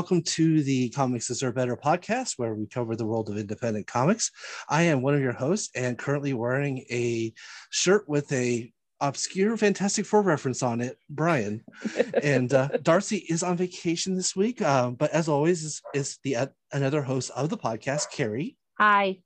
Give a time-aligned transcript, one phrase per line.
[0.00, 4.30] welcome to the Comics Deserve Better podcast, where we cover the world of independent comics.
[4.66, 7.34] I am one of your hosts and currently wearing a
[7.68, 11.62] shirt with a obscure Fantastic Four reference on it, Brian.
[12.22, 16.36] and uh, Darcy is on vacation this week, um, but as always, is, is the
[16.36, 18.56] uh, another host of the podcast, Carrie.
[18.78, 19.18] Hi.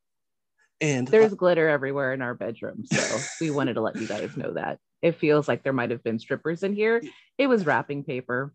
[0.80, 4.36] And there's uh, glitter everywhere in our bedroom, so we wanted to let you guys
[4.36, 4.80] know that.
[5.02, 7.00] It feels like there might have been strippers in here.
[7.38, 8.52] It was wrapping paper.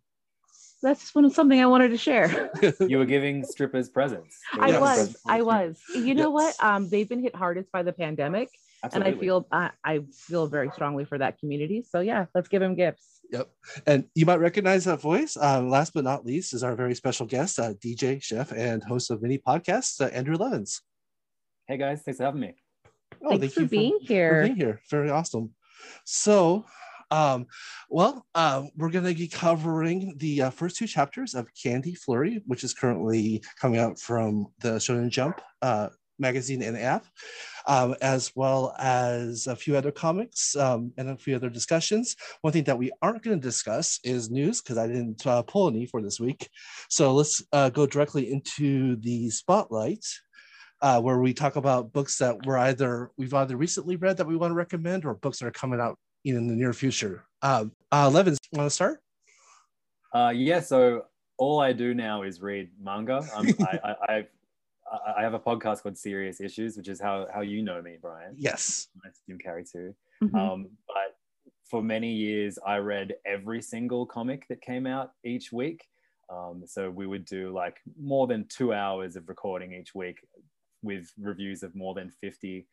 [0.81, 2.49] That's just one, something I wanted to share.
[2.79, 4.39] you were giving strippers presents.
[4.53, 4.97] I was.
[4.97, 5.21] Presents.
[5.27, 5.81] I was.
[5.93, 6.57] You know yes.
[6.59, 6.65] what?
[6.65, 8.49] Um, they've been hit hardest by the pandemic
[8.83, 9.11] Absolutely.
[9.11, 11.83] and I feel I, I feel very strongly for that community.
[11.87, 13.19] So yeah, let's give them gifts.
[13.31, 13.49] Yep,
[13.85, 15.37] and you might recognize that voice.
[15.37, 19.11] Um, last but not least is our very special guest, uh, DJ, chef, and host
[19.11, 20.81] of many podcasts, uh, Andrew Levins.
[21.67, 22.55] Hey guys, thanks for having me.
[23.23, 24.41] Oh, thanks thank for being for, here.
[24.41, 25.53] For being here, very awesome.
[26.05, 26.65] So,
[27.11, 27.47] um,
[27.89, 32.41] well, uh, we're going to be covering the uh, first two chapters of Candy Flurry,
[32.45, 37.05] which is currently coming out from the Shonen Jump uh, magazine and app,
[37.65, 42.15] um, as well as a few other comics um, and a few other discussions.
[42.41, 45.69] One thing that we aren't going to discuss is news because I didn't uh, pull
[45.69, 46.49] any for this week.
[46.89, 50.05] So let's uh, go directly into the spotlight.
[50.81, 54.37] Uh, where we talk about books that we're either we've either recently read that we
[54.37, 57.23] want to recommend or books that are coming out in the near future.
[57.41, 59.01] Um, uh, Levins, want to start?
[60.13, 60.59] Uh, yeah.
[60.59, 61.05] So
[61.37, 63.25] all I do now is read manga.
[63.33, 64.27] Um, I, I, I've
[65.17, 68.33] I have a podcast called Serious Issues, which is how how you know me, Brian.
[68.37, 68.87] Yes.
[69.03, 69.93] I assume Carrie too.
[70.23, 70.35] Mm-hmm.
[70.35, 71.15] Um, but
[71.69, 75.85] for many years, I read every single comic that came out each week.
[76.31, 80.17] Um, so we would do like more than two hours of recording each week
[80.81, 82.67] with reviews of more than 50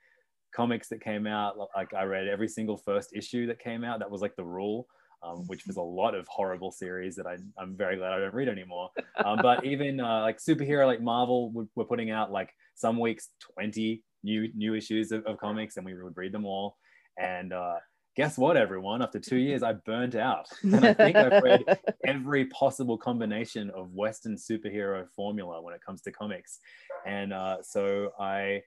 [0.56, 1.56] comics that came out.
[1.76, 3.98] Like I read every single first issue that came out.
[3.98, 4.88] That was like the rule
[5.22, 8.34] um, which was a lot of horrible series that I, am very glad I don't
[8.34, 8.90] read anymore.
[9.24, 14.02] Um, but even uh, like superhero, like Marvel, we're putting out like some weeks 20
[14.22, 16.76] new new issues of, of comics, and we would read them all.
[17.18, 17.76] And uh,
[18.16, 19.02] guess what, everyone?
[19.02, 21.62] After two years, I burnt out, and I think I've read
[22.06, 26.58] every possible combination of Western superhero formula when it comes to comics.
[27.06, 28.62] And uh, so I.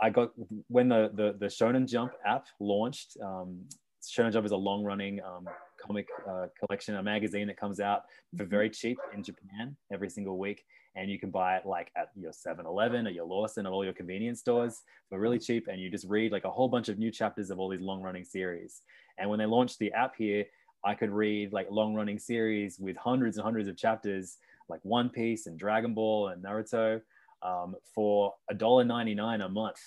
[0.00, 0.30] I got
[0.68, 3.16] when the, the the Shonen Jump app launched.
[3.22, 3.62] Um,
[4.02, 5.46] Shonen Jump is a long running um,
[5.84, 8.02] comic uh, collection, a magazine that comes out
[8.36, 10.64] for very cheap in Japan every single week.
[10.96, 13.84] And you can buy it like at your 7 Eleven, at your Lawson, or all
[13.84, 15.66] your convenience stores for really cheap.
[15.68, 18.00] And you just read like a whole bunch of new chapters of all these long
[18.00, 18.82] running series.
[19.18, 20.44] And when they launched the app here,
[20.84, 24.36] I could read like long running series with hundreds and hundreds of chapters,
[24.68, 27.00] like One Piece and Dragon Ball and Naruto,
[27.44, 29.80] um, for $1.99 a month.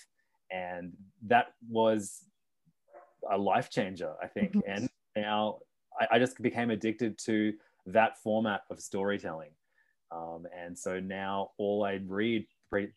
[0.52, 0.94] And
[1.26, 2.24] that was
[3.30, 4.54] a life changer, I think.
[4.54, 4.72] Mm-hmm.
[4.72, 5.60] And now
[6.00, 7.54] I, I, just became addicted to
[7.88, 9.52] that format of storytelling.
[10.12, 12.46] Um, and so now all I read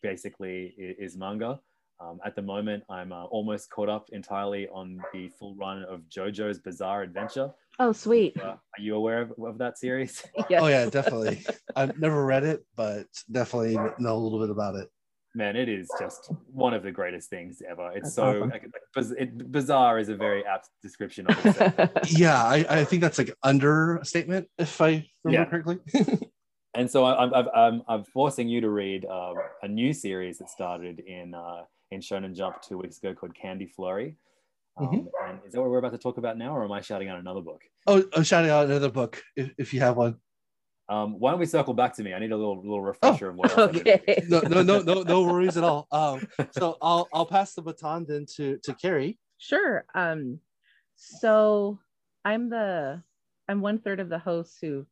[0.01, 1.59] basically is, is manga.
[2.01, 6.01] Um, at the moment, I'm uh, almost caught up entirely on the full run of
[6.09, 7.51] JoJo's Bizarre Adventure.
[7.79, 8.39] Oh, sweet.
[8.41, 10.23] Uh, are you aware of, of that series?
[10.49, 10.61] yes.
[10.61, 11.45] Oh, yeah, definitely.
[11.75, 14.89] I've never read it, but definitely know a little bit about it
[15.33, 17.91] man, it is just one of the greatest things ever.
[17.91, 18.49] It's that's so awesome.
[18.49, 18.69] like,
[19.17, 21.91] it, bizarre is a very apt description of it.
[22.07, 25.45] yeah, I, I think that's like understatement if I remember yeah.
[25.45, 26.29] correctly.
[26.75, 30.99] and so I'm, I'm, I'm forcing you to read um, a new series that started
[30.99, 34.15] in uh, in Shonen Jump two weeks ago called Candy Flurry.
[34.77, 35.29] Um, mm-hmm.
[35.29, 37.19] And is that what we're about to talk about now, or am I shouting out
[37.19, 37.61] another book?
[37.87, 40.15] Oh, I'm shouting out another book if, if you have one.
[40.89, 42.13] Um, why don't we circle back to me?
[42.13, 43.57] I need a little little refresher oh, of what.
[43.57, 44.01] Okay.
[44.27, 45.87] no, no, no, no, no worries at all.
[45.91, 49.17] Um, so I'll I'll pass the baton then to to Carrie.
[49.37, 49.85] Sure.
[49.95, 50.39] Um,
[50.95, 51.79] so
[52.25, 53.03] I'm the
[53.47, 54.85] I'm one third of the hosts who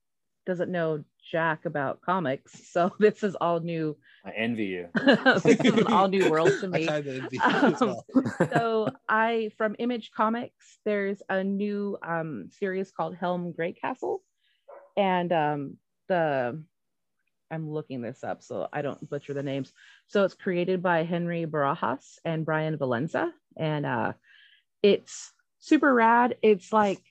[0.46, 2.54] doesn't know jack about comics.
[2.70, 3.98] So this is all new.
[4.24, 4.90] I envy you.
[4.96, 6.88] this is an all new world to me.
[6.88, 7.00] I
[7.44, 8.06] um, well.
[8.54, 14.20] so I from Image Comics, there's a new um, series called Helm Great Greycastle,
[14.96, 15.78] and um,
[16.08, 16.62] the
[17.50, 19.74] I'm looking this up so I don't butcher the names.
[20.08, 24.14] So it's created by Henry Barajas and Bryan Valenza, and uh,
[24.84, 26.36] it's super rad.
[26.44, 27.02] It's like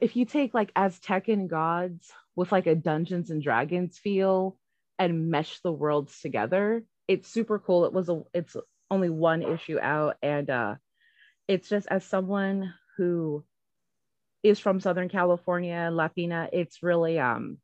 [0.00, 4.58] if you take like Aztecan gods with like a Dungeons and Dragons feel
[4.98, 7.84] and mesh the worlds together, it's super cool.
[7.84, 8.56] It was a it's
[8.90, 10.74] only one issue out, and uh,
[11.48, 13.44] it's just as someone who
[14.42, 17.58] is from Southern California, Latina, it's really um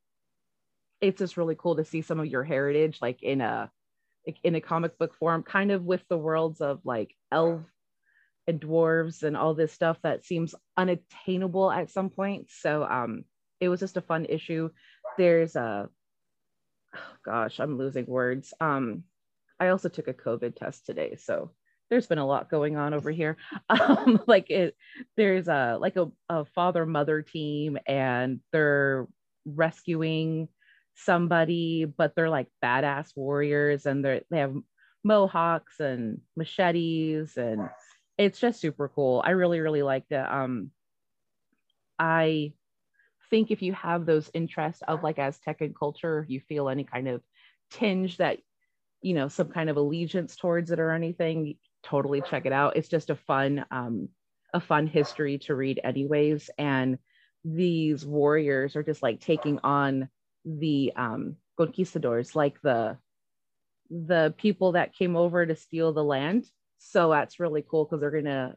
[1.01, 3.71] it's just really cool to see some of your heritage like in a
[4.27, 7.61] like in a comic book form, kind of with the worlds of like elf
[8.47, 12.47] and dwarves and all this stuff that seems unattainable at some point.
[12.51, 13.25] So um
[13.61, 14.71] it was just a fun issue.
[15.19, 15.89] there's a
[16.95, 18.55] oh gosh, I'm losing words.
[18.61, 19.05] Um,
[19.59, 21.53] I also took a COVID test today, so
[21.91, 23.37] there's been a lot going on over here.
[23.69, 24.77] Um, like it,
[25.17, 29.07] there's a like a, a father mother team, and they're
[29.45, 30.49] rescuing
[30.95, 34.57] somebody, but they're like badass warriors, and they they have
[35.05, 37.69] mohawks and machetes, and
[38.19, 39.23] it's just super cool.
[39.25, 40.27] I really really liked it.
[40.27, 40.71] Um,
[41.99, 42.55] I
[43.31, 47.09] think if you have those interests of like Aztec and culture, you feel any kind
[47.09, 47.23] of
[47.71, 48.39] tinge that
[49.03, 52.77] you know some kind of allegiance towards it or anything totally check it out.
[52.77, 54.09] It's just a fun um
[54.53, 56.51] a fun history to read anyways.
[56.59, 56.99] And
[57.45, 60.09] these warriors are just like taking on
[60.45, 62.99] the um conquistadors like the
[63.91, 66.47] the people that came over to steal the land.
[66.79, 68.57] So that's really cool because they're gonna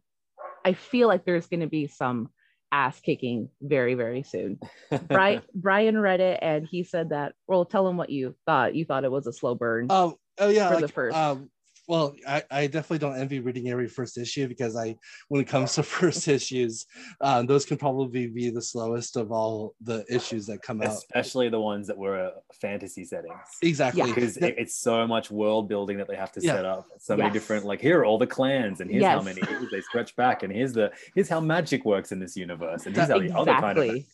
[0.65, 2.29] i feel like there's gonna be some
[2.73, 4.59] ass kicking very very soon.
[5.07, 8.75] Brian brian read it and he said that well tell him what you thought.
[8.75, 11.49] You thought it was a slow burn um oh yeah for like, the first um
[11.87, 14.95] well, I, I definitely don't envy reading every first issue because I,
[15.27, 16.85] when it comes to first issues,
[17.21, 21.03] um, those can probably be the slowest of all the issues that come Especially out.
[21.03, 22.31] Especially the ones that were
[22.61, 23.33] fantasy settings.
[23.61, 24.13] Exactly.
[24.13, 24.47] Because yeah.
[24.57, 26.53] it's so much world building that they have to yeah.
[26.53, 26.87] set up.
[26.99, 29.17] So many different, like here are all the clans, and here's yes.
[29.17, 29.41] how many
[29.71, 33.09] they stretch back, and here's the here's how magic works in this universe, and here's
[33.09, 33.41] how exactly.
[33.41, 34.05] other kind of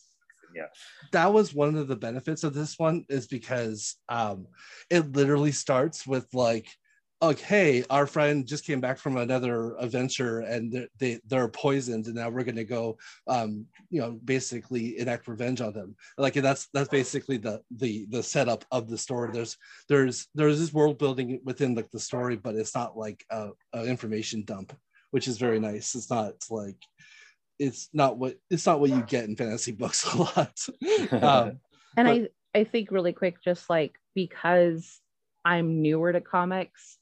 [0.54, 0.66] yeah
[1.12, 4.46] that was one of the benefits of this one is because um
[4.90, 6.68] it literally starts with like
[7.22, 12.06] like, hey, our friend just came back from another adventure and they're, they, they're poisoned
[12.06, 12.96] and now we're going to go,
[13.26, 15.94] um, you know, basically enact revenge on them.
[16.16, 19.30] Like that's, that's basically the, the, the setup of the story.
[19.32, 19.58] There's,
[19.88, 23.84] there's, there's this world building within like the story, but it's not like a, a
[23.84, 24.74] information dump,
[25.10, 25.94] which is very nice.
[25.94, 26.78] It's not like,
[27.58, 30.58] it's not what, it's not what you get in fantasy books a lot.
[31.12, 31.60] um,
[31.98, 35.00] and but, I, I think really quick, just like, because
[35.44, 36.96] I'm newer to comics,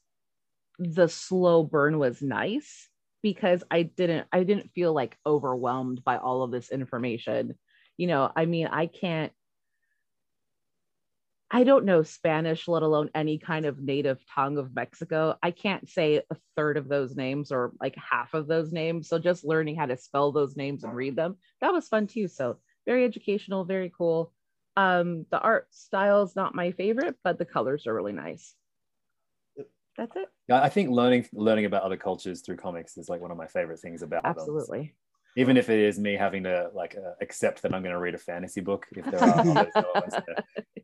[0.79, 2.87] the slow burn was nice
[3.21, 7.55] because I didn't I didn't feel like overwhelmed by all of this information.
[7.97, 9.33] You know, I mean, I can't
[11.51, 15.35] I don't know Spanish, let alone any kind of native tongue of Mexico.
[15.41, 19.09] I can't say a third of those names or like half of those names.
[19.09, 22.27] So just learning how to spell those names and read them, that was fun too.
[22.27, 24.31] So very educational, very cool.
[24.77, 28.55] Um, the art style is not my favorite, but the colors are really nice
[29.99, 30.29] that's it.
[30.47, 33.47] Yeah, I think learning learning about other cultures through comics is like one of my
[33.47, 34.79] favorite things about absolutely.
[34.79, 34.91] Them.
[35.37, 38.15] Even if it is me having to like uh, accept that I'm going to read
[38.15, 40.13] a fantasy book, if there are others,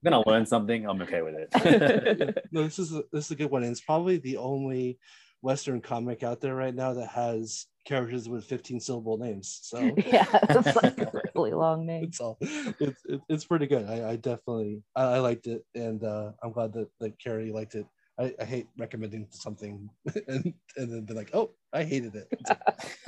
[0.04, 0.88] then I'll learn something.
[0.88, 2.46] I'm okay with it.
[2.52, 3.64] no, this is a, this is a good one.
[3.64, 5.00] And it's probably the only
[5.42, 9.60] Western comic out there right now that has characters with 15 syllable names.
[9.64, 12.06] So yeah, it's like a really long name.
[12.06, 13.88] It's all it's it's pretty good.
[13.88, 17.76] I, I definitely I, I, liked it, and uh, I'm glad that that Carrie liked
[17.76, 17.86] it.
[18.18, 19.90] I, I hate recommending something
[20.28, 22.28] and, and then be like, oh, I hated it.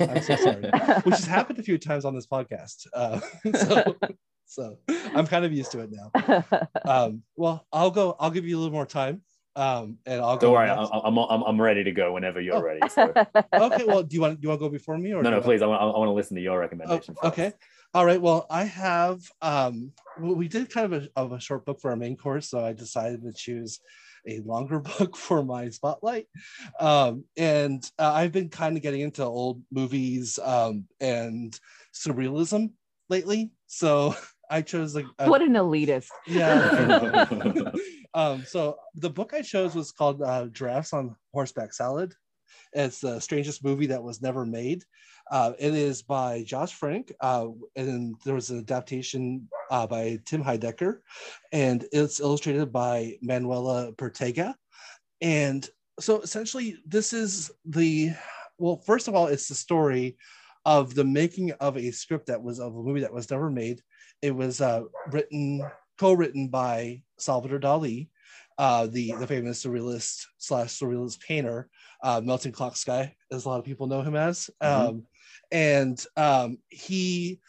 [0.00, 0.70] I'm so sorry.
[1.02, 2.86] Which has happened a few times on this podcast.
[2.92, 3.20] Uh,
[3.54, 3.96] so,
[4.44, 4.78] so
[5.14, 6.44] I'm kind of used to it now.
[6.84, 8.16] Um, well, I'll go.
[8.20, 9.22] I'll give you a little more time.
[9.56, 10.48] Um, and I'll go.
[10.48, 12.62] Don't worry, I'm, I'm, I'm ready to go whenever you're oh.
[12.62, 12.80] ready.
[12.90, 13.12] So.
[13.52, 13.84] okay.
[13.84, 15.30] Well, do you want do you want to go before me or no?
[15.30, 15.62] No, please.
[15.62, 17.16] I want, I want to listen to your recommendation.
[17.22, 17.52] Oh, okay.
[17.94, 18.20] All right.
[18.20, 19.20] Well, I have.
[19.40, 22.62] Um, we did kind of a, of a short book for our main course, so
[22.64, 23.80] I decided to choose
[24.26, 26.26] a longer book for my spotlight.
[26.80, 31.58] Um, and uh, I've been kind of getting into old movies um, and
[31.94, 32.72] surrealism
[33.08, 33.52] lately.
[33.66, 34.14] So
[34.50, 36.08] I chose like a, what an elitist.
[36.26, 37.26] Yeah.
[38.14, 42.14] um, so the book I chose was called uh, Giraffes on Horseback Salad.
[42.72, 44.84] It's the strangest movie that was never made.
[45.30, 50.42] Uh, it is by Josh Frank, uh, and there was an adaptation uh, by Tim
[50.42, 51.00] Heidecker,
[51.52, 54.54] and it's illustrated by Manuela Pertega.
[55.20, 55.68] And
[56.00, 58.12] so essentially, this is the
[58.58, 60.16] well, first of all, it's the story
[60.64, 63.80] of the making of a script that was of a movie that was never made.
[64.20, 65.62] It was uh, written,
[65.98, 68.08] co-written by Salvador Dali,
[68.58, 71.68] uh, the the famous surrealist slash surrealist painter,
[72.02, 74.50] uh, Melting Clock Sky, as a lot of people know him as.
[74.62, 74.88] Mm-hmm.
[74.88, 75.06] Um,
[75.50, 77.40] and um, he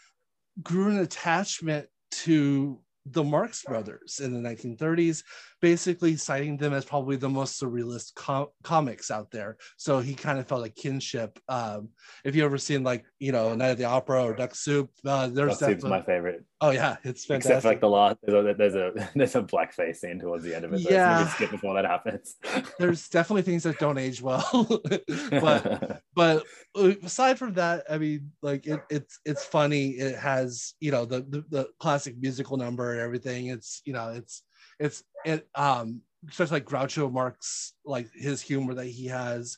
[0.61, 5.23] grew an attachment to the Marx Brothers in the 1930s,
[5.61, 9.57] basically citing them as probably the most surrealist com- comics out there.
[9.77, 11.39] So he kind of felt a kinship.
[11.47, 11.89] Um,
[12.23, 15.27] if you ever seen like you know Night at the Opera or Duck Soup, uh,
[15.27, 16.43] there's Duck Soup's my favorite.
[16.61, 17.51] Oh yeah, it's fantastic.
[17.51, 20.55] Except for like the last, there's a there's a, there's a blackface scene towards the
[20.55, 20.81] end of it.
[20.81, 22.35] Yeah, skip before that happens.
[22.79, 24.81] there's definitely things that don't age well,
[25.31, 26.43] but but
[26.75, 29.91] uh, aside from that, I mean, like it, it's it's funny.
[29.91, 33.47] It has you know the, the, the classic musical number and everything.
[33.47, 34.43] It's you know it's
[34.79, 39.57] it's it um especially like Groucho Marx like his humor that he has.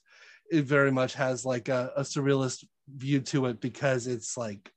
[0.52, 4.72] It very much has like a, a surrealist view to it because it's like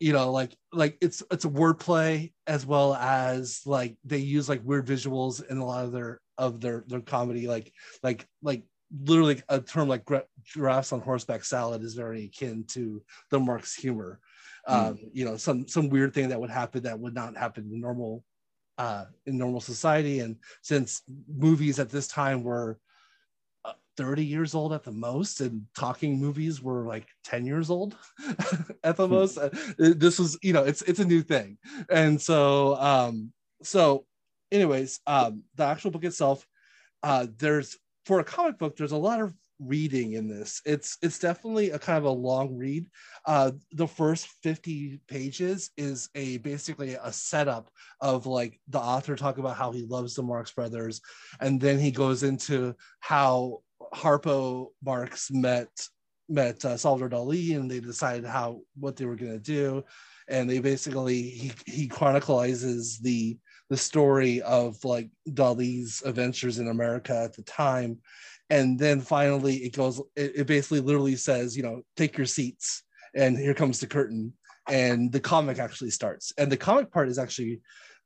[0.00, 4.60] you know like like it's it's a wordplay as well as like they use like
[4.64, 8.64] weird visuals in a lot of their of their their comedy like like like
[9.04, 10.02] literally a term like
[10.44, 14.18] giraffes on horseback salad is very akin to the Marx humor
[14.68, 14.74] mm.
[14.74, 17.80] um you know some some weird thing that would happen that would not happen in
[17.80, 18.24] normal
[18.78, 22.78] uh in normal society and since movies at this time were
[23.96, 27.96] 30 years old at the most and talking movies were like 10 years old
[28.84, 29.14] at the hmm.
[29.14, 31.58] most uh, this was you know it's it's a new thing
[31.90, 34.06] and so um so
[34.50, 36.46] anyways um the actual book itself
[37.02, 37.76] uh there's
[38.06, 40.60] for a comic book there's a lot of reading in this.
[40.64, 42.86] It's it's definitely a kind of a long read.
[43.26, 49.38] Uh the first 50 pages is a basically a setup of like the author talk
[49.38, 51.00] about how he loves the marx brothers
[51.40, 53.60] and then he goes into how
[53.94, 55.68] Harpo Marx met
[56.28, 59.84] met uh, Salvador Dali, and they decided how what they were going to do,
[60.28, 63.36] and they basically he he chronicles the
[63.70, 67.98] the story of like Dali's adventures in America at the time,
[68.52, 72.84] and then finally it goes it, it basically literally says you know take your seats.
[73.14, 74.32] And here comes the curtain.
[74.68, 76.32] And the comic actually starts.
[76.38, 77.60] And the comic part is actually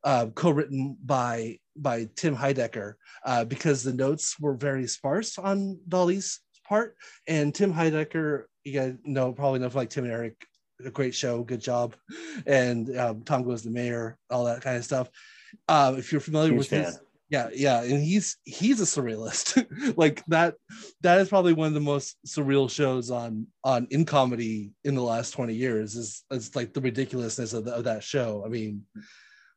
[0.04, 6.40] uh, co-written by by Tim Heidecker uh, because the notes were very sparse on Dali's
[6.66, 6.96] part,
[7.28, 10.46] and Tim Heidecker, you guys know probably enough like Tim and Eric,
[10.84, 11.94] a great show, good job,
[12.46, 15.08] and um, Tom goes the mayor, all that kind of stuff.
[15.68, 16.84] Uh, if you're familiar Huge with fan.
[16.84, 19.66] his, yeah, yeah, and he's he's a surrealist.
[19.96, 20.54] like that,
[21.00, 25.02] that is probably one of the most surreal shows on on in comedy in the
[25.02, 25.96] last twenty years.
[25.96, 28.42] Is is like the ridiculousness of, the, of that show.
[28.44, 28.84] I mean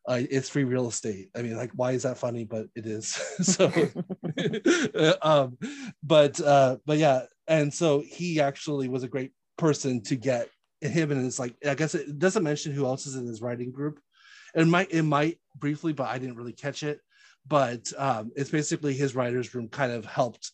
[0.07, 1.29] uh, it's free real estate.
[1.35, 2.43] I mean, like, why is that funny?
[2.43, 3.07] But it is.
[3.41, 3.71] so,
[5.21, 5.57] um,
[6.01, 10.49] but uh, but yeah, and so he actually was a great person to get
[10.81, 13.71] him and it's like I guess it doesn't mention who else is in his writing
[13.71, 13.99] group.
[14.55, 17.01] It might it might briefly, but I didn't really catch it.
[17.49, 20.51] But um, it's basically his writers room kind of helped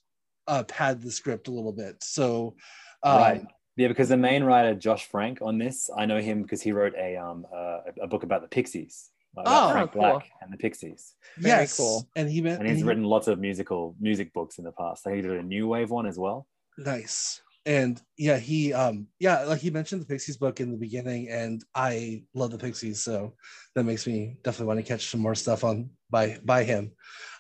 [0.48, 2.04] uh, pad the script a little bit.
[2.04, 2.56] So
[3.04, 3.46] um, right.
[3.78, 6.94] Yeah, because the main writer Josh Frank on this, I know him because he wrote
[6.98, 9.12] a um uh, a book about the Pixies
[9.46, 10.02] oh, Frank cool.
[10.02, 11.16] Black and the Pixies.
[11.38, 12.08] Very yes, cool.
[12.16, 15.04] And he and he's and he, written lots of musical music books in the past.
[15.04, 16.48] So he did a new wave one as well.
[16.78, 17.42] Nice.
[17.66, 21.64] And yeah, he um yeah, like he mentioned the Pixies book in the beginning, and
[21.74, 23.34] I love the Pixies, so
[23.74, 26.84] that makes me definitely want to catch some more stuff on by by him.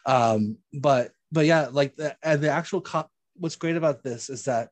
[0.05, 2.83] Um, but but yeah, like the the actual
[3.37, 4.69] what's great about this is that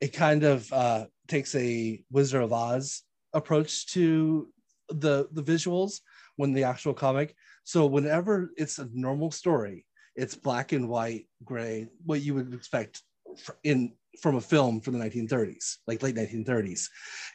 [0.00, 4.48] it kind of uh takes a Wizard of Oz approach to
[4.88, 6.00] the the visuals
[6.36, 7.34] when the actual comic.
[7.64, 13.02] So whenever it's a normal story, it's black and white, gray, what you would expect
[13.64, 16.88] in from a film from the 1930s, like late 1930s.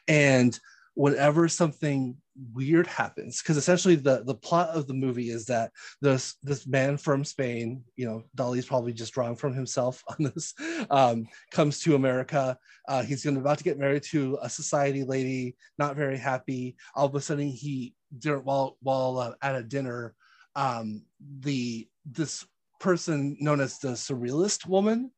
[0.08, 0.58] And
[0.96, 2.16] whenever something
[2.54, 5.72] weird happens, because essentially the, the plot of the movie is that
[6.02, 10.54] this this man from Spain, you know, Dali's probably just drawing from himself on this,
[10.90, 12.58] um, comes to America.
[12.88, 16.76] Uh, he's gonna, about to get married to a society lady, not very happy.
[16.96, 17.94] All of a sudden, he
[18.24, 20.14] while while uh, at a dinner,
[20.56, 21.04] um,
[21.40, 22.46] the this
[22.80, 25.12] person known as the surrealist woman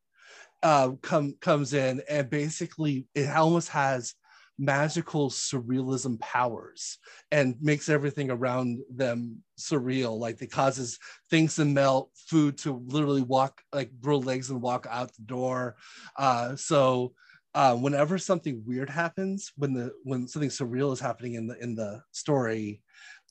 [0.64, 4.16] uh, come comes in and basically it almost has
[4.60, 7.00] magical surrealism powers
[7.32, 13.24] and makes everything around them surreal like it causes things to melt food to literally
[13.24, 15.76] walk like grow legs and walk out the door
[16.18, 17.14] uh, so
[17.56, 21.76] uh, whenever something weird happens, when the when something surreal is happening in the in
[21.76, 22.82] the story,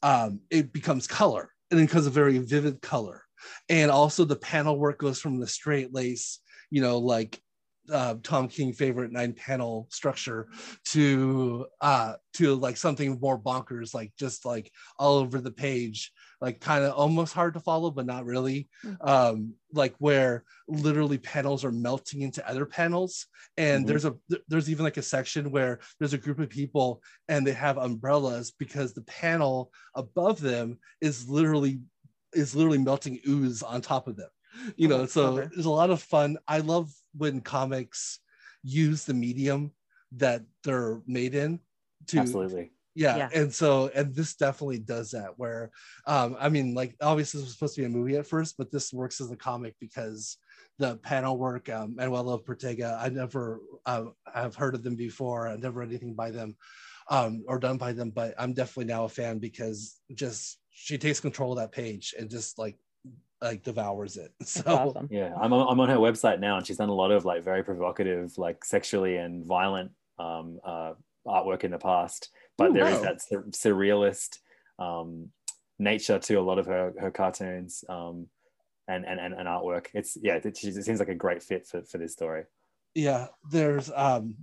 [0.02, 3.22] um, it becomes color and it becomes a very vivid color.
[3.68, 6.38] And also the panel work goes from the straight lace,
[6.70, 7.40] you know, like
[7.90, 10.48] uh, Tom King favorite nine panel structure
[10.86, 16.12] to uh to like something more bonkers, like just like all over the page
[16.42, 18.68] like kind of almost hard to follow, but not really.
[18.84, 19.08] Mm-hmm.
[19.08, 23.88] Um, like where literally panels are melting into other panels, and mm-hmm.
[23.88, 24.14] there's a
[24.48, 28.52] there's even like a section where there's a group of people and they have umbrellas
[28.58, 31.80] because the panel above them is literally
[32.32, 34.28] is literally melting ooze on top of them.
[34.76, 35.48] You know, oh, so okay.
[35.54, 36.38] there's a lot of fun.
[36.48, 38.18] I love when comics
[38.62, 39.72] use the medium
[40.12, 41.58] that they're made in
[42.06, 43.16] to absolutely yeah.
[43.16, 43.28] yeah.
[43.34, 45.70] and so and this definitely does that where
[46.06, 48.70] um i mean like obviously this was supposed to be a movie at first but
[48.70, 50.36] this works as a comic because
[50.78, 55.48] the panel work um Manuela Pertega i never uh, have heard of them before.
[55.48, 56.56] I've never read anything by them
[57.10, 61.20] um, or done by them, but I'm definitely now a fan because just she takes
[61.20, 62.76] control of that page and just like
[63.42, 64.32] like devours it.
[64.44, 65.08] So awesome.
[65.10, 67.42] yeah, I'm on, I'm on her website now, and she's done a lot of like
[67.42, 70.92] very provocative, like sexually and violent um, uh,
[71.26, 72.30] artwork in the past.
[72.56, 72.92] But Ooh, there wow.
[72.92, 74.38] is that sur- surrealist
[74.78, 75.30] um,
[75.78, 78.26] nature to a lot of her her cartoons um,
[78.88, 79.86] and, and and and artwork.
[79.94, 82.44] It's yeah, it, it seems like a great fit for for this story.
[82.94, 84.36] Yeah, there's um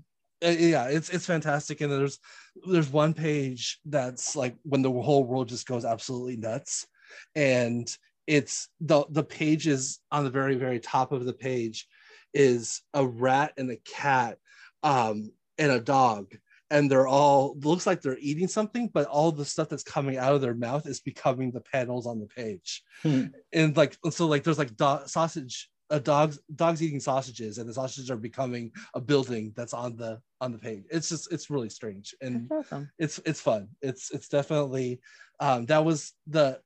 [0.44, 2.20] uh, yeah it's it's fantastic and there's
[2.66, 6.88] there's one page that's like when the whole world just goes absolutely nuts
[7.36, 7.98] and
[8.30, 11.88] it's the the pages on the very very top of the page
[12.32, 14.38] is a rat and a cat
[14.84, 16.36] um and a dog.
[16.72, 20.36] And they're all looks like they're eating something but all the stuff that's coming out
[20.36, 22.84] of their mouth is becoming the panels on the page.
[23.02, 23.26] Hmm.
[23.52, 27.74] and like so like there's like do- sausage a dogs dogs eating sausages and the
[27.74, 30.84] sausages are becoming a building that's on the on the page.
[30.92, 32.14] It's just it's really strange.
[32.22, 32.92] And awesome.
[33.00, 33.70] it's it's fun.
[33.82, 35.02] It's it's definitely
[35.40, 36.60] um that was the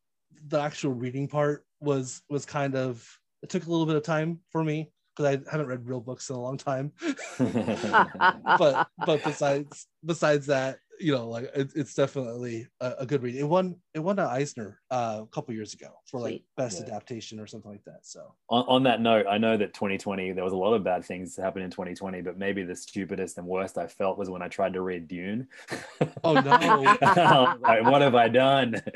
[0.48, 4.40] the actual reading part was was kind of it took a little bit of time
[4.52, 6.92] for me because I haven't read real books in a long time.
[7.40, 13.36] but but besides besides that, you know, like it, it's definitely a, a, good read.
[13.36, 16.46] It won it won an Eisner uh, a couple years ago for like Sweet.
[16.58, 16.88] best yeah.
[16.88, 18.00] adaptation or something like that.
[18.04, 21.04] So on, on, that note, I know that 2020 there was a lot of bad
[21.04, 24.42] things that happened in 2020, but maybe the stupidest and worst I felt was when
[24.42, 25.48] I tried to read Dune.
[26.24, 26.42] Oh no!
[27.62, 28.82] like, what have I done?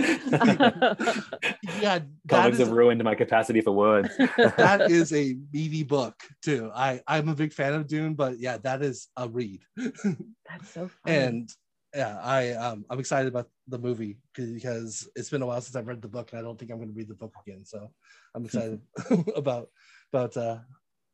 [1.82, 4.10] yeah, comics have ruined my capacity for words.
[4.58, 6.72] that is a meaty book too.
[6.74, 9.64] I I'm a big fan of Dune, but yeah, that is a read.
[9.76, 11.14] That's so fun.
[11.14, 11.50] And
[11.98, 15.88] yeah, I um, I'm excited about the movie because it's been a while since I've
[15.88, 17.66] read the book, and I don't think I'm going to read the book again.
[17.66, 17.90] So
[18.36, 18.80] I'm excited
[19.36, 19.70] about
[20.14, 20.60] about uh,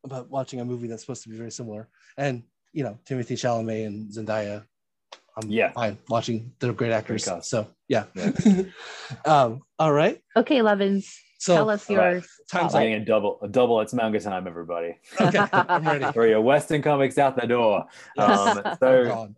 [0.04, 1.88] about watching a movie that's supposed to be very similar.
[2.18, 2.42] And
[2.74, 4.66] you know, Timothée Chalamet and Zendaya.
[5.36, 6.52] I'm yeah fine watching.
[6.60, 7.24] They're great actors.
[7.24, 8.04] So yeah.
[8.14, 8.62] yeah.
[9.24, 10.20] um, all right.
[10.36, 11.18] Okay, Levins.
[11.38, 12.22] So, Tell us yours.
[12.22, 12.60] Right.
[12.60, 13.80] Time's getting a double, a double.
[13.80, 14.96] It's manga time, everybody.
[15.20, 16.12] Okay, I'm ready.
[16.12, 17.84] For your Western comics out the door.
[18.16, 19.34] Um, so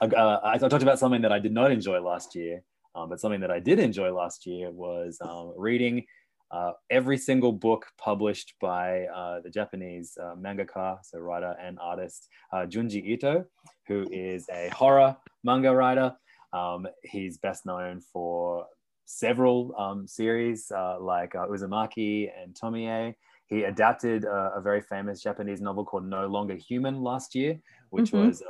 [0.00, 2.62] uh, I talked about something that I did not enjoy last year,
[2.94, 6.04] um, but something that I did enjoy last year was um, reading
[6.50, 12.28] uh, every single book published by uh, the Japanese uh, mangaka, so writer and artist
[12.52, 13.44] uh, Junji Ito,
[13.86, 16.14] who is a horror manga writer.
[16.52, 18.66] Um, he's best known for
[19.04, 23.14] several um, series uh, like Uzumaki and Tomie.
[23.48, 28.28] He adapted a very famous Japanese novel called No Longer Human last year, which mm-hmm.
[28.28, 28.42] was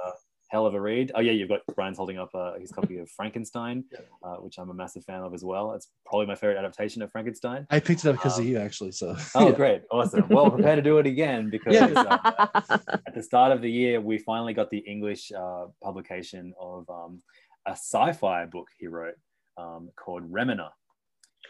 [0.49, 1.13] hell of a read.
[1.15, 3.85] Oh yeah, you've got Brian's holding up uh, his copy of Frankenstein,
[4.23, 5.73] uh, which I'm a massive fan of as well.
[5.73, 7.67] It's probably my favorite adaptation of Frankenstein.
[7.71, 8.93] I picked it up because um, of you, actually.
[8.93, 9.17] So.
[9.35, 9.55] Oh, yeah.
[9.55, 10.27] great, awesome.
[10.29, 11.87] Well, prepare to do it again because yeah.
[11.87, 16.89] uh, at the start of the year we finally got the English uh, publication of
[16.89, 17.21] um,
[17.67, 19.15] a sci-fi book he wrote
[19.57, 20.71] um, called Remina,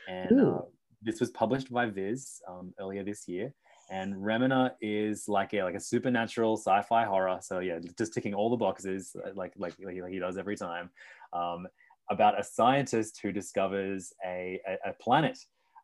[0.08, 0.61] and uh,
[1.02, 3.54] this was published by Viz um, earlier this year
[3.90, 7.38] and Remina is like a like a supernatural sci-fi horror.
[7.42, 10.90] So yeah, just ticking all the boxes uh, like like, like he does every time.
[11.33, 11.66] Um,
[12.11, 15.38] about a scientist who discovers a, a, a planet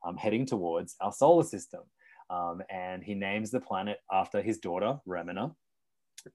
[0.06, 1.82] um, heading towards our solar system,
[2.30, 5.54] um, and he names the planet after his daughter Remina.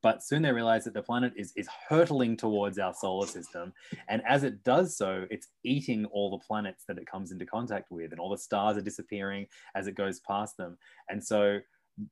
[0.02, 3.73] But soon they realize that the planet is, is hurtling towards our solar system.
[4.08, 7.91] And as it does so, it's eating all the planets that it comes into contact
[7.91, 10.78] with, and all the stars are disappearing as it goes past them.
[11.10, 11.60] And so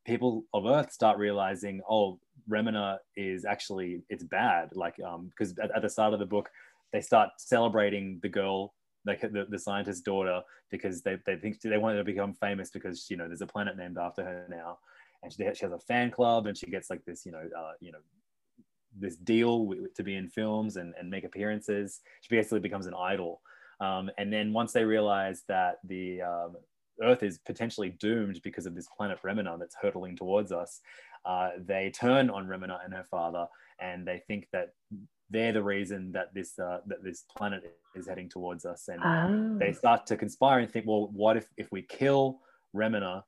[0.06, 4.70] people of Earth start realizing, oh, Remina is actually, it's bad.
[4.74, 6.50] Like, because um, at, at the start of the book,
[6.92, 8.74] they start celebrating the girl
[9.06, 12.70] like the, the scientist's daughter because they, they think they want her to become famous
[12.70, 14.78] because you know there's a planet named after her now
[15.24, 17.72] and she, she has a fan club and she gets like this you know uh,
[17.80, 18.00] you know
[19.00, 22.02] this deal to be in films and, and make appearances.
[22.22, 23.42] She basically becomes an idol.
[23.80, 26.56] Um, and then once they realize that the um,
[27.04, 30.82] earth is potentially doomed because of this planet remina that's hurtling towards us
[31.26, 33.46] uh, they turn on remina and her father
[33.80, 34.70] and they think that
[35.30, 38.88] they're the reason that this uh, that this planet is heading towards us.
[38.88, 39.58] And oh.
[39.60, 42.40] they start to conspire and think well what if if we kill
[42.76, 43.24] remina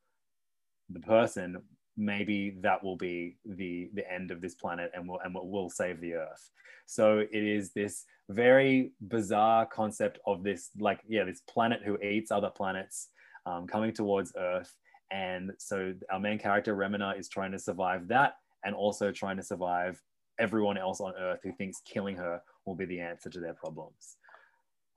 [0.90, 1.58] the person
[2.00, 6.00] maybe that will be the the end of this planet and will and will save
[6.00, 6.50] the earth.
[6.86, 12.32] So it is this very bizarre concept of this like yeah this planet who eats
[12.32, 13.10] other planets
[13.46, 14.74] um, coming towards earth.
[15.12, 19.44] And so our main character remina is trying to survive that and also trying to
[19.44, 20.02] survive
[20.40, 24.18] everyone else on earth who thinks killing her will be the answer to their problems.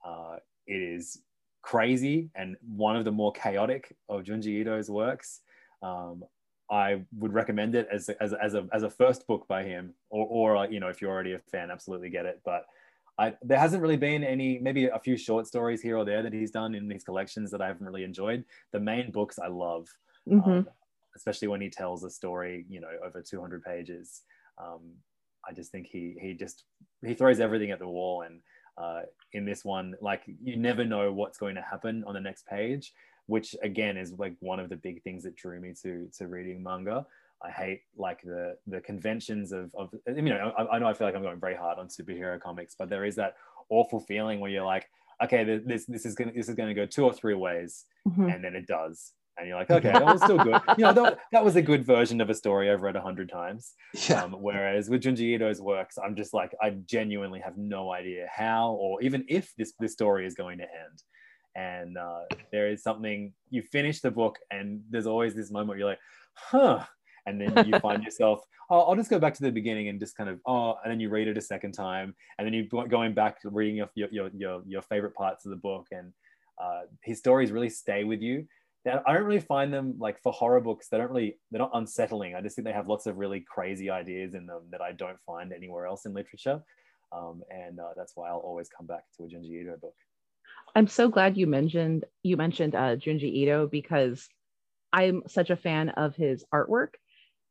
[0.05, 0.37] Uh,
[0.67, 1.21] it is
[1.63, 5.41] crazy and one of the more chaotic of junji ito's works.
[5.81, 6.23] Um,
[6.71, 10.27] I would recommend it as as as a as a first book by him, or
[10.27, 12.41] or uh, you know if you're already a fan, absolutely get it.
[12.45, 12.65] But
[13.19, 16.33] I, there hasn't really been any, maybe a few short stories here or there that
[16.33, 18.43] he's done in these collections that I haven't really enjoyed.
[18.71, 19.87] The main books I love,
[20.27, 20.49] mm-hmm.
[20.49, 20.67] um,
[21.15, 24.21] especially when he tells a story, you know, over 200 pages.
[24.57, 24.93] Um,
[25.47, 26.63] I just think he he just
[27.05, 28.39] he throws everything at the wall, and
[28.77, 29.01] uh,
[29.33, 32.93] in this one, like you never know what's going to happen on the next page,
[33.27, 36.61] which again is like one of the big things that drew me to to reading
[36.63, 37.05] manga.
[37.43, 41.07] I hate like the the conventions of of you know I, I know I feel
[41.07, 43.35] like I'm going very hard on superhero comics, but there is that
[43.69, 44.89] awful feeling where you're like,
[45.23, 48.29] okay, this this is gonna this is gonna go two or three ways, mm-hmm.
[48.29, 50.61] and then it does, and you're like, okay, that was still good.
[50.77, 53.29] you know, that, that was a good version of a story I've read a hundred
[53.29, 53.73] times.
[54.09, 54.23] Yeah.
[54.23, 58.71] Um, whereas with Junji Ito's works, I'm just like, I genuinely have no idea how
[58.71, 61.03] or even if this this story is going to end.
[61.55, 65.77] And uh, there is something you finish the book, and there's always this moment where
[65.77, 65.99] you're like,
[66.35, 66.83] huh
[67.25, 70.17] and then you find yourself oh, i'll just go back to the beginning and just
[70.17, 73.13] kind of oh and then you read it a second time and then you're going
[73.13, 76.11] back to reading your your your, your favorite parts of the book and
[76.61, 78.45] uh, his stories really stay with you
[78.85, 80.89] I don't really find them like for horror books.
[80.89, 82.35] They don't really, they're not unsettling.
[82.35, 85.17] I just think they have lots of really crazy ideas in them that I don't
[85.25, 86.61] find anywhere else in literature.
[87.13, 89.95] Um, and uh, that's why I'll always come back to a Junji Ito book.
[90.75, 94.27] I'm so glad you mentioned you mentioned uh, Junji Ito because
[94.91, 96.95] I'm such a fan of his artwork,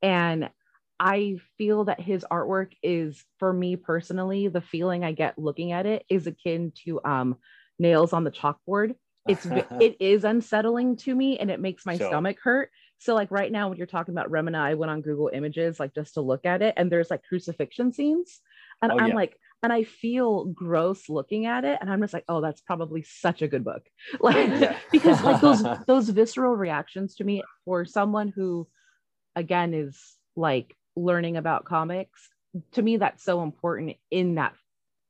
[0.01, 0.51] and
[0.99, 5.85] I feel that his artwork is, for me personally, the feeling I get looking at
[5.85, 7.39] it is akin to um,
[7.79, 8.95] nails on the chalkboard.
[9.27, 9.45] It's
[9.81, 12.09] it is unsettling to me, and it makes my sure.
[12.09, 12.71] stomach hurt.
[12.99, 15.93] So, like right now, when you're talking about Remina, I went on Google Images like
[15.93, 18.41] just to look at it, and there's like crucifixion scenes,
[18.81, 19.15] and oh, I'm yeah.
[19.17, 23.03] like, and I feel gross looking at it, and I'm just like, oh, that's probably
[23.03, 23.83] such a good book,
[24.21, 24.77] like yeah.
[24.91, 28.67] because like those those visceral reactions to me for someone who
[29.37, 29.99] again is
[30.37, 32.29] like learning about comics
[32.73, 34.55] to me that's so important in that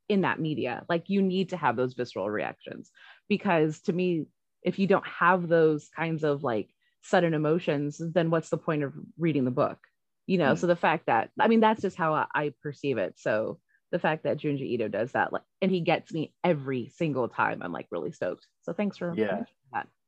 [0.08, 2.90] in that media like you need to have those visceral reactions
[3.28, 4.26] because to me
[4.62, 6.68] if you don't have those kinds of like
[7.02, 9.78] sudden emotions then what's the point of reading the book
[10.26, 10.58] you know mm.
[10.58, 13.58] so the fact that i mean that's just how I, I perceive it so
[13.92, 17.62] the fact that junji ito does that like and he gets me every single time
[17.62, 19.44] i'm like really stoked so thanks for yeah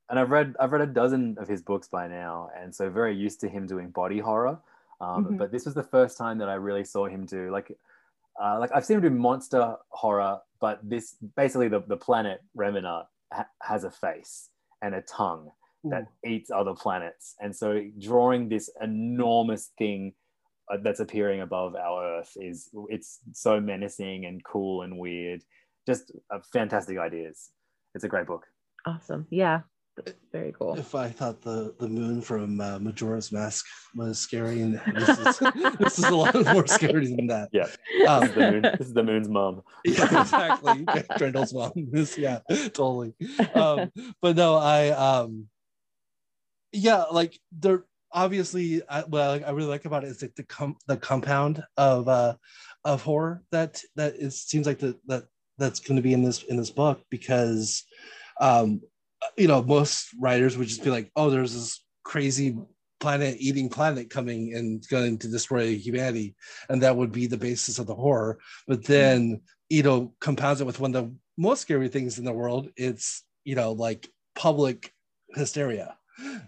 [0.09, 3.15] and I've read I've read a dozen of his books by now, and so very
[3.15, 4.59] used to him doing body horror.
[5.01, 5.37] Um, mm-hmm.
[5.37, 7.75] But this was the first time that I really saw him do like
[8.41, 13.05] uh, like I've seen him do monster horror, but this basically the the planet Remina
[13.33, 14.49] ha- has a face
[14.81, 15.51] and a tongue
[15.85, 16.29] that Ooh.
[16.29, 20.13] eats other planets, and so drawing this enormous thing
[20.83, 25.41] that's appearing above our Earth is it's so menacing and cool and weird.
[25.87, 27.51] Just uh, fantastic ideas.
[27.93, 28.45] It's a great book.
[28.85, 29.27] Awesome.
[29.29, 29.61] Yeah,
[30.31, 30.77] very cool.
[30.77, 35.39] If I thought the the moon from uh, Majora's Mask was scary, and this is
[35.79, 37.49] this is a lot more scary than that.
[37.53, 37.67] Yeah,
[38.07, 39.61] um, this, is the moon, this is the moon's mom.
[39.85, 40.83] Yeah, exactly.
[41.17, 41.71] Grendel's mom.
[41.75, 42.39] This, yeah,
[42.73, 43.13] totally.
[43.53, 45.47] Um, but no, I um,
[46.71, 50.77] yeah, like there obviously I, what I really like about it is like the com-
[50.87, 52.35] the compound of uh
[52.83, 55.25] of horror that that it seems like the, that
[55.59, 57.83] that's going to be in this in this book because
[58.41, 58.81] um
[59.37, 62.57] you know, most writers would just be like, oh, there's this crazy
[62.99, 66.35] planet eating planet coming and going to destroy humanity.
[66.69, 68.39] And that would be the basis of the horror.
[68.67, 72.33] But then, you know, compounds it with one of the most scary things in the
[72.33, 72.69] world.
[72.77, 74.91] It's, you know, like public
[75.33, 75.97] hysteria.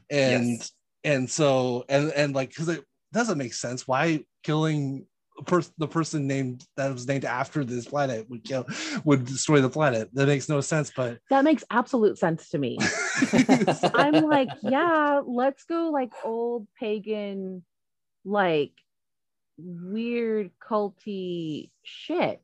[0.09, 0.71] And, yes.
[1.07, 3.87] And so, and, and like, cause it doesn't make sense.
[3.87, 5.07] Why killing
[5.77, 8.65] the person named that was named after this planet would kill
[9.05, 10.09] would destroy the planet.
[10.13, 12.79] That makes no sense, but that makes absolute sense to me.
[13.93, 17.63] I'm like, yeah, let's go like old pagan,
[18.25, 18.71] like
[19.57, 22.41] weird culty shit.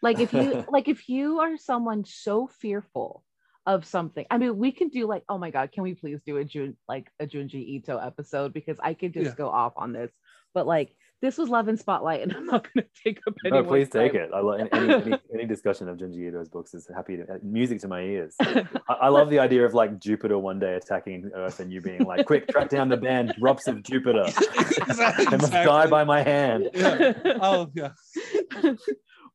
[0.00, 3.24] Like if you like if you are someone so fearful
[3.66, 4.26] of something.
[4.30, 6.76] I mean, we can do like, oh my god, can we please do a Jun
[6.88, 9.34] like a Junji Ito episode because I could just yeah.
[9.36, 10.10] go off on this.
[10.54, 13.52] But like this was Love and Spotlight, and I'm not going to take up any.
[13.52, 14.30] No, please take it.
[14.34, 17.80] I love any, any, any, discussion of Junji Ito's books is happy to uh, music
[17.82, 18.34] to my ears.
[18.40, 22.04] I, I, love the idea of like Jupiter one day attacking Earth and you being
[22.04, 24.24] like, "Quick, track down the band drops of Jupiter.
[24.26, 25.26] exactly.
[25.26, 27.12] they must die by my hand." Yeah.
[27.40, 27.90] Oh yeah.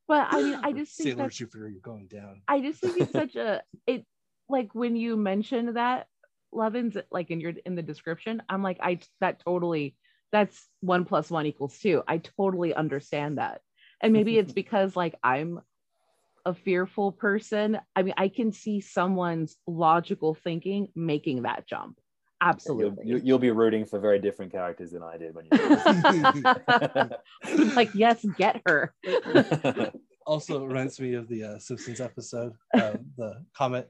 [0.07, 2.41] but I mean, I just think Sailor Jupiter, you're going down.
[2.47, 4.05] I just think it's such a it
[4.49, 6.07] like when you mentioned that
[6.51, 9.95] Levin's like in your in the description, I'm like, I that totally
[10.31, 12.03] that's one plus one equals two.
[12.07, 13.61] I totally understand that.
[14.01, 15.61] And maybe it's because like I'm
[16.45, 17.79] a fearful person.
[17.95, 21.99] I mean, I can see someone's logical thinking making that jump.
[22.41, 23.03] Absolutely.
[23.03, 28.23] You'll, you'll, be rooting for very different characters than I did when you like, yes,
[28.37, 28.93] get her.
[30.25, 33.89] also reminds me of the uh, Simpsons episode, uh, the comet.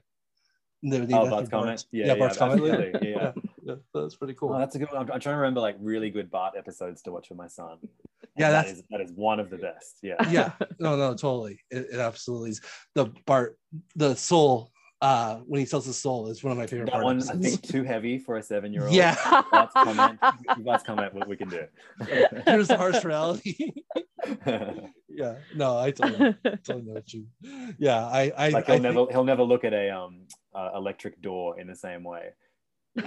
[0.82, 1.84] The, the oh, Bart's Comet.
[1.90, 2.60] Yeah, yeah, Bart's Comet.
[2.60, 3.10] Absolutely.
[3.10, 3.16] Yeah.
[3.16, 3.32] yeah.
[3.64, 3.74] yeah.
[3.94, 4.54] That's pretty cool.
[4.54, 5.02] Oh, that's a good one.
[5.02, 7.76] I'm, I'm, trying to remember like really good Bart episodes to watch with my son.
[8.36, 9.98] Yeah, that is that is one of the best.
[10.02, 10.14] Yeah.
[10.30, 10.52] Yeah.
[10.80, 11.58] No, no, totally.
[11.70, 12.60] It, it absolutely is.
[12.94, 13.58] The Bart,
[13.96, 17.30] the soul uh, when he sells his soul is one of my favorite that one's
[17.30, 18.92] I think too heavy for a seven year old.
[18.92, 19.16] Yeah.
[19.52, 20.18] Let's comment.
[20.62, 21.64] Let's comment what we can do.
[22.46, 23.72] Here's the harsh reality.
[25.08, 25.36] yeah.
[25.54, 27.26] No, I totally, totally know what you.
[27.78, 28.32] Yeah, I.
[28.36, 29.12] I like he'll I never think...
[29.12, 30.22] he'll never look at a um
[30.54, 32.30] uh, electric door in the same way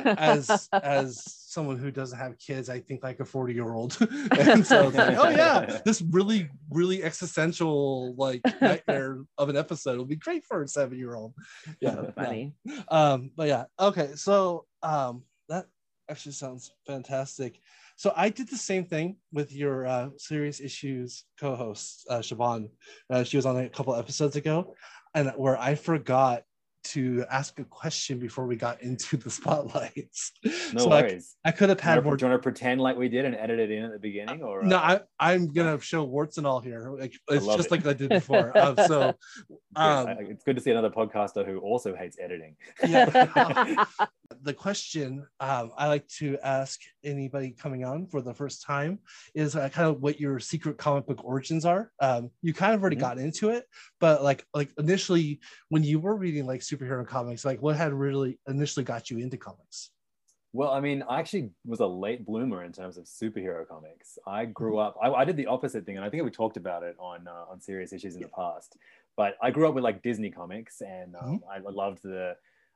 [0.06, 3.98] as as someone who doesn't have kids, I think like a 40 year old.
[4.40, 10.06] and so like, oh yeah, this really, really existential like nightmare of an episode will
[10.06, 11.34] be great for a seven year old.
[11.80, 12.12] Yeah.
[12.16, 12.54] Funny.
[12.88, 14.12] Um, but yeah, okay.
[14.16, 15.68] So um that
[16.10, 17.60] actually sounds fantastic.
[17.96, 22.70] So I did the same thing with your uh, serious issues co-host uh, Siobhan.
[23.10, 24.74] Uh, she was on a couple episodes ago,
[25.14, 26.44] and where I forgot
[26.84, 30.32] to ask a question before we got into the spotlights.
[30.74, 31.36] No so worries.
[31.46, 32.18] I, I, could have had more.
[32.18, 34.42] Do you want to pretend like we did and edit it in at the beginning,
[34.42, 34.78] or no?
[34.78, 35.00] Uh...
[35.20, 36.96] I, I'm gonna show warts and all here.
[36.98, 37.72] Like it's just it.
[37.72, 38.58] like I did before.
[38.58, 39.14] um, so
[39.76, 42.56] um, it's good to see another podcaster who also hates editing.
[42.88, 43.86] Yeah.
[44.44, 49.00] the question um, I like to ask anybody coming on for the first time
[49.36, 51.92] is uh, kind of what your secret comic book origins are.
[52.00, 53.06] Um, you kind of already mm-hmm.
[53.06, 53.66] got into it,
[54.00, 55.40] but like like initially
[55.70, 59.38] when you were reading like superhero comics, like what had really initially got you into
[59.38, 59.92] comics?
[60.54, 64.18] Well, I mean, I actually was a late bloomer in terms of superhero comics.
[64.28, 64.80] I grew mm-hmm.
[64.80, 64.98] up.
[65.02, 67.46] I, I did the opposite thing, and I think we talked about it on uh,
[67.50, 68.76] on serious issues in the past.
[69.16, 71.68] But I grew up with like Disney comics, and um, mm-hmm.
[71.68, 72.36] I loved the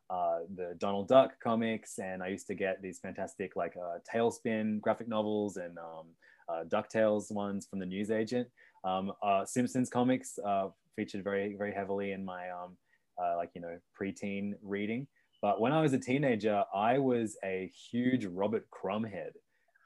[0.09, 4.79] uh, the Donald Duck comics, and I used to get these fantastic like uh, TaleSpin
[4.79, 6.07] graphic novels and um,
[6.47, 8.47] uh, Ducktales ones from the Newsagent.
[8.85, 12.77] Um, uh, Simpsons comics uh, featured very very heavily in my um,
[13.21, 15.07] uh, like you know preteen reading.
[15.41, 19.33] But when I was a teenager, I was a huge Robert Crumb head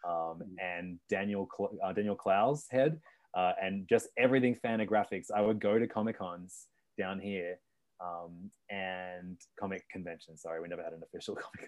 [0.07, 0.55] um, hmm.
[0.61, 2.99] and Daniel Cl- Daniel Clowes head,
[3.35, 5.31] and just everything Fantagraphics.
[5.35, 7.57] I would go to Comic Cons down here
[8.01, 10.41] um, and comic conventions.
[10.41, 11.35] Sorry, we never had an official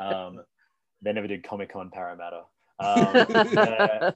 [0.00, 0.14] Con.
[0.14, 0.44] Um,
[1.02, 2.42] they never did Comic Con Parramatta.
[2.78, 4.12] Um, uh,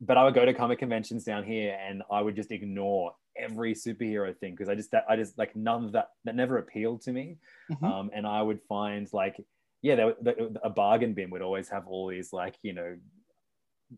[0.00, 3.74] but I would go to comic conventions down here, and I would just ignore every
[3.74, 7.02] superhero thing because I just that I just like none of that that never appealed
[7.02, 7.36] to me.
[7.72, 7.84] Mm-hmm.
[7.84, 9.36] Um, and I would find like
[9.82, 12.96] yeah, there, the, a bargain bin would always have all these like you know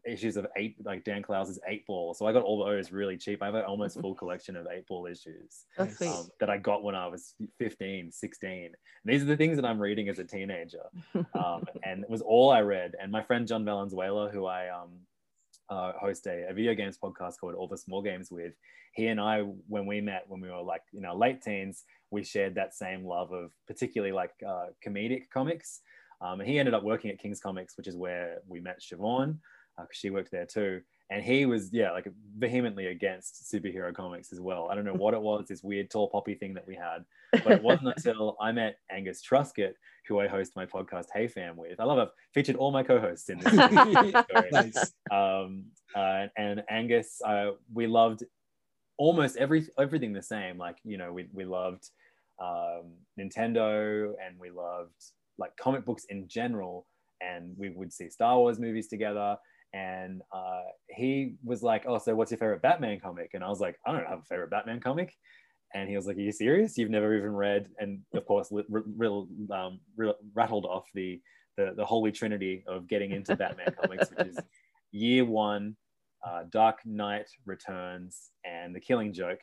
[0.06, 2.14] issues of eight like Dan Clowes's eight ball.
[2.14, 3.42] So I got all those really cheap.
[3.42, 6.94] I have an almost full collection of eight ball issues um, that I got when
[6.94, 8.64] I was 15, 16.
[8.64, 10.84] And these are the things that I'm reading as a teenager.
[11.34, 12.94] Um, and it was all I read.
[13.00, 14.90] And my friend John Valenzuela, who I um,
[15.72, 18.52] uh, host a, a, video games podcast called All the Small Games with,
[18.92, 22.22] he and I, when we met when we were like, you know, late teens, we
[22.22, 25.80] shared that same love of particularly like uh, comedic comics.
[26.20, 29.38] Um, and he ended up working at King's Comics, which is where we met Siobhan
[29.76, 30.82] because uh, she worked there too.
[31.10, 32.06] And he was, yeah, like
[32.38, 34.68] vehemently against superhero comics as well.
[34.70, 37.04] I don't know what it was, this weird tall poppy thing that we had.
[37.32, 39.74] But it wasn't until I met Angus Truscott,
[40.08, 41.78] who I host my podcast Hey Fam with.
[41.80, 43.52] I love I've featured all my co-hosts in this.
[44.52, 44.92] nice.
[45.10, 48.24] um, uh, and Angus, uh, we loved
[48.96, 50.56] almost every everything the same.
[50.56, 51.90] Like, you know, we, we loved
[52.40, 54.94] um, Nintendo and we loved
[55.38, 56.86] like comic books in general.
[57.20, 59.36] And we would see Star Wars movies together
[59.74, 63.60] and uh, he was like, "Oh, so what's your favorite Batman comic?" And I was
[63.60, 65.14] like, "I don't have a favorite Batman comic."
[65.74, 66.76] And he was like, "Are you serious?
[66.76, 69.80] You've never even read?" And of course, real, um,
[70.34, 71.20] rattled off the,
[71.56, 74.38] the the holy trinity of getting into Batman comics, which is
[74.90, 75.76] Year One,
[76.26, 79.40] uh, Dark Knight Returns, and The Killing Joke.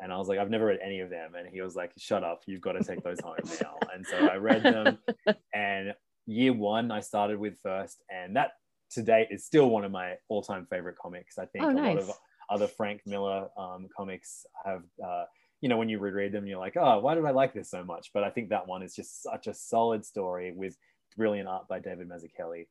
[0.00, 1.34] And I was like, I've never read any of them.
[1.36, 3.76] And he was like, Shut up, you've got to take those home now.
[3.92, 4.98] And so I read them.
[5.54, 5.94] And
[6.26, 8.52] year one, I started with first, and that
[8.94, 11.38] to date is still one of my all-time favorite comics.
[11.38, 11.96] I think oh, nice.
[11.96, 12.18] a lot of
[12.50, 15.24] other Frank Miller um, comics have, uh,
[15.60, 17.84] you know, when you reread them, you're like, oh, why did I like this so
[17.84, 18.10] much?
[18.12, 20.76] But I think that one is just such a solid story with
[21.16, 22.66] brilliant art by David Mazzucchelli.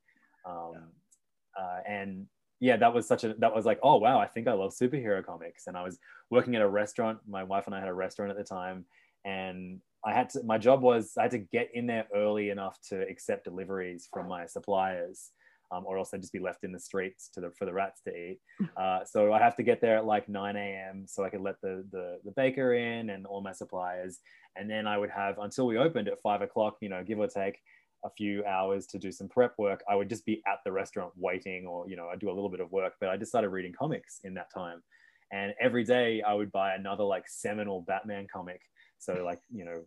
[0.45, 1.63] Um, yeah.
[1.63, 2.27] uh, and
[2.59, 5.25] yeah, that was such a, that was like, oh, wow, I think I love superhero
[5.25, 5.67] comics.
[5.67, 5.97] And I was
[6.29, 7.19] working at a restaurant.
[7.27, 8.85] My wife and I had a restaurant at the time.
[9.25, 12.77] And I had to, my job was I had to get in there early enough
[12.89, 15.31] to accept deliveries from my suppliers
[15.73, 18.01] um, or else they'd just be left in the streets to the, for the rats
[18.07, 18.39] to eat.
[18.77, 21.05] Uh, so I have to get there at like 9 a.m.
[21.07, 24.19] so I could let the, the, the baker in and all my suppliers.
[24.55, 27.27] And then I would have until we opened at five o'clock, you know, give or
[27.27, 27.59] take,
[28.05, 31.13] a few hours to do some prep work, I would just be at the restaurant
[31.15, 32.93] waiting, or you know, I do a little bit of work.
[32.99, 34.83] But I just started reading comics in that time,
[35.31, 38.61] and every day I would buy another like seminal Batman comic.
[38.99, 39.83] So like you know,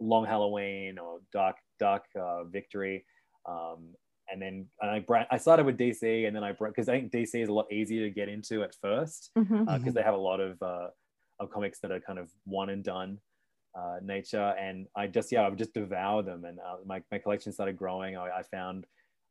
[0.00, 3.04] Long Halloween or Dark Dark uh, Victory.
[3.48, 3.94] Um,
[4.30, 7.12] and then and I I started with DC, and then I broke because I think
[7.12, 9.68] DC is a lot easier to get into at first because mm-hmm.
[9.68, 10.88] uh, they have a lot of uh,
[11.40, 13.18] of comics that are kind of one and done
[13.78, 17.18] uh, nature, and I just yeah I would just devour them, and uh, my my
[17.18, 18.16] collection started growing.
[18.16, 18.86] I, I found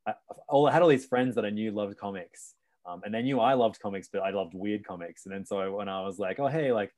[0.07, 0.13] I,
[0.47, 2.53] all, I had all these friends that I knew loved comics,
[2.85, 5.75] um, and they knew I loved comics, but I loved weird comics, and then so
[5.75, 6.91] when I was like, oh hey, like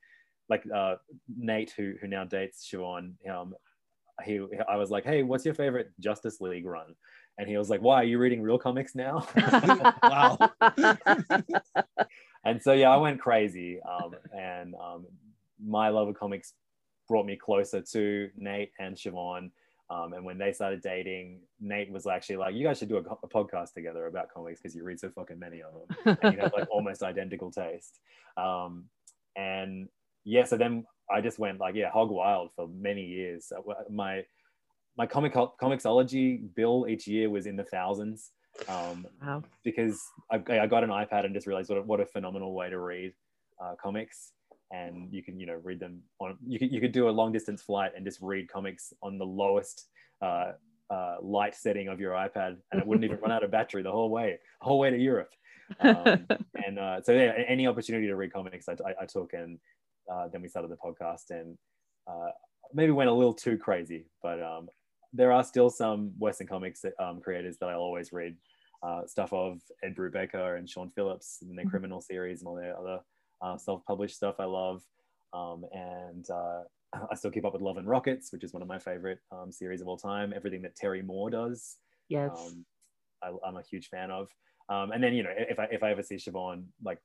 [0.50, 0.96] like uh,
[1.36, 3.54] Nate who who now dates Siobhan, um,
[4.24, 6.96] he I was like, hey, what's your favorite Justice League run?
[7.38, 9.28] And he was like, why are you reading real comics now?
[10.04, 10.38] wow.
[12.46, 13.80] and so yeah, I went crazy.
[13.82, 15.06] Um, and um,
[15.64, 16.54] my love of comics
[17.08, 19.52] brought me closer to Nate and Siobhan.
[19.90, 23.02] Um, and when they started dating, Nate was actually like, "You guys should do a,
[23.02, 26.40] a podcast together about comics because you read so fucking many of them, and you
[26.40, 28.00] have like almost identical taste."
[28.36, 28.86] Um,
[29.36, 29.88] and
[30.24, 33.54] yeah, so then I just went like, yeah, hog wild for many years.
[33.90, 34.26] My
[34.98, 38.32] my comic comiXology bill each year was in the thousands
[38.70, 39.44] um, wow.
[39.64, 42.70] because I, I, got an iPad and just realized what a, what a phenomenal way
[42.70, 43.14] to read
[43.62, 44.32] uh, comics.
[44.72, 46.38] And you can, you know, read them on.
[46.46, 49.26] You could you could do a long distance flight and just read comics on the
[49.26, 49.88] lowest
[50.24, 50.54] uh,
[50.90, 53.92] uh, light setting of your iPad, and it wouldn't even run out of battery the
[53.92, 55.30] whole way, whole way to Europe.
[55.80, 56.28] Um,
[56.66, 59.60] and uh, so, yeah, any opportunity to read comics, I, I, I took, and
[60.12, 61.58] uh, then we started the podcast, and
[62.08, 62.32] uh,
[62.74, 64.68] maybe went a little too crazy, but um,
[65.16, 68.36] there are still some Western comics um, creators that I'll always read
[68.84, 71.72] uh, stuff of Ed Brubaker and Sean Phillips and their mm-hmm.
[71.72, 73.00] criminal series and all their other
[73.42, 74.84] uh, self-published stuff I love.
[75.34, 76.62] Um, and uh,
[77.12, 79.52] I still keep up with Love and Rockets, which is one of my favorite um,
[79.52, 80.34] series of all time.
[80.36, 81.78] Everything that Terry Moore does,
[82.10, 82.66] yes, um,
[83.24, 84.30] I, am a huge fan of.
[84.70, 87.00] Um, and then you know, if I if I ever see Siobhan like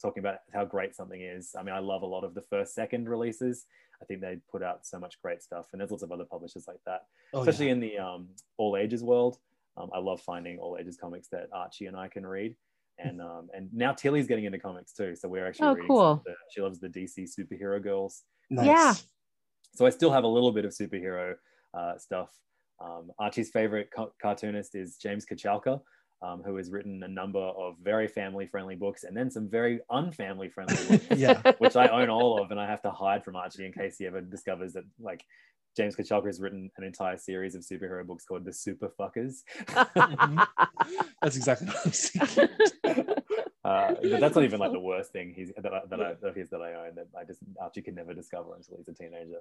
[0.00, 2.74] talking about how great something is, I mean, I love a lot of the first
[2.74, 3.66] second releases.
[4.02, 6.64] I think they put out so much great stuff, and there's lots of other publishers
[6.66, 7.72] like that, oh, especially yeah.
[7.72, 9.38] in the um, all ages world.
[9.76, 12.56] Um, I love finding all ages comics that Archie and I can read,
[12.98, 15.14] and um, and now Tilly's getting into comics too.
[15.14, 15.88] So we're actually oh, reading.
[15.88, 16.22] Cool.
[16.24, 18.22] The, she loves the DC superhero girls.
[18.50, 18.66] Nice.
[18.66, 18.94] Yeah.
[19.74, 21.34] So I still have a little bit of superhero
[21.72, 22.30] uh, stuff.
[22.80, 25.80] Um, Archie's favorite co- cartoonist is James Kochalka
[26.22, 29.80] um, who has written a number of very family friendly books and then some very
[29.90, 31.52] unfamily friendly books, yeah.
[31.58, 32.50] which I own all of.
[32.50, 35.24] And I have to hide from Archie in case he ever discovers that, like,
[35.76, 39.42] James Kochalka has written an entire series of superhero books called The Super Fuckers.
[41.22, 42.48] that's exactly what I was thinking.
[43.64, 46.34] Uh, but that's not even like the worst thing he's that I, that I, of
[46.34, 49.38] his that I own that I just Archie can never discover until he's a teenager.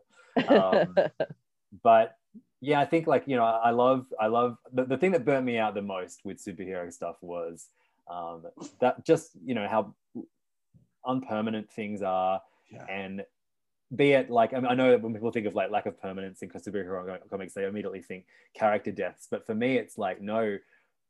[0.48, 0.96] Um,
[1.84, 2.18] but
[2.62, 5.46] yeah, I think like you know, I love I love the, the thing that burnt
[5.46, 7.68] me out the most with superhero stuff was
[8.10, 8.44] um,
[8.80, 9.96] that just you know how
[11.06, 12.40] unpermanent things are,
[12.72, 12.86] yeah.
[12.88, 13.24] and
[13.96, 16.44] be it like I, mean, I know when people think of like lack of permanence
[16.44, 20.60] in superhero comics, they immediately think character deaths, but for me, it's like no,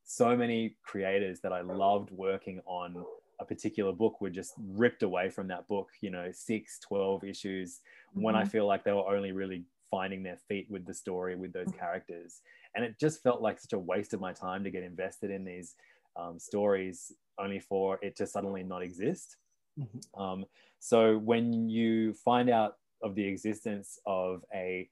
[0.05, 3.03] so many creators that I loved working on
[3.41, 7.79] a particular book were just ripped away from that book you know six 12 issues
[8.11, 8.21] mm-hmm.
[8.21, 8.49] when i mm-hmm.
[8.49, 12.41] feel like they were only really finding their feet with the story with those characters.
[12.73, 15.43] And it just felt like such a waste of my time to get invested in
[15.43, 15.75] these
[16.15, 19.37] um, stories only for it to suddenly not exist.
[19.79, 20.21] Mm-hmm.
[20.21, 20.45] um,
[20.79, 24.89] so when you find out of the existence of a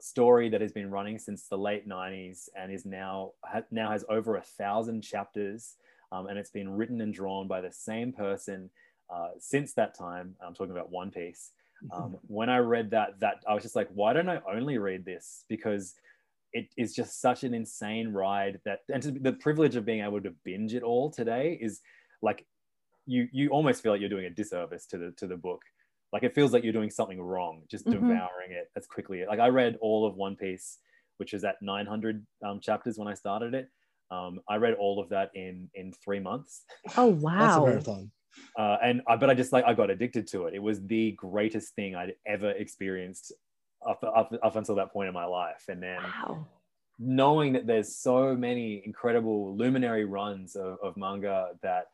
[0.00, 3.32] story that has been running since the late 90s and is now
[3.70, 5.76] now has over a thousand chapters
[6.12, 8.70] um, and it's been written and drawn by the same person
[9.12, 11.52] uh, since that time i'm talking about one piece
[11.92, 15.04] um, when I read that, that I was just like, why don't I only read
[15.04, 15.44] this?
[15.48, 15.94] Because
[16.52, 20.20] it is just such an insane ride that, and to, the privilege of being able
[20.22, 21.80] to binge it all today is
[22.22, 22.46] like,
[23.06, 25.62] you you almost feel like you're doing a disservice to the to the book.
[26.12, 27.94] Like it feels like you're doing something wrong, just mm-hmm.
[27.94, 29.24] devouring it as quickly.
[29.26, 30.78] Like I read all of One Piece,
[31.16, 33.70] which is at 900 um, chapters when I started it.
[34.10, 36.64] Um, I read all of that in in three months.
[36.98, 37.38] Oh wow!
[37.38, 38.10] That's a marathon
[38.56, 40.54] uh, and I, but I just like I got addicted to it.
[40.54, 43.32] It was the greatest thing I'd ever experienced
[43.86, 45.64] up, up, up until that point in my life.
[45.68, 46.46] And then wow.
[46.98, 51.86] knowing that there's so many incredible luminary runs of, of manga that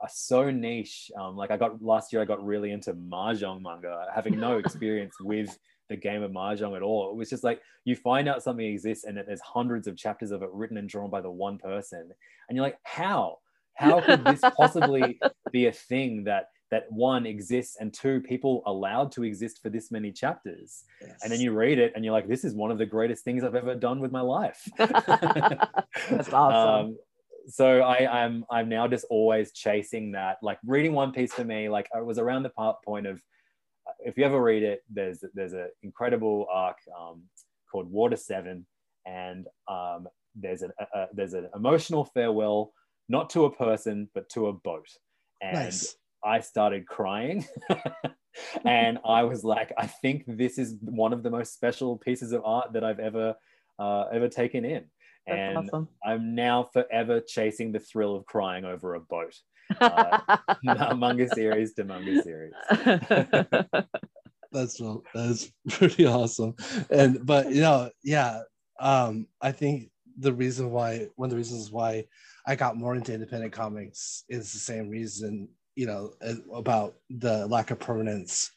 [0.00, 1.10] are so niche.
[1.18, 5.14] Um, like I got last year, I got really into mahjong manga, having no experience
[5.20, 7.10] with the game of mahjong at all.
[7.10, 10.30] It was just like you find out something exists and that there's hundreds of chapters
[10.30, 12.10] of it written and drawn by the one person,
[12.48, 13.38] and you're like, how?
[13.74, 15.18] How could this possibly
[15.50, 19.90] be a thing that that one exists and two people allowed to exist for this
[19.90, 21.18] many chapters Yes.
[21.22, 23.44] and then you read it and you're like this is one of the greatest things
[23.44, 26.86] i've ever done with my life That's awesome.
[26.86, 26.98] Um,
[27.48, 30.38] so I, I'm I'm now just always chasing that.
[30.42, 33.20] Like reading One Piece for me, like it was around the part point of
[33.98, 37.22] if you ever read it, there's there's an incredible arc um,
[37.70, 38.64] called Water Seven,
[39.06, 40.06] and um,
[40.36, 42.72] there's an a, a, there's an emotional farewell,
[43.08, 44.88] not to a person but to a boat,
[45.40, 45.96] and nice.
[46.24, 47.46] I started crying.
[48.64, 52.42] and I was like, I think this is one of the most special pieces of
[52.44, 53.34] art that I've ever
[53.78, 54.84] uh, ever taken in.
[55.26, 55.88] That's and awesome.
[56.04, 59.34] I'm now forever chasing the thrill of crying over a boat.
[59.80, 60.18] Uh,
[60.96, 62.52] manga series to manga series.
[64.52, 64.80] that's
[65.14, 66.54] that's pretty awesome
[66.90, 68.42] and but you know yeah
[68.80, 69.88] um i think
[70.18, 72.04] the reason why one of the reasons why
[72.46, 76.12] i got more into independent comics is the same reason you know
[76.54, 78.50] about the lack of permanence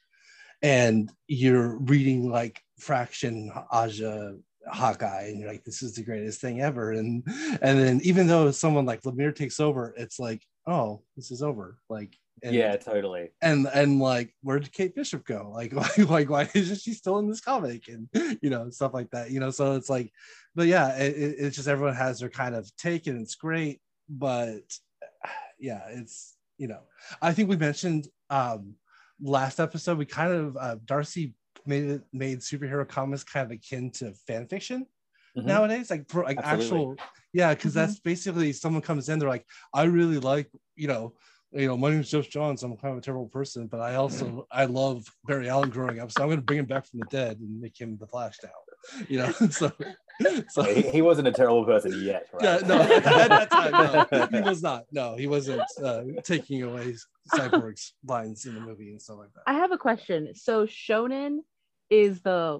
[0.62, 4.36] and you're reading like fraction aja
[4.72, 6.92] hawkeye and you're like this is the greatest thing ever.
[6.92, 7.24] And
[7.62, 11.78] and then even though someone like lemire takes over it's like oh this is over.
[11.90, 13.30] Like and, yeah, totally.
[13.42, 15.52] and and like where did Kate Bishop go?
[15.54, 17.88] Like like like why isn't she still in this comic?
[17.88, 18.10] And
[18.42, 19.32] you know stuff like that.
[19.32, 20.12] You know, so it's like,
[20.54, 23.80] but yeah, it, it's just everyone has their kind of take and it's great.
[24.10, 24.78] But
[25.60, 26.82] yeah, it's you know,
[27.22, 28.76] I think we mentioned um
[29.22, 33.90] last episode we kind of uh, Darcy made it made superhero comics kind of akin
[33.92, 34.86] to fan fiction
[35.38, 35.46] Mhm.
[35.48, 36.64] nowadays like for like Absolutely.
[36.64, 36.98] actual
[37.34, 37.76] yeah because Mhm.
[37.76, 41.14] that's basically someone comes in they're like i really like you know
[41.56, 43.96] you know my name is Geoff Johns i'm kind of a terrible person but i
[43.96, 47.00] also i love barry allen growing up so i'm going to bring him back from
[47.00, 48.50] the dead and make him the flash now
[49.08, 49.72] you know so
[50.50, 52.44] so he, he wasn't a terrible person yet, right?
[52.44, 56.62] yeah no at, at that time no he was not no he wasn't uh, taking
[56.64, 56.96] away
[57.34, 60.36] cyborg's lines in the movie and stuff like that I have a question.
[60.36, 61.40] So shonen
[61.90, 62.60] is the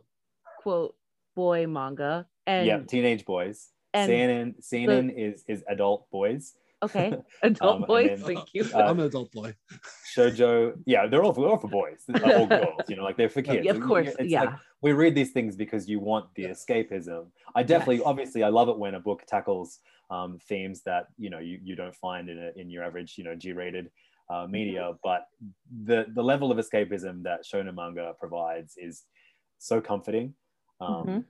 [0.64, 0.96] quote
[1.36, 3.68] boy manga, and yeah, teenage boys.
[3.94, 6.54] and- Seinen, seinen is is adult boys.
[6.84, 8.08] Okay, adult Um, and boys.
[8.24, 8.64] then- thank you.
[8.74, 9.54] Uh, i'm an adult boy
[10.16, 12.82] Shoujo, yeah, they're all for, they're all for boys, they're all girls.
[12.88, 13.68] You know, like they're for kids.
[13.70, 14.42] Of course, It's yeah.
[14.44, 17.28] like we read these things because you want the escapism.
[17.56, 18.06] I definitely, Yes.
[18.06, 19.80] obviously, I love it when a book tackles
[20.12, 23.24] um, themes that you know you, you don't find in a, in your average you
[23.24, 23.90] know G-rated
[24.30, 24.82] uh, media.
[24.82, 24.98] Mm-hmm.
[25.04, 25.26] But
[25.86, 29.04] the the level of escapism that shonen manga provides is
[29.58, 30.36] so comforting.
[30.80, 31.26] Um, Mhm.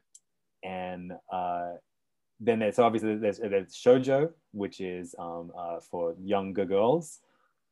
[0.64, 1.74] And uh,
[2.40, 7.20] then there's obviously there's, there's shojo, which is um, uh, for younger girls.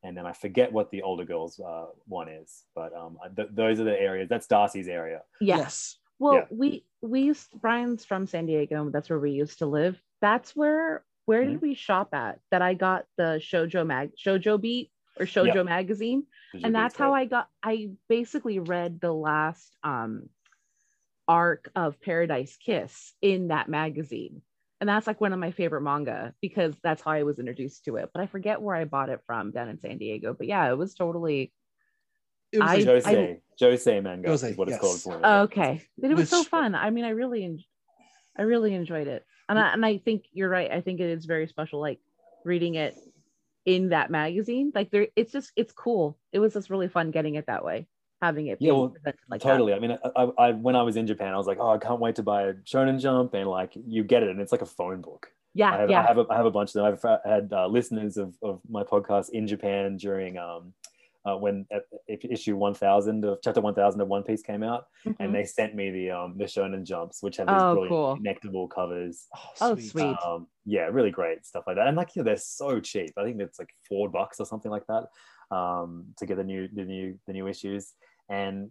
[0.02, 3.80] And then I forget what the older girls uh, one is, but um, th- those
[3.80, 4.28] are the areas.
[4.28, 5.22] That's Darcy's area.
[5.40, 5.56] Yeah.
[5.58, 6.44] yes Well, Yeah.
[6.50, 8.90] we we used Brian's from San Diego.
[8.90, 9.98] That's where we used to live.
[10.20, 11.52] That's where where Mm-hmm.
[11.52, 12.38] did we shop at?
[12.50, 17.24] That I got the Shojo mag Shojo Beat or Shojo magazine, and that's how I
[17.24, 17.48] got.
[17.62, 20.28] I basically read the last um
[21.26, 24.42] arc of Paradise Kiss in that magazine.
[24.84, 27.96] And that's like one of my favorite manga because that's how I was introduced to
[27.96, 28.10] it.
[28.12, 30.34] But I forget where I bought it from down in San Diego.
[30.34, 31.54] But yeah, it was totally
[32.52, 34.80] it was I- like- Josei, Josei manga Josei, is what it's yes.
[34.82, 35.00] called.
[35.00, 35.82] for okay.
[35.96, 36.74] But it was so fun.
[36.74, 37.66] I mean, I really,
[38.36, 40.70] I really enjoyed it, and I, and I think you're right.
[40.70, 42.00] I think it is very special, like
[42.44, 42.94] reading it
[43.64, 44.70] in that magazine.
[44.74, 46.18] Like there, it's just it's cool.
[46.30, 47.88] It was just really fun getting it that way,
[48.24, 48.58] having it.
[48.60, 49.72] Yeah, well, presented like totally.
[49.74, 51.78] I mean, I, I, I when I was in Japan, I was like, oh, I
[51.78, 54.62] can't wait to buy a Shonen Jump, and like you get it, and it's like
[54.62, 55.22] a phone book.
[55.26, 55.60] That.
[55.60, 56.00] Yeah, I have, yeah.
[56.00, 56.84] I have, a, I have a bunch of them.
[56.86, 60.72] I've had uh, listeners of, of my podcast in Japan during um,
[61.24, 65.16] uh, when uh, issue 1000 of chapter 1000 of One Piece came out, Mhm.
[65.20, 68.18] and they sent me the um, the Shonen Jumps, which have these Oh, brilliant cool.
[68.18, 69.26] connectable covers.
[69.60, 70.16] Oh, sweet.
[70.26, 71.86] Um, yeah, really great stuff like that.
[71.86, 73.12] And like, yeah, they're so cheap.
[73.16, 75.04] I think it's like four bucks or something like that
[75.56, 77.92] um, to get the new the new the new issues.
[78.28, 78.70] And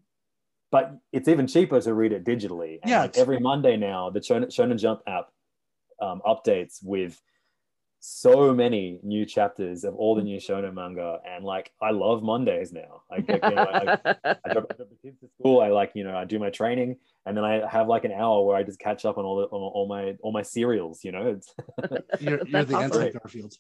[0.72, 2.80] but it's even cheaper to read it digitally.
[2.82, 5.30] And Yeah, like every Monday now, the Shonen, Shonen Jump app
[6.02, 7.22] um, updates with
[8.06, 11.20] so many new chapters of all the new shonen manga.
[11.26, 13.04] And like i love mondays now.
[13.10, 15.62] I, like, you know, I, I, I drop, the kids to school.
[15.62, 16.98] I like you know i do my training.
[17.26, 19.44] And then i have like an hour where i just catch up on all the
[19.44, 21.28] on all my all my serials you know?
[21.28, 21.56] It's
[22.20, 23.02] you're, you're That's the awesome.
[23.02, 23.54] anti garfield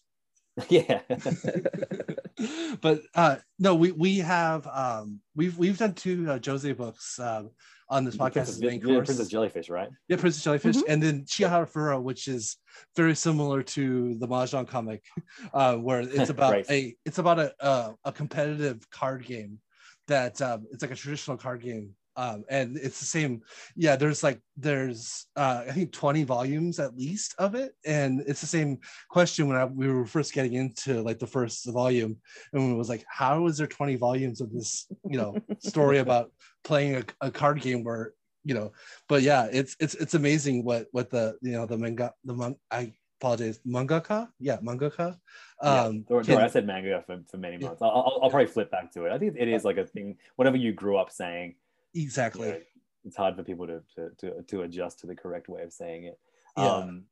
[0.69, 1.01] yeah
[2.81, 7.49] but uh no we we have um we've we've done two uh, josei books um
[7.89, 10.83] on this podcast princess, as main course princess jellyfish right yeah princess jellyfish Mhm.
[10.87, 12.57] and then Chihayafuru which is
[12.95, 15.03] very similar to the mahjong comic
[15.53, 16.69] uh where it's about Right.
[16.69, 19.59] a it's about a, a a competitive card game
[20.07, 23.41] that um it's like a traditional card game um, and it's the same
[23.75, 27.73] yeah there's like there's uh, i think 20 volumes at least of it.
[27.85, 31.65] And it's the same question when I, we were first getting into like the first
[31.71, 32.17] volume
[32.53, 36.31] and it was like how is there 20 volumes of this you know story about
[36.63, 38.71] playing a, a card game where you know
[39.07, 42.55] but yeah it's it's it's amazing what what the you know the manga the mon-
[42.71, 42.93] i
[43.23, 44.27] apologize mangaka?
[44.39, 45.17] Yeah mangaka.
[45.61, 47.79] Um yeah, i said manga for, for many months.
[47.81, 47.87] Yeah.
[47.87, 49.13] I'll, I'll, probably flip back to it.
[49.13, 50.17] I think it is like a thing.
[50.35, 51.55] Whatever you grew up saying
[51.95, 52.59] exactly you know,
[53.05, 56.05] it's hard for people to, to to to adjust to the correct way of saying
[56.05, 56.19] it
[56.57, 56.65] yeah.
[56.65, 57.03] um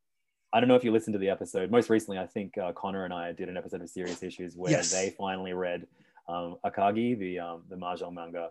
[0.54, 1.70] I don't know if you listened to the episode.
[1.70, 4.70] Most recently, I think uh, Connor and I did an episode of Serious Issues where
[4.70, 4.92] yes.
[4.92, 5.86] they finally read
[6.28, 8.50] um, Akagi, the um, the mahjong manga,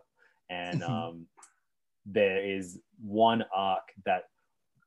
[0.50, 0.92] and mm-hmm.
[0.92, 1.28] um,
[2.08, 4.24] there is one arc that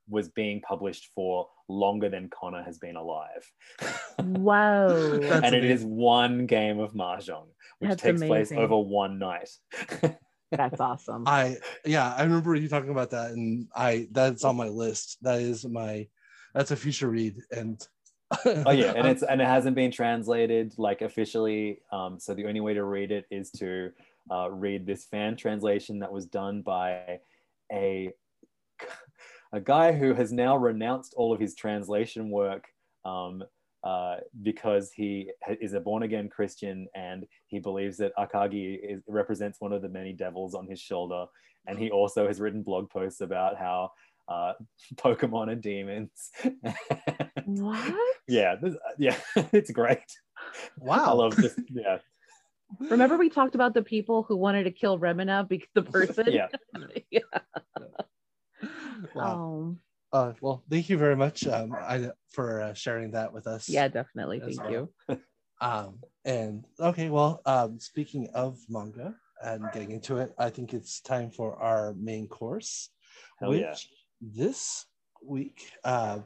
[0.08, 3.50] was being published for longer than Connor has been alive.
[4.16, 4.86] Wow.
[4.90, 5.54] and amazing.
[5.54, 7.48] it is one game of Mahjong,
[7.80, 8.28] which That's takes amazing.
[8.28, 9.50] place over one night.
[10.56, 11.24] That's awesome.
[11.26, 15.18] I yeah, I remember you talking about that and I that's on my list.
[15.22, 16.08] That is my
[16.54, 17.86] that's a future read and
[18.44, 21.80] oh yeah, and it's and it hasn't been translated like officially.
[21.92, 23.90] Um, so the only way to read it is to
[24.30, 27.20] uh, read this fan translation that was done by
[27.72, 28.12] a
[29.52, 32.66] a guy who has now renounced all of his translation work
[33.04, 33.44] um,
[33.84, 35.30] uh, because he
[35.60, 39.88] is a born again Christian and he believes that Akagi is, represents one of the
[39.88, 41.26] many devils on his shoulder.
[41.66, 43.90] And he also has written blog posts about how
[44.28, 44.54] uh,
[44.94, 46.30] Pokemon are demons.
[47.44, 47.94] what?
[48.26, 49.16] yeah, this, yeah,
[49.52, 49.98] it's great.
[50.78, 51.04] Wow.
[51.04, 51.54] I love this.
[51.70, 51.98] Yeah,
[52.90, 56.26] Remember we talked about the people who wanted to kill Remina because the person.
[56.30, 56.48] yeah.
[57.10, 57.20] yeah.
[59.14, 59.76] Wow.
[59.76, 59.76] Oh.
[60.14, 63.68] Uh, well, thank you very much um, I, for uh, sharing that with us.
[63.68, 64.38] Yeah, definitely.
[64.38, 64.70] Thank well.
[65.08, 65.18] you.
[65.60, 69.12] um, and okay, well, um, speaking of manga
[69.42, 72.90] and getting into it, I think it's time for our main course,
[73.40, 73.74] Hell which yeah.
[74.20, 74.86] this
[75.20, 76.20] week uh,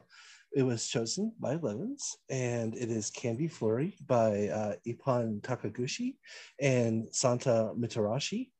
[0.55, 6.17] it was chosen by Levins, and it is Candy Flurry by uh, Ippon Takegushi
[6.61, 8.51] and Santa Mitarashi.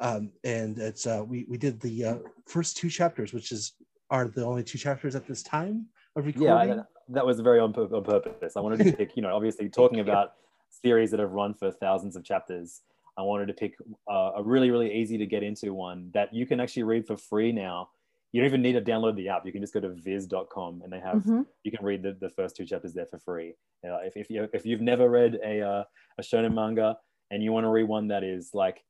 [0.00, 3.72] Um, and it's uh, we we did the uh, first two chapters, which is
[4.10, 6.76] are the only two chapters at this time of recording.
[6.76, 8.56] Yeah, that was very on, on purpose.
[8.56, 10.32] I wanted to pick, you know, obviously talking about
[10.70, 12.82] series that have run for thousands of chapters.
[13.18, 13.76] I wanted to pick
[14.10, 17.16] uh, a really, really easy to get into one that you can actually read for
[17.16, 17.88] free now
[18.36, 19.46] you don't even need to download the app.
[19.46, 21.40] You can just go to viz.com and they have, mm-hmm.
[21.62, 23.54] you can read the, the first two chapters there for free.
[23.82, 25.84] You know, if, if, you, if you've never read a, uh,
[26.18, 26.98] a shonen manga
[27.30, 28.84] and you want to read one that is like,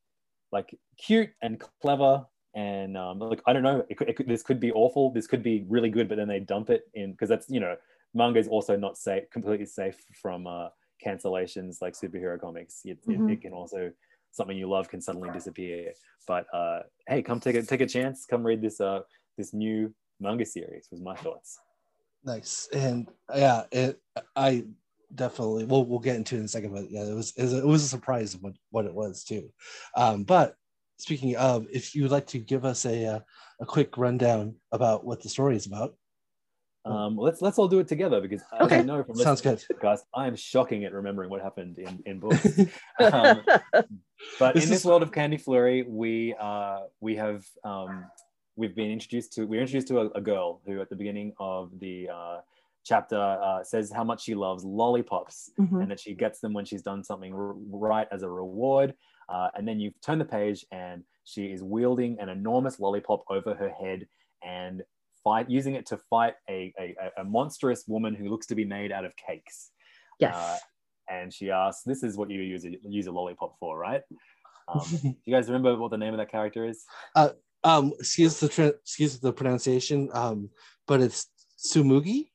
[0.51, 2.25] like cute and clever
[2.57, 5.13] and um, like, I don't know, it could, it could, this could be awful.
[5.13, 7.77] This could be really good, but then they dump it in because that's, you know,
[8.15, 10.69] manga is also not safe, completely safe from uh,
[11.05, 12.81] cancellations like superhero comics.
[12.85, 13.29] It, mm-hmm.
[13.29, 13.93] it, it can also,
[14.33, 15.93] something you love can suddenly disappear.
[16.27, 18.27] But uh, hey, come take a take a chance.
[18.27, 19.01] Come read this uh,
[19.37, 21.59] this new manga series was my thoughts
[22.27, 24.01] nice and yeah it
[24.35, 24.65] i
[25.15, 27.85] definitely we'll, we'll get into it in a second but yeah it was it was
[27.85, 29.49] a surprise what, what it was too
[29.97, 30.57] um, but
[30.99, 33.25] speaking of if you would like to give us a, a,
[33.61, 35.95] a quick rundown about what the story is about
[36.87, 38.79] um, let's let's all do it together because okay.
[38.79, 39.63] I know from sounds good.
[39.73, 42.47] Podcast, I am shocking at remembering what happened in in books.
[43.01, 43.43] um,
[44.39, 44.85] but this in this is...
[44.85, 48.05] world of Candy Flurry, we uh, we have um,
[48.55, 51.71] we've been introduced to we're introduced to a, a girl who at the beginning of
[51.81, 52.39] the uh,
[52.85, 55.81] chapter uh, says how much she loves lollipops mm-hmm.
[55.81, 58.95] and that she gets them when she's done something r- right as a reward
[59.29, 63.55] uh, and then you turn the page and she is wielding an enormous lollipop over
[63.55, 64.07] her head
[64.45, 64.83] and
[65.25, 68.93] fight using it to fight a, a, a monstrous woman who looks to be made
[68.93, 69.71] out of cakes
[70.21, 70.57] yes uh,
[71.09, 74.03] and she asks this is what you use a, use a lollipop for right
[74.69, 76.85] um, do you guys remember what the name of that character is
[77.17, 77.31] uh,
[77.67, 80.51] um, excuse the tra- excuse the pronunciation, um,
[80.87, 81.27] but it's
[81.59, 82.31] Sumugi.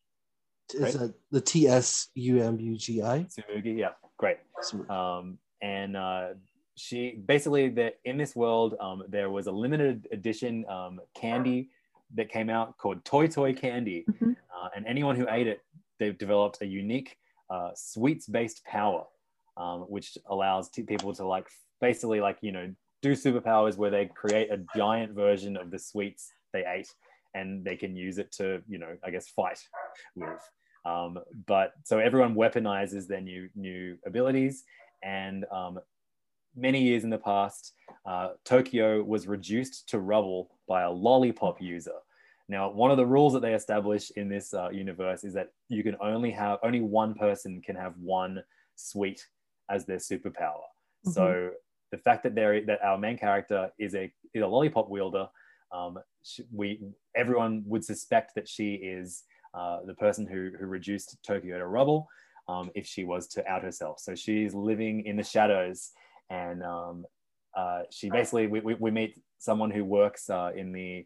[0.74, 1.12] Is right.
[1.32, 3.26] the T S U M U G I?
[3.26, 4.38] Sumugi, yeah, great.
[4.90, 6.28] Um, and uh,
[6.82, 11.70] she basically that in this world, um, there was a limited edition um, candy
[12.16, 14.32] that came out called Toy Toy Candy, mm-hmm.
[14.32, 15.62] uh, and anyone who ate it,
[16.00, 17.18] they've developed a unique
[17.52, 19.06] uh, sweets-based power,
[19.58, 21.48] um, which allows t- people to like
[21.80, 22.74] basically like you know
[23.04, 26.92] do superpowers where they create a giant version of the sweets they ate
[27.36, 29.60] and they can use it to, you know, I guess fight
[30.16, 30.50] with.
[30.84, 34.64] Um, but so everyone weaponizes their new new abilities,
[35.04, 35.80] and um,
[36.56, 37.74] many years in the past,
[38.06, 42.00] uh, Tokyo was reduced to rubble by a lollipop user.
[42.50, 45.84] Now, one of the rules that they establish in this uh, universe is that you
[45.84, 48.44] can only have only one person can have one
[48.76, 49.26] sweet
[49.70, 50.66] as their superpower.
[51.06, 51.12] Mm-hmm.
[51.12, 51.52] So
[51.92, 55.28] the fact that there that our main character is a is a lollipop wielder,
[55.72, 56.00] um,
[56.52, 56.82] we
[57.16, 59.24] everyone would suspect that she is
[59.54, 62.08] uh, the person who who reduced Tokyo to rubble.
[62.48, 65.92] Um, if she was to out herself, so she's living in the shadows,
[66.32, 67.06] and um,
[67.56, 71.06] uh, she basically we, we, we, meet someone who works uh, in the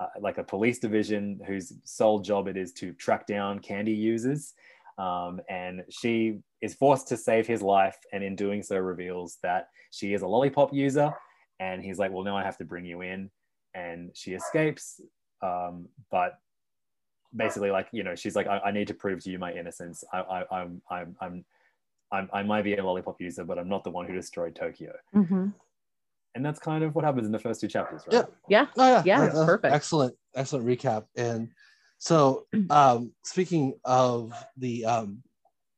[0.00, 4.54] uh, like a police division whose sole job it is to track down candy users
[4.98, 9.68] um, and she is forced to save his life, and in doing so, reveals that
[9.90, 11.12] she is a lollipop user.
[11.60, 13.30] And he's like, "Well, now I have to bring you in."
[13.74, 15.00] And she escapes,
[15.42, 16.38] um, but
[17.34, 20.04] basically, like you know, she's like, I, I need to prove to you my innocence.
[20.12, 21.44] I, I, I'm, I'm, I'm,
[22.14, 24.92] I'm, I might be a lollipop user, but I'm not the one who destroyed Tokyo."
[25.14, 25.48] Mm-hmm.
[26.36, 28.24] And that's kind of what happens in the first two chapters, right?
[28.48, 29.44] Yeah, yeah, oh, yeah, yeah.
[29.44, 29.74] Perfect.
[29.74, 31.04] Excellent, excellent recap.
[31.16, 31.50] And
[31.98, 35.22] so, um, speaking of the um,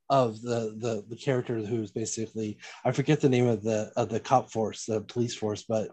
[0.09, 4.19] of the, the the character who's basically I forget the name of the of the
[4.19, 5.89] cop force, the police force, but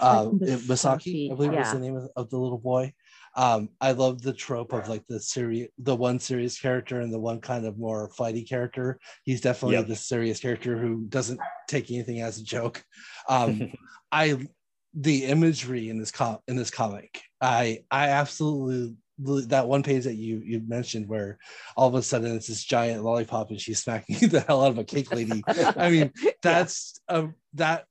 [0.00, 1.60] um, like Misaki, I believe yeah.
[1.60, 2.92] was the name of, of, the little boy.
[3.38, 7.20] Um, I love the trope of like the serious, the one serious character and the
[7.20, 8.98] one kind of more fighty character.
[9.22, 9.86] He's definitely yep.
[9.86, 12.82] the serious character who doesn't take anything as a joke.
[13.28, 13.72] Um,
[14.12, 14.44] I
[14.92, 20.16] the imagery in this com in this comic, I I absolutely that one page that
[20.16, 21.38] you you mentioned where
[21.76, 24.78] all of a sudden it's this giant lollipop and she's smacking the hell out of
[24.78, 25.44] a cake lady.
[25.46, 26.12] I mean,
[26.42, 27.16] that's yeah.
[27.16, 27.84] um, that.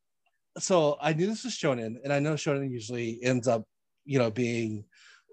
[0.60, 3.64] So I knew this was shonen, and I know shonen usually ends up,
[4.04, 4.84] you know, being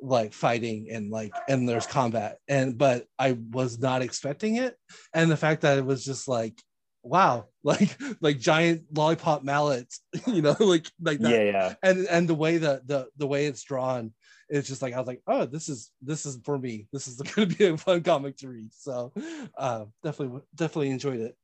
[0.02, 4.76] like fighting and like and there's combat and but I was not expecting it,
[5.14, 6.60] and the fact that it was just like
[7.02, 11.74] wow like like giant lollipop mallets you know like like that yeah, yeah.
[11.82, 14.12] and and the way that the the way it's drawn
[14.48, 16.86] it's just like I was like, oh, this is this is for me.
[16.92, 18.72] This is going to be a fun comic to read.
[18.72, 19.12] So
[19.56, 21.36] uh, definitely definitely enjoyed it.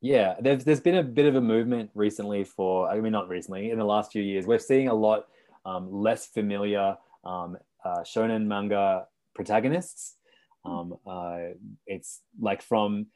[0.00, 3.70] Yeah, there's there's been a bit of a movement recently for I mean not recently
[3.70, 5.26] in the last few years we're seeing a lot
[5.64, 10.16] um, less familiar um, uh, shonen manga protagonists.
[10.64, 11.38] Um, uh,
[11.86, 13.06] it's like from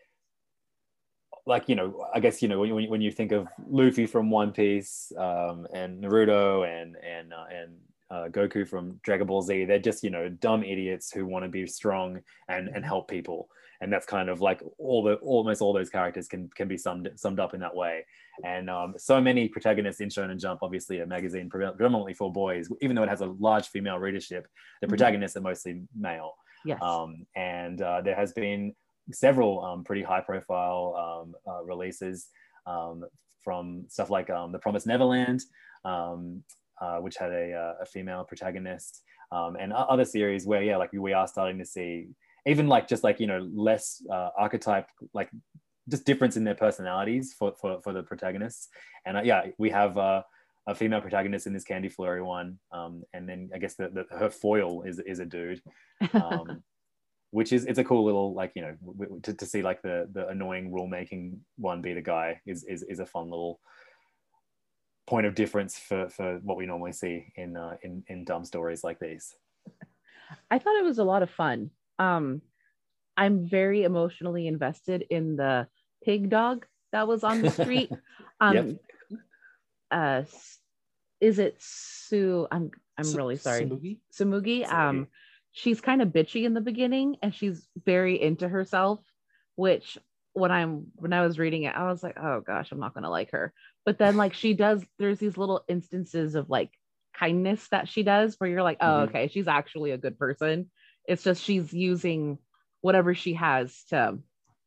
[1.46, 4.52] like you know I guess you know when, when you think of Luffy from One
[4.52, 7.76] Piece um, and Naruto and and uh, and
[8.10, 9.64] uh, Goku from Dragon Ball Z.
[9.64, 13.48] They're just you know dumb idiots who want to be strong and and help people.
[13.80, 17.10] And that's kind of like all the almost all those characters can can be summed
[17.16, 18.04] summed up in that way.
[18.44, 22.96] And um, so many protagonists in Shonen Jump, obviously a magazine predominantly for boys, even
[22.96, 24.46] though it has a large female readership,
[24.80, 24.90] the mm-hmm.
[24.90, 25.46] protagonists mm-hmm.
[25.46, 26.34] are mostly male.
[26.64, 26.80] Yes.
[26.82, 28.74] Um, and uh, there has been
[29.12, 32.28] several um, pretty high profile um, uh, releases
[32.66, 33.04] um,
[33.42, 35.42] from stuff like um, The Promised Neverland,
[35.84, 36.42] um,
[36.80, 39.02] uh, which had a, uh, a female protagonist,
[39.32, 42.08] um, and other series where yeah, like we are starting to see
[42.46, 45.30] even like just like you know less uh, archetype like
[45.88, 48.68] just difference in their personalities for for, for the protagonists,
[49.04, 50.22] and uh, yeah, we have uh,
[50.66, 54.16] a female protagonist in this Candy Flurry one, um, and then I guess the, the,
[54.16, 55.62] her foil is is a dude.
[56.12, 56.62] Um,
[57.32, 58.76] which is it's a cool little like you know
[59.24, 62.82] to, to see like the the annoying rule making one be the guy is is,
[62.84, 63.60] is a fun little
[65.06, 68.82] point of difference for, for what we normally see in, uh, in, in dumb stories
[68.82, 69.34] like these.
[70.50, 71.70] I thought it was a lot of fun.
[71.98, 72.42] Um,
[73.16, 75.68] I'm very emotionally invested in the
[76.04, 77.90] pig dog that was on the street.
[78.40, 79.20] um, yep.
[79.90, 80.22] uh,
[81.20, 82.46] is it Sue?
[82.50, 83.64] I'm I'm really sorry.
[83.66, 83.98] Tsumugi.
[84.12, 84.70] Tsumugi.
[84.70, 85.08] Um,
[85.52, 89.00] she's kind of bitchy in the beginning, and she's very into herself,
[89.54, 89.98] which
[90.34, 93.10] when I'm when I was reading it, I was like, oh gosh, I'm not gonna
[93.10, 93.54] like her.
[93.86, 96.70] But then like she does, there's these little instances of like
[97.14, 99.08] kindness that she does where you're like, oh, mm-hmm.
[99.08, 100.70] okay, she's actually a good person.
[101.08, 102.38] It's just she's using
[102.80, 104.18] whatever she has to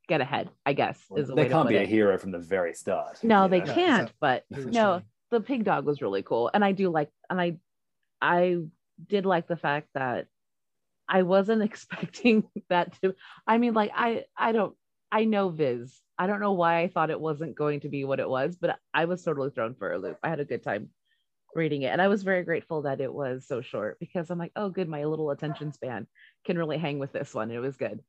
[0.08, 1.00] get ahead, I guess.
[1.16, 1.84] Is the they can't be it.
[1.84, 3.24] a hero from the very start.
[3.24, 3.74] No, they know?
[3.74, 6.50] can't, but no, the pig dog was really cool.
[6.54, 7.58] And I do like and I
[8.22, 8.58] I
[9.08, 10.28] did like the fact that
[11.08, 13.16] I wasn't expecting that to
[13.48, 14.76] I mean like I I don't
[15.12, 16.00] I know Viz.
[16.18, 18.78] I don't know why I thought it wasn't going to be what it was, but
[18.94, 20.18] I was totally thrown for a loop.
[20.22, 20.90] I had a good time
[21.56, 21.88] reading it.
[21.88, 24.88] And I was very grateful that it was so short because I'm like, oh, good,
[24.88, 26.08] my little attention span
[26.45, 27.52] can really hang with this one.
[27.52, 28.02] It was good.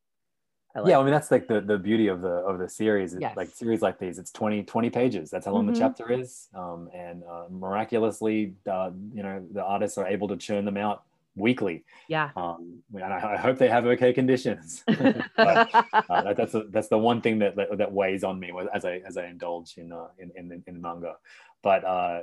[0.74, 3.16] I yeah, I mean that's like the, the beauty of the of the series.
[3.18, 3.36] Yes.
[3.36, 5.28] Like series like these, it's 20, 20 pages.
[5.28, 5.74] That's how long mm-hmm.
[5.74, 6.46] the chapter is.
[6.54, 11.02] Um, and uh, miraculously, uh, you know, the artists are able to churn them out
[11.34, 11.84] weekly.
[12.08, 12.30] Yeah.
[12.36, 14.84] Um, and I, I, hope they have okay conditions.
[15.36, 15.68] but,
[16.08, 19.00] uh, that's a, that's the one thing that, that, that weighs on me as I
[19.06, 21.16] as I indulge in uh, in, in in manga.
[21.62, 22.20] But uh,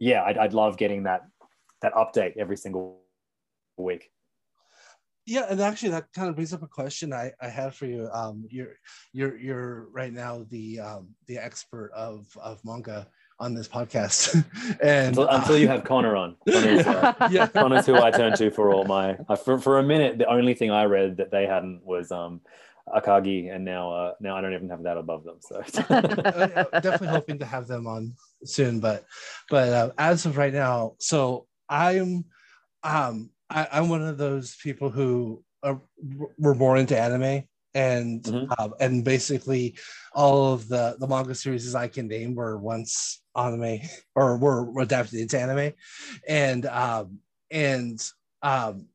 [0.00, 1.26] yeah, I'd, I'd love getting that
[1.82, 3.00] that update every single
[3.76, 4.10] week.
[5.26, 8.08] Yeah, and actually, that kind of brings up a question I, I had for you.
[8.12, 8.74] Um, you're
[9.12, 13.06] you're you're right now the um, the expert of of manga
[13.38, 14.44] on this podcast.
[14.82, 18.50] and until, uh, you have Connor on, Connor's, uh, yeah, Connor's who I turn to
[18.50, 19.16] for all my.
[19.28, 22.40] Uh, for for a minute, the only thing I read that they hadn't was um,
[22.94, 25.36] Akagi, and now uh, now I don't even have that above them.
[25.40, 28.14] So definitely hoping to have them on
[28.44, 29.04] soon, but
[29.48, 32.24] but uh, as of right now, so I'm
[32.82, 35.80] um I, I'm one of those people who are,
[36.38, 38.52] were born into anime and mm-hmm.
[38.58, 39.76] um, and basically
[40.12, 43.80] all of the the manga series I can name were once anime
[44.14, 45.72] or were adapted into anime,
[46.28, 47.18] and um
[47.50, 48.00] and
[48.42, 48.86] um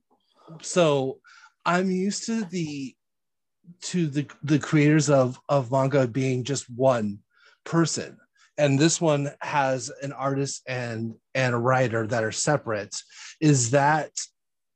[0.62, 1.20] so
[1.66, 2.95] I'm used to the
[3.82, 7.20] to the the creators of of manga being just one
[7.63, 8.18] person
[8.57, 12.95] and this one has an artist and and a writer that are separate
[13.41, 14.11] is that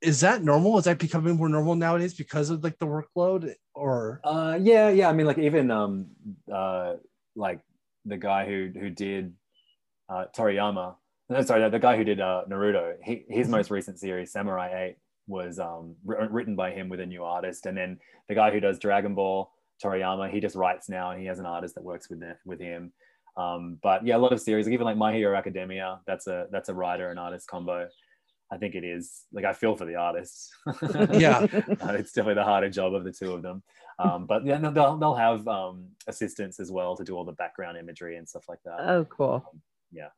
[0.01, 0.77] is that normal?
[0.77, 4.21] Is that becoming more normal nowadays because of like the workload or?
[4.23, 5.09] Uh, yeah, yeah.
[5.09, 6.07] I mean, like even um,
[6.51, 6.95] uh,
[7.35, 7.59] like
[8.05, 9.33] the guy who who did
[10.07, 10.95] uh, Toriyama.
[11.29, 12.95] No, sorry, the guy who did uh, Naruto.
[13.03, 13.57] He, his mm-hmm.
[13.57, 14.97] most recent series, Samurai Eight,
[15.29, 17.67] was um, written by him with a new artist.
[17.67, 19.51] And then the guy who does Dragon Ball,
[19.81, 22.91] Toriyama, he just writes now, and he has an artist that works with with him.
[23.37, 26.47] Um, but yeah, a lot of series, like even like My Hero Academia, that's a
[26.51, 27.87] that's a writer and artist combo.
[28.51, 29.25] I think it is.
[29.31, 30.49] Like I feel for the artists.
[31.13, 31.37] yeah,
[31.81, 33.63] uh, it's definitely the harder job of the two of them.
[33.99, 37.77] Um, but yeah, they'll they'll have um, assistants as well to do all the background
[37.77, 38.79] imagery and stuff like that.
[38.79, 39.45] Oh, cool.
[39.53, 39.61] Um,
[39.91, 40.09] yeah.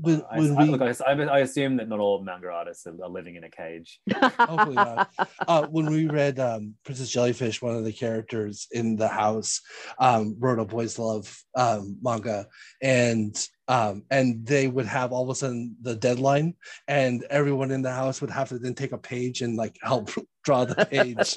[0.00, 2.94] When, uh, when I, we, look, I, I, assume that not all manga artists are,
[3.02, 4.00] are living in a cage.
[4.14, 5.10] Hopefully not.
[5.46, 9.60] Uh, when we read um, Princess Jellyfish, one of the characters in the house
[9.98, 12.46] um, wrote a boys love um, manga,
[12.80, 13.36] and
[13.68, 16.54] um, and they would have all of a sudden the deadline,
[16.86, 20.10] and everyone in the house would have to then take a page and like help
[20.44, 21.36] draw the page.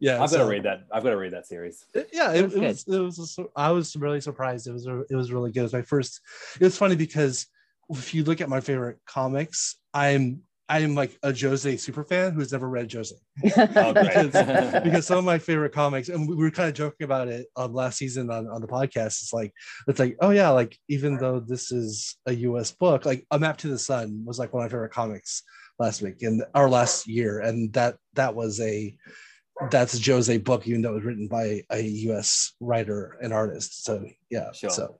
[0.00, 0.84] Yeah, I've so, got to read that.
[0.92, 1.84] I've got to read that series.
[2.12, 2.84] Yeah, it, it was.
[2.86, 3.38] It was.
[3.54, 4.66] I was really surprised.
[4.66, 4.86] It was.
[4.86, 5.60] It was really good.
[5.60, 6.20] It was my first.
[6.60, 7.46] It was funny because
[7.90, 12.32] if you look at my favorite comics, I'm I am like a Josei super fan
[12.32, 13.12] who's never read Josei
[13.76, 17.28] oh, because, because, some of my favorite comics, and we were kind of joking about
[17.28, 19.22] it um, last season on, on the podcast.
[19.22, 19.52] It's like,
[19.86, 23.58] it's like, oh yeah, like even though this is a US book, like A Map
[23.58, 25.44] to the Sun was like one of my favorite comics
[25.78, 27.40] last week and our last year.
[27.40, 28.96] And that that was a
[29.70, 33.84] that's a Josei book, even though it was written by a US writer and artist.
[33.84, 34.50] So yeah.
[34.52, 34.70] Sure.
[34.70, 34.98] So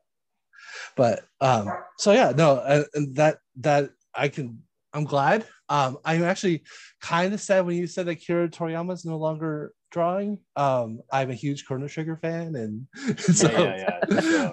[0.96, 4.62] but um so yeah, no, and, and that that I can
[4.92, 5.44] I'm glad.
[5.68, 6.62] Um, I'm actually
[7.02, 10.38] kind of sad when you said that Kira Toriyama is no longer drawing.
[10.54, 14.52] Um, I'm a huge Chrono Trigger fan, and so, yeah, yeah, yeah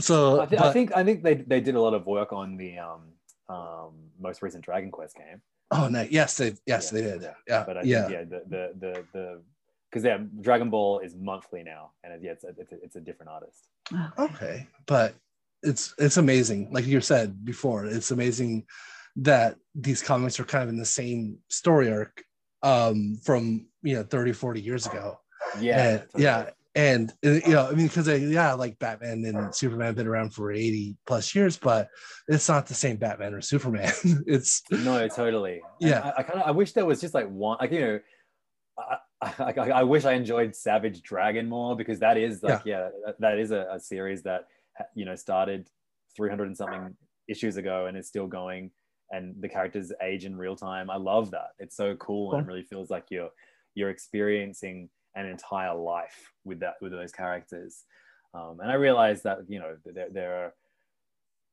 [0.00, 2.32] so I, th- but, I, think I think they they did a lot of work
[2.32, 3.02] on the um,
[3.48, 5.40] um, most recent Dragon Quest game.
[5.70, 6.06] Oh no!
[6.10, 7.00] Yes, they yes yeah.
[7.00, 7.30] they did.
[7.48, 9.42] Yeah, but I yeah, think, yeah, the the the the
[9.90, 13.00] because yeah, Dragon Ball is monthly now, and yeah, it's a, it's a, it's a
[13.00, 13.68] different artist.
[14.18, 15.14] Okay, but
[15.66, 16.68] it's it's amazing.
[16.72, 18.66] Like you said before, it's amazing
[19.16, 22.22] that these comics are kind of in the same story arc
[22.62, 25.18] um, from you know 30 40 years ago.
[25.60, 26.24] Yeah and, totally.
[26.24, 30.34] yeah and you know i mean because yeah like batman and superman have been around
[30.34, 31.88] for 80 plus years but
[32.28, 33.92] it's not the same batman or superman.
[34.26, 35.62] It's no totally.
[35.80, 36.02] Yeah.
[36.02, 38.00] And i, I kind of i wish there was just like one like you know
[38.78, 42.88] I, I, I, wish I enjoyed Savage Dragon more because that is like yeah, yeah
[43.06, 44.44] that, that is a, a, series that
[44.94, 45.68] you know started
[46.16, 46.96] 300 and something
[47.28, 48.70] issues ago and is still going
[49.10, 50.90] and the characters age in real time.
[50.90, 51.50] I love that.
[51.58, 53.30] It's so cool and it really feels like you're
[53.74, 57.84] you're experiencing an entire life with that with those characters.
[58.34, 60.54] Um, and I realize that you know there, there are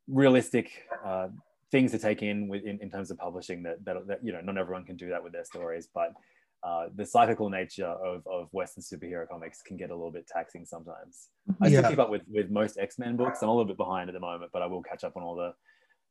[0.07, 1.27] realistic uh,
[1.71, 4.41] things to take in with in, in terms of publishing that, that, that you know
[4.41, 6.13] not everyone can do that with their stories, but
[6.65, 10.65] uh, the cyclical nature of, of Western superhero comics can get a little bit taxing
[10.65, 11.27] sometimes.
[11.61, 13.41] I still keep up with, with most X Men books.
[13.41, 15.35] I'm a little bit behind at the moment, but I will catch up on all
[15.35, 15.53] the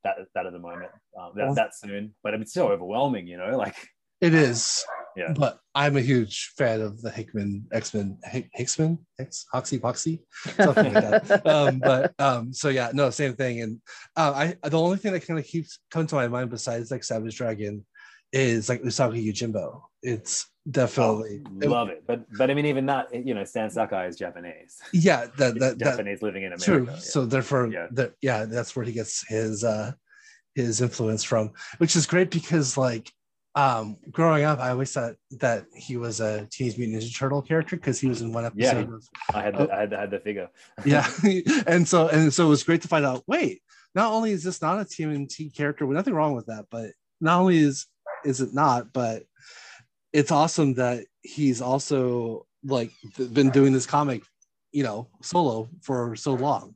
[0.05, 2.15] that that at the moment um, that, that soon.
[2.23, 3.77] But it's so overwhelming you know like
[4.21, 4.85] it is.
[5.15, 5.35] Yeah.
[5.37, 8.17] But i'm a huge fan of the hickman x-men
[8.55, 10.21] hickman x hoxie boxy
[10.57, 11.43] something like that.
[11.47, 13.61] Um, but um so yeah no same thing.
[13.61, 13.81] And
[14.17, 17.05] uh, i the only thing that kind of keeps coming to my mind besides like
[17.05, 17.85] savage dragon
[18.33, 22.05] is like usagi yojimbo it's definitely oh, love it.
[22.07, 24.81] But but I mean, even that, you know, Stan Sakai is Japanese.
[24.93, 26.65] Yeah, that, that Japanese that, living in America.
[26.65, 26.87] True.
[26.89, 26.97] Yeah.
[26.97, 27.87] So therefore, yeah.
[27.93, 29.93] That, yeah, that's where he gets his uh
[30.55, 33.11] his influence from, which is great because like
[33.55, 37.77] um growing up, I always thought that he was a Teenage Mutant Ninja Turtle character
[37.77, 38.89] because he was in one episode.
[38.89, 40.49] Yeah, of, I had the, I had the, I had the figure.
[40.85, 41.09] yeah,
[41.67, 43.25] and so and so it was great to find out.
[43.27, 43.63] Wait,
[43.95, 46.91] not only is this not a TMNT character, with nothing wrong with that, but
[47.21, 47.87] not only is
[48.25, 49.25] is it not, but
[50.13, 52.91] it's awesome that he's also like
[53.33, 54.23] been doing this comic,
[54.73, 56.75] you know, solo for so long.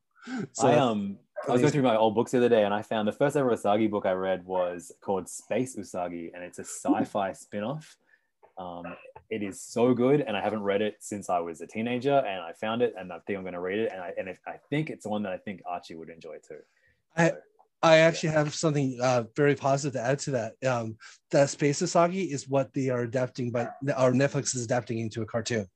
[0.52, 1.18] So I um
[1.48, 3.36] I was going through my old books the other day and I found the first
[3.36, 7.96] ever Usagi book I read was called Space Usagi and it's a sci-fi spin-off.
[8.58, 8.84] Um,
[9.30, 12.40] it is so good and I haven't read it since I was a teenager and
[12.40, 14.40] I found it and I think I'm going to read it and I, and if,
[14.46, 16.58] I think it's one that I think Archie would enjoy too.
[17.16, 17.32] I,
[17.86, 20.52] I actually have something uh, very positive to add to that.
[20.66, 20.96] Um,
[21.30, 25.26] that Space Usagi is what they are adapting, but our Netflix is adapting into a
[25.26, 25.66] cartoon.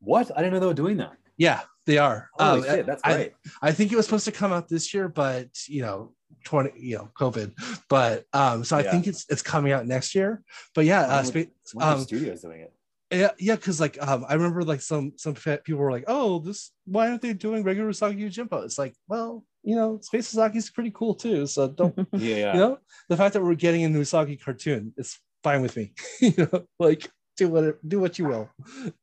[0.00, 0.30] What?
[0.36, 1.16] I didn't know they were doing that.
[1.36, 2.30] Yeah, they are.
[2.34, 3.32] Holy um, shit, that's great.
[3.62, 6.12] I, I, think it was supposed to come out this year, but you know,
[6.44, 7.52] 20, you know, COVID.
[7.88, 8.90] But um, so I yeah.
[8.90, 10.42] think it's it's coming out next year.
[10.74, 11.48] But yeah, uh, Space
[11.80, 12.72] um, studios doing it.
[13.10, 16.72] Yeah, yeah, because like um, I remember like some some people were like, "Oh, this
[16.84, 20.70] why aren't they doing regular Usagi Yojimbo?" It's like, well, you know, Space Usagi is
[20.70, 21.46] pretty cool too.
[21.46, 24.92] So don't, yeah, yeah, you know, the fact that we're getting a new Usagi cartoon
[24.96, 25.92] is fine with me.
[26.20, 28.50] you know, like do what do what you will.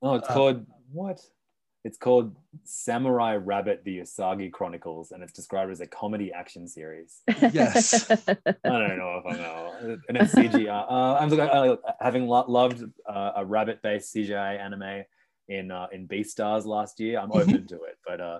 [0.01, 1.19] Oh, it's uh, called what?
[1.83, 7.21] It's called Samurai Rabbit: The Usagi Chronicles, and it's described as a comedy action series.
[7.51, 8.15] Yes, I
[8.63, 10.69] don't know if I know, and it's CGI.
[10.69, 15.05] Uh, I'm uh, having lo- loved uh, a rabbit-based CGI anime
[15.49, 17.19] in uh, in Beastars last year.
[17.19, 18.39] I'm open to it, but uh,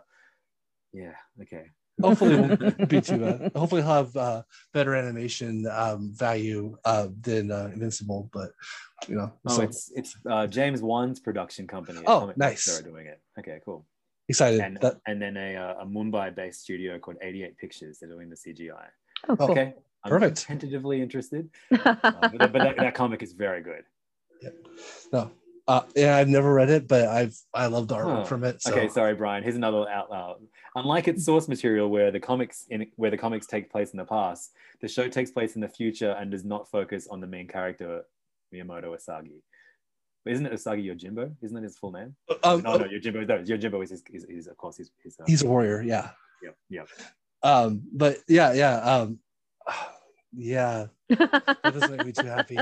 [0.93, 1.65] yeah, okay.
[2.01, 3.51] Hopefully, it won't be too bad.
[3.55, 8.51] Hopefully, he'll have uh, better animation um, value uh, than uh, Invincible, but
[9.07, 9.33] you know.
[9.47, 9.61] Oh, so.
[9.63, 12.01] it's it's uh, James Wan's production company.
[12.07, 12.65] Oh, nice.
[12.65, 13.21] They're doing it.
[13.39, 13.85] Okay, cool.
[14.29, 14.61] Excited.
[14.61, 14.97] And, that...
[15.07, 17.99] and then a, uh, a Mumbai-based studio called 88 Pictures.
[17.99, 18.85] They're doing the CGI.
[19.27, 19.51] Oh, cool.
[19.51, 19.73] Okay.
[20.03, 20.41] I'm Perfect.
[20.41, 23.83] Tentatively interested, uh, but, but that, that, comic is very good.
[24.41, 24.49] Yeah.
[25.13, 25.31] No,
[25.71, 28.23] uh, yeah, I've never read it, but I've I love the artwork huh.
[28.25, 28.61] from it.
[28.61, 28.71] So.
[28.71, 29.41] Okay, sorry, Brian.
[29.41, 30.41] Here's another out loud.
[30.75, 34.03] Unlike its source material, where the comics in where the comics take place in the
[34.03, 34.51] past,
[34.81, 38.03] the show takes place in the future and does not focus on the main character,
[38.53, 39.39] Miyamoto Usagi.
[40.25, 41.33] But isn't it Usagi Yojimbo?
[41.41, 42.17] Isn't that his full name?
[42.29, 43.25] Uh, um, no, no, Yojimbo.
[43.25, 44.91] No, Yojimbo is his, is, is of course, his.
[45.01, 45.81] his uh, he's a warrior.
[45.81, 46.09] Yeah.
[46.43, 46.51] Yeah.
[46.69, 46.83] Yeah.
[47.43, 48.75] Um, but yeah, yeah.
[48.79, 49.19] Um,
[50.33, 50.87] yeah.
[51.09, 52.59] that doesn't make me too happy.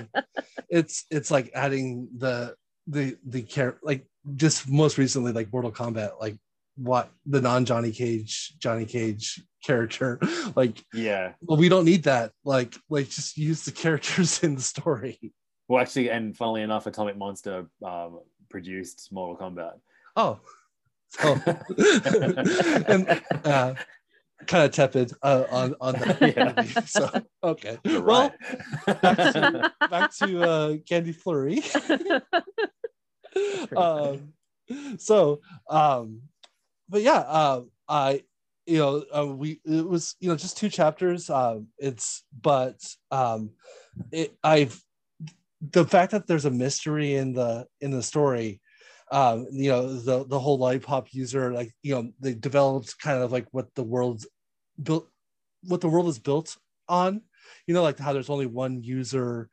[0.70, 2.56] It's it's like adding the
[2.90, 6.38] the the care like just most recently like Mortal Kombat like
[6.76, 10.20] what the non Johnny Cage Johnny Cage character
[10.56, 11.34] like yeah.
[11.42, 12.32] well we don't need that.
[12.44, 15.34] Like like just use the characters in the story.
[15.68, 19.74] Well actually and funnily enough Atomic Monster um, produced Mortal Kombat.
[20.16, 20.40] Oh.
[21.24, 21.42] Oh.
[22.88, 23.74] And uh,
[24.46, 26.82] kind of tepid uh, on on that yeah.
[26.82, 27.10] so
[27.44, 27.80] okay.
[27.84, 28.32] You're well
[28.86, 29.02] right.
[29.02, 31.64] back to, back to uh, Candy Flurry
[33.76, 34.34] um,
[34.98, 36.22] so um
[36.88, 38.22] but yeah uh i
[38.66, 42.78] you know uh, we it was you know just two chapters um it's but
[43.12, 43.50] um
[44.12, 44.80] it i've
[45.72, 48.62] the fact that there's a mystery in the in the story
[49.12, 53.32] um you know the the whole lollipop user like you know they developed kind of
[53.32, 54.28] like what the world's
[54.82, 55.10] built
[55.64, 56.56] what the world is built
[56.88, 57.22] on
[57.66, 59.50] you know like how there's only one user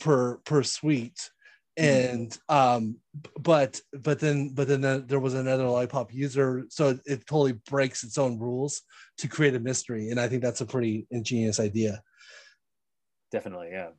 [0.00, 1.30] per per sweet.
[1.76, 2.96] And um
[3.40, 6.64] but but then but then there was another lollipop user.
[6.68, 8.82] So it, it totally breaks its own rules
[9.18, 10.10] to create a mystery.
[10.10, 12.02] And i think that's a pretty ingenious idea.
[13.30, 13.90] Definitely yeah.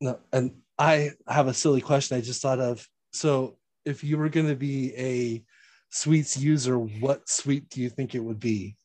[0.00, 2.86] No and i have a silly question i just thought of.
[3.12, 5.44] So if you were going to be a
[5.90, 8.76] sweets user what sweet do you think it would be?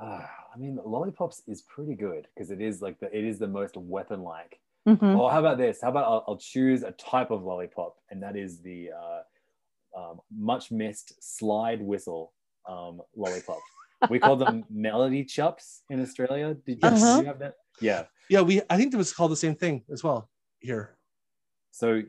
[0.00, 0.22] Uh,
[0.54, 3.76] i mean lollipops is pretty good because it is like the it is the most
[3.76, 5.16] weapon like Mm-hmm.
[5.16, 5.80] Or how about this?
[5.82, 10.20] How about I'll, I'll, choose a type of lollipop, and that is the uh, um,
[10.36, 12.32] much missed slide whistle
[12.68, 13.58] um, lollipop.
[14.10, 16.54] we call them melody chups in Australia.
[16.66, 17.16] Did you, uh-huh.
[17.16, 17.54] did you have that?
[17.80, 18.04] Yeah.
[18.28, 18.62] Yeah, we.
[18.70, 20.30] I think it was called the same thing as well
[20.60, 20.96] here.
[21.72, 22.02] So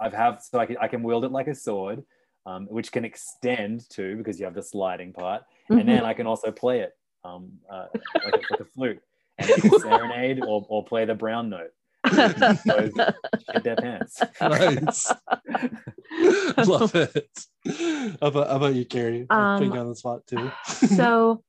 [0.00, 2.02] I've have so I can I can wield it like a sword,
[2.46, 5.80] um, which can extend too because you have the sliding part, mm-hmm.
[5.80, 6.92] and then I can also play it
[7.24, 7.86] um, uh,
[8.24, 9.00] like, a, like a flute
[9.38, 9.48] and
[9.80, 11.72] serenade or, or play the brown note
[12.14, 14.20] shit their pants.
[14.40, 15.12] Nice.
[16.66, 17.28] Love it.
[18.20, 19.26] How about, how about you, Carrie?
[19.30, 20.50] Um, putting on the spot too.
[20.64, 21.42] so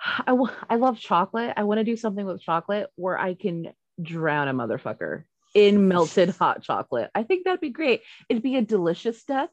[0.26, 1.52] I, w- I love chocolate.
[1.56, 6.30] I want to do something with chocolate where I can drown a motherfucker in melted
[6.30, 7.10] hot chocolate.
[7.14, 8.02] I think that'd be great.
[8.28, 9.50] It'd be a delicious death.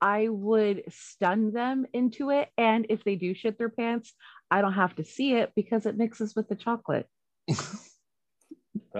[0.00, 2.50] I would stun them into it.
[2.58, 4.12] And if they do shit their pants,
[4.50, 7.08] I don't have to see it because it mixes with the chocolate.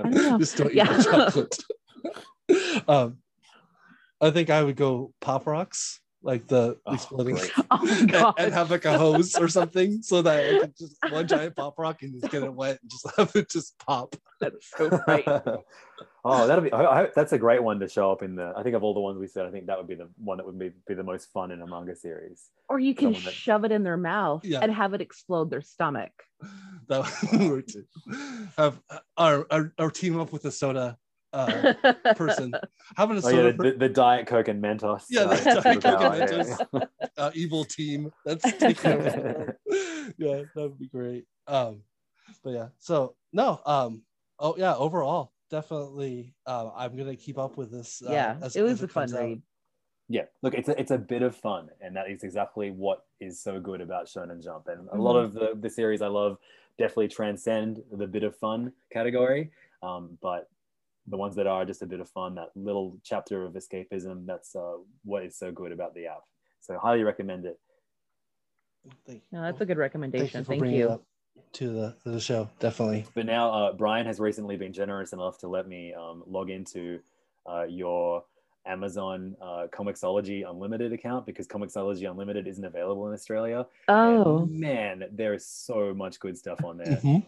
[0.38, 1.02] Just don't eat yeah.
[1.02, 1.56] chocolate.
[2.88, 3.18] um,
[4.20, 7.38] I think I would go pop rocks, like the oh, exploding,
[7.70, 11.26] oh and, and, have like a hose or something, so that I could just one
[11.26, 14.16] giant pop rock and just get it wet and just have it just pop.
[14.40, 15.24] That's so great.
[16.24, 16.72] Oh, that'll be.
[16.72, 18.52] I, I, that's a great one to show up in the.
[18.56, 20.38] I think of all the ones we said, I think that would be the one
[20.38, 22.50] that would be, be the most fun in a manga series.
[22.68, 24.58] Or you can that, shove it in their mouth yeah.
[24.60, 26.10] and have it explode their stomach.
[26.88, 27.84] That would work too.
[28.58, 30.98] Have uh, our, our, our team up with a soda
[31.36, 32.52] uh, person.
[32.96, 35.04] Having a oh, yeah, the, the, Diet Coke and Mentos.
[35.08, 36.88] Yeah, uh, the Diet Coke and Mentos.
[37.18, 38.12] Uh, evil team.
[38.26, 38.90] That's taking
[40.18, 41.24] yeah, that would be great.
[41.46, 41.80] Um,
[42.44, 44.02] but yeah, so no, um,
[44.38, 48.02] oh yeah, overall, definitely, uh, I'm gonna keep up with this.
[48.06, 49.40] Uh, yeah, as, it was a fun read.
[50.10, 53.40] Yeah, look, it's a, it's a bit of fun, and that is exactly what is
[53.40, 54.68] so good about Shonen Jump.
[54.68, 55.00] And a mm-hmm.
[55.00, 56.36] lot of the, the series I love
[56.78, 59.50] definitely transcend the bit of fun category.
[59.82, 60.50] Um, but
[61.08, 64.56] the ones that are just a bit of fun, that little chapter of escapism, that's
[64.56, 66.22] uh, what is so good about the app.
[66.60, 67.58] So highly recommend it.
[69.32, 70.44] No, that's a good recommendation.
[70.44, 70.88] Thank you.
[70.88, 71.02] Thank you.
[71.52, 73.04] To the to the show, definitely.
[73.14, 77.00] But now, uh, Bryan has recently been generous enough to let me um, log into
[77.46, 78.24] uh, your
[78.66, 83.66] Amazon uh, Comixology Unlimited account because Comixology Unlimited isn't available in Australia.
[83.88, 86.96] Oh and man, there is so much good stuff on there.
[86.96, 87.18] Mm-hmm.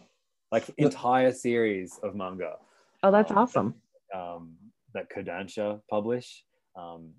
[0.51, 2.55] Like entire series of manga.
[3.03, 3.75] Oh, that's um, awesome.
[4.13, 4.55] Um,
[4.93, 6.43] that Kodansha publish.
[6.75, 7.11] Um,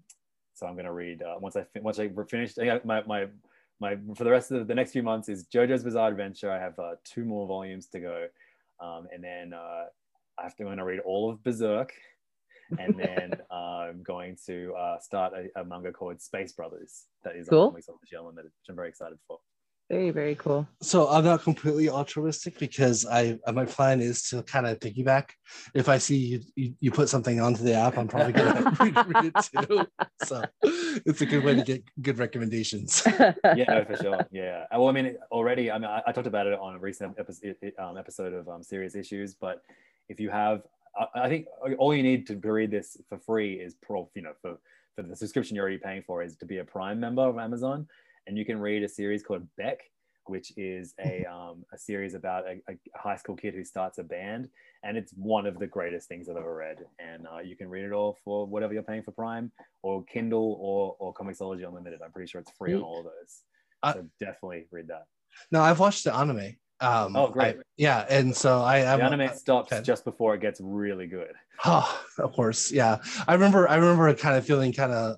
[0.55, 2.55] so I'm gonna read uh, once I once I finish.
[2.85, 3.27] My my
[3.81, 6.51] my for the rest of the, the next few months is JoJo's Bizarre Adventure.
[6.51, 8.27] I have uh, two more volumes to go,
[8.81, 9.87] um, and then uh,
[10.39, 11.93] I have to going to read all of Berserk,
[12.79, 17.49] and then I'm going to uh, start a, a, manga called Space Brothers that is
[17.49, 17.63] cool.
[17.63, 19.39] on Comics Unlimited, which I'm very excited for.
[19.91, 20.69] Very, very cool.
[20.81, 25.31] So I'm not completely altruistic because I my plan is to kind of piggyback.
[25.75, 28.97] If I see you, you, you put something onto the app, I'm probably gonna read,
[29.09, 29.85] read, it too.
[30.23, 30.45] So
[31.05, 33.03] it's a good way to get good recommendations.
[33.57, 34.25] yeah, for sure.
[34.31, 34.67] Yeah.
[34.71, 37.57] Well, I mean, already, I mean, I, I talked about it on a recent episode,
[37.77, 39.65] um, episode of um, Serious Issues, but
[40.09, 40.63] if you have,
[40.97, 41.47] I, I think
[41.79, 44.57] all you need to read this for free is, pro, you know, for
[44.95, 47.89] for the subscription you're already paying for is to be a Prime member of Amazon
[48.31, 49.81] and you can read a series called Beck,
[50.27, 54.05] which is a, um, a series about a, a, high school kid who starts a
[54.05, 54.49] band.
[54.85, 56.79] And it's one of the greatest things I've ever read.
[57.01, 59.51] And uh, you can read it all for whatever you're paying for Prime
[59.83, 62.01] or Kindle or, or Comixology Unlimited.
[62.03, 63.95] I'm pretty sure it's free on all of those.
[63.95, 65.07] So definitely read that.
[65.51, 66.55] No, I've watched the anime.
[66.81, 67.57] Um, oh, great.
[67.57, 68.07] I, yeah.
[68.09, 69.83] And so I, the anime uh, stops okay.
[69.83, 71.33] just before it gets really good.
[71.65, 72.71] Oh, of course.
[72.71, 72.99] Yeah.
[73.27, 75.17] I remember, I remember kind of feeling kind of,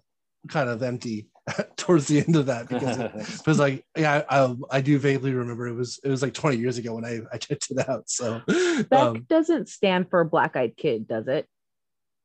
[0.48, 1.28] kind of empty
[1.76, 5.34] towards the end of that because it, it was like yeah I, I, do vaguely
[5.34, 8.08] remember it was it was like 20 years ago when I, I checked it out
[8.08, 8.40] so
[8.88, 11.48] Beck um, doesn't stand for black eyed kid does it?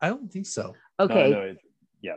[0.01, 0.75] I don't think so.
[0.99, 1.31] Okay.
[1.31, 1.55] no, no,
[2.01, 2.15] yeah.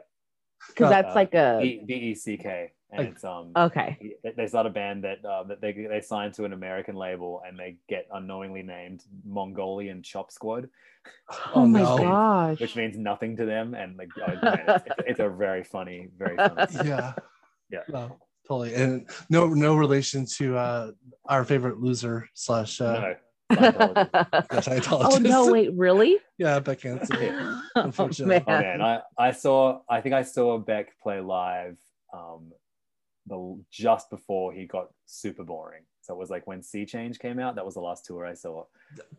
[0.69, 4.67] Because uh, that's like a B E C K and it's um okay they start
[4.67, 8.07] a band that uh, that they they sign to an American label and they get
[8.13, 10.69] unknowingly named Mongolian Chop Squad.
[11.31, 11.97] Oh, oh my no.
[11.97, 12.61] gosh!
[12.61, 16.09] Which means nothing to them, and like oh, man, it's, it's, it's, a very funny,
[16.19, 16.67] very funny.
[16.87, 17.15] Yeah,
[17.71, 20.91] yeah, no, totally, and no no relation to uh
[21.25, 22.83] our favorite loser slash.
[22.83, 23.15] Uh,
[23.51, 24.15] no.
[24.91, 25.51] oh no!
[25.51, 26.19] Wait, really?
[26.37, 27.63] yeah, Beck Hansen.
[27.77, 28.63] Unfortunately, oh, man.
[28.63, 29.81] oh man, I, I saw.
[29.89, 31.79] I think I saw Beck play live
[32.13, 32.53] um,
[33.31, 35.83] the just before he got super boring.
[36.03, 37.55] So it was like when Sea Change came out.
[37.55, 38.65] That was the last tour I saw.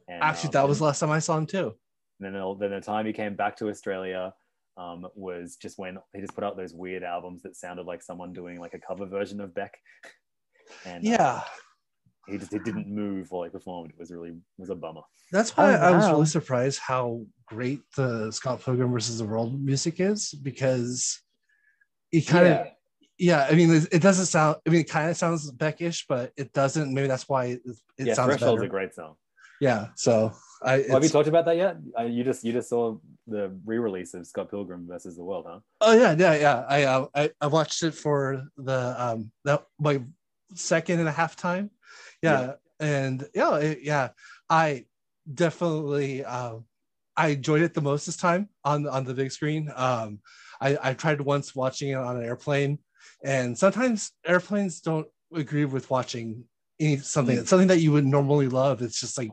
[0.08, 1.74] And, Actually, um, that was the last time I saw him too.
[2.20, 4.34] And then, then the time he came back to Australia
[4.78, 8.34] um, was just when he just put out those weird albums that sounded like someone
[8.34, 9.74] doing like a cover version of Beck.
[10.86, 11.42] And yeah.
[12.28, 13.90] Uh, he just he didn't move while he performed.
[13.90, 15.02] It was really it was a bummer.
[15.34, 15.88] That's why oh, wow.
[15.88, 21.20] I was really surprised how great the Scott Pilgrim versus the World music is because
[22.10, 22.54] he kind yeah.
[22.62, 22.68] of
[23.22, 24.58] yeah, I mean, it doesn't sound.
[24.68, 26.92] I mean, it kind of sounds Beckish, but it doesn't.
[26.92, 27.62] Maybe that's why it,
[28.00, 28.64] it yeah, sounds Threshold's better.
[28.64, 29.14] a great song.
[29.60, 31.78] Yeah, so I well, have you talked about that yet?
[31.98, 32.98] Uh, you just you just saw
[33.28, 35.60] the re-release of Scott Pilgrim versus the World, huh?
[35.82, 36.66] Oh yeah, yeah, yeah.
[36.68, 40.02] I uh, I, I watched it for the um that my
[40.56, 41.70] second and a half time.
[42.24, 42.54] Yeah, yeah.
[42.88, 44.10] and yeah, it, yeah.
[44.50, 44.86] I
[45.32, 46.56] definitely uh,
[47.16, 49.72] I enjoyed it the most this time on on the big screen.
[49.76, 50.22] Um,
[50.60, 52.80] I I tried once watching it on an airplane
[53.24, 56.44] and sometimes airplanes don't agree with watching
[56.80, 57.48] any, something mm.
[57.48, 58.82] something that you would normally love.
[58.82, 59.32] It's just like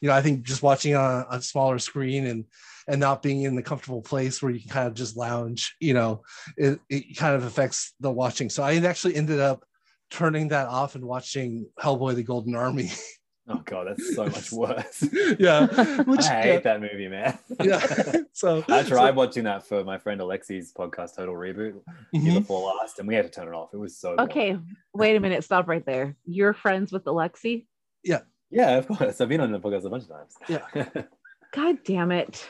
[0.00, 2.44] you know i think just watching on a, smaller screen and
[2.88, 5.94] and not being in the comfortable place where you can kind of just lounge you
[5.94, 6.22] know
[6.56, 8.48] it, it kind of affects the watching.
[8.48, 9.64] So i actually ended up
[10.10, 12.90] turning that off and watching hellboy the golden army
[13.48, 15.04] Oh god, that's so much worse.
[15.38, 15.66] yeah,
[16.02, 16.58] Which, I hate yeah.
[16.60, 17.38] that movie, man.
[17.62, 18.12] yeah.
[18.32, 21.80] So I tried so, watching that for my friend Alexi's podcast, Total Reboot,
[22.14, 22.34] mm-hmm.
[22.34, 23.72] before last, and we had to turn it off.
[23.72, 24.14] It was so.
[24.18, 24.76] Okay, boring.
[24.92, 25.42] wait a minute.
[25.42, 26.16] Stop right there.
[26.26, 27.66] You're friends with Alexi?
[28.04, 28.20] Yeah.
[28.50, 29.20] Yeah, of course.
[29.20, 30.34] I've been on the podcast a bunch of times.
[30.48, 31.04] Yeah.
[31.52, 32.46] God damn it.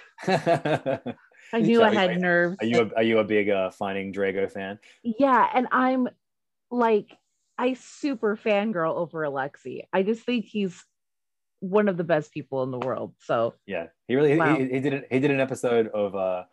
[1.53, 2.57] I knew I had nerves.
[2.61, 4.79] Are you a, are you a big uh, Finding Drago fan?
[5.03, 6.09] Yeah, and I'm
[6.71, 7.17] like
[7.59, 9.83] I super fangirl over Alexi.
[9.93, 10.85] I just think he's
[11.61, 13.15] one of the best people in the world.
[13.21, 14.57] So yeah, he really wow.
[14.57, 16.45] he, he, did an, he did an episode of uh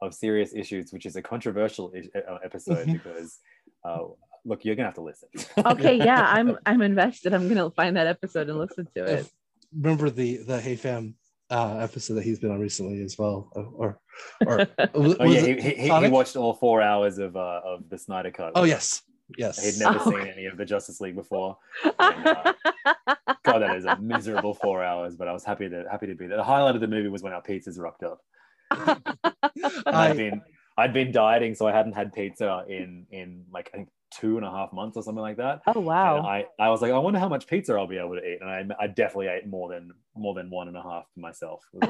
[0.00, 3.38] of serious issues, which is a controversial uh, episode because
[3.84, 3.98] uh,
[4.44, 5.28] look, you're gonna have to listen.
[5.66, 7.34] okay, yeah, I'm I'm invested.
[7.34, 9.30] I'm gonna find that episode and listen to it.
[9.76, 11.14] Remember the the Hey Fam
[11.50, 14.00] uh, episode that he's been on recently as well, or
[14.46, 18.30] or oh yeah, he, he, he, watched all four hours of uh, of the Snyder
[18.30, 18.52] Cut.
[18.54, 19.02] Oh yes,
[19.36, 19.62] yes.
[19.62, 20.32] He'd never oh, seen okay.
[20.36, 21.56] any of the Justice League before.
[21.98, 22.52] And, uh,
[23.44, 25.16] God, that is a miserable four hours.
[25.16, 26.36] But I was happy to happy to be there.
[26.36, 28.20] The highlight of the movie was when our pizzas rocked up.
[29.86, 30.42] I'd been
[30.76, 34.46] I'd been dieting, so I hadn't had pizza in in like I think two and
[34.46, 35.60] a half months or something like that.
[35.66, 36.18] Oh wow!
[36.18, 38.38] And I I was like, I wonder how much pizza I'll be able to eat,
[38.40, 41.62] and I, I definitely ate more than more than one and a half myself.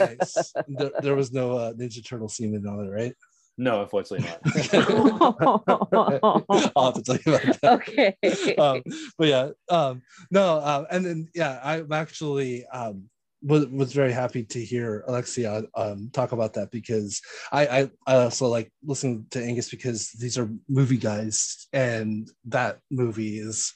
[0.00, 0.52] nice.
[0.68, 3.14] there, there, was no uh, Ninja Turtle semen on it, right?
[3.56, 4.40] No, unfortunately not.
[6.76, 7.72] I'll have to tell you about that.
[7.74, 8.56] Okay.
[8.56, 8.82] Um,
[9.16, 13.08] but yeah, um, no, um, and then yeah, I'm actually um,
[13.44, 17.20] was, was very happy to hear Alexia um, talk about that because
[17.52, 22.78] I, I, I also like listening to Angus because these are movie guys and that
[22.90, 23.72] movie is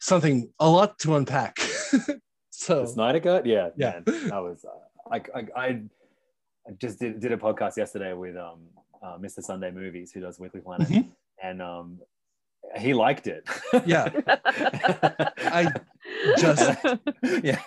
[0.00, 1.58] something a lot to unpack.
[2.50, 5.80] so the Snyder Cut, yeah, yeah, man, I was uh, I, I, I
[6.78, 8.60] just did, did a podcast yesterday with um
[9.02, 9.42] uh, Mr.
[9.42, 11.08] Sunday Movies who does Weekly Planet mm-hmm.
[11.42, 11.98] and um
[12.76, 13.48] he liked it.
[13.86, 14.08] yeah.
[14.44, 15.72] I
[16.38, 16.78] just
[17.42, 17.60] yeah.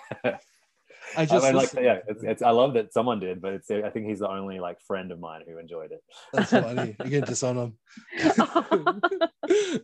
[1.17, 3.69] I just I mean, like yeah, it's, it's, I love that someone did, but it's
[3.69, 6.01] I think he's the only like friend of mine who enjoyed it.
[6.31, 6.95] That's funny.
[7.03, 7.77] You can disown him.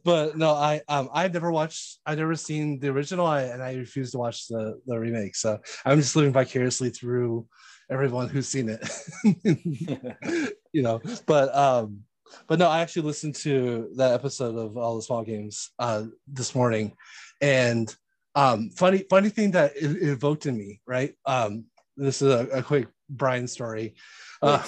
[0.03, 4.11] but no, I um I've never watched I've never seen the original and I refuse
[4.11, 5.35] to watch the the remake.
[5.35, 7.45] So I'm just living vicariously through
[7.89, 10.53] everyone who's seen it.
[10.77, 12.03] you know, but um
[12.47, 16.53] but no, I actually listened to that episode of all the small games uh this
[16.53, 16.93] morning
[17.41, 17.95] and
[18.37, 21.15] um, funny, funny thing that it, it evoked in me, right?
[21.25, 21.65] Um,
[21.97, 23.95] this is a, a quick Bryan story.
[24.43, 24.61] Uh,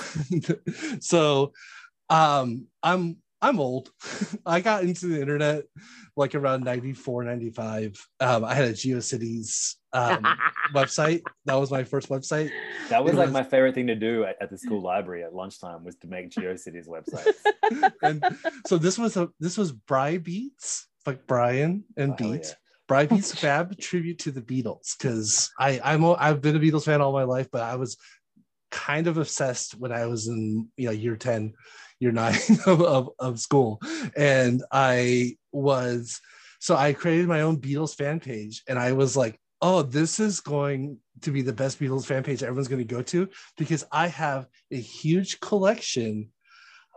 [1.00, 1.54] so,
[2.10, 3.92] um, I'm I'm old.
[4.46, 5.64] I got into the internet
[6.16, 8.08] like around 94, 95.
[8.20, 10.26] Um, I had a GeoCities um,
[10.74, 11.22] website.
[11.46, 12.52] That was my first website.
[12.90, 13.34] That was it like was...
[13.34, 16.30] my favorite thing to do at, at, the school library at lunchtime was to make
[16.30, 17.92] GeoCities websites.
[18.02, 18.24] and
[18.68, 22.50] so this was a this was Bry Beats, like Bryan and oh, Beats.
[22.50, 22.56] Yeah.
[22.90, 27.02] Brybeats Fab tribute to the Beatles because I I'm a, I've been a Beatles fan
[27.02, 27.98] all my life, but I was
[28.72, 31.54] kind of obsessed when I was in you know year ten,
[32.00, 33.82] year nine of, of, of school,
[34.16, 36.20] and I was
[36.60, 40.40] so I created my own Beatles fan page, and I was like, oh, this is
[40.40, 44.08] going to be the best Beatles fan page everyone's going to go to because I
[44.08, 46.30] have a huge collection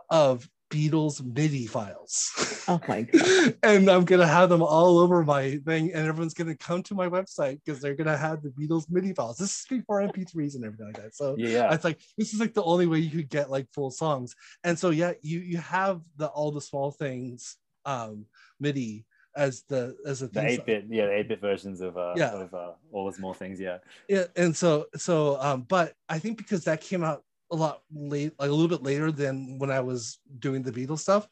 [0.09, 2.63] of Beatles MIDI files.
[2.67, 3.55] Oh my god!
[3.61, 7.07] and I'm gonna have them all over my thing, and everyone's gonna come to my
[7.07, 9.37] website because they're gonna have the Beatles MIDI files.
[9.37, 11.15] This is before MP3s and everything like that.
[11.15, 13.91] So yeah, it's like this is like the only way you could get like full
[13.91, 14.35] songs.
[14.63, 18.25] And so yeah, you you have the all the small things um
[18.59, 19.05] MIDI
[19.35, 22.31] as the as a the eight bit yeah the eight bit versions of uh yeah.
[22.33, 26.37] of uh, all the small things yeah yeah and so so um but I think
[26.37, 29.79] because that came out a lot late, like a little bit later than when I
[29.79, 31.27] was doing the Beatles stuff,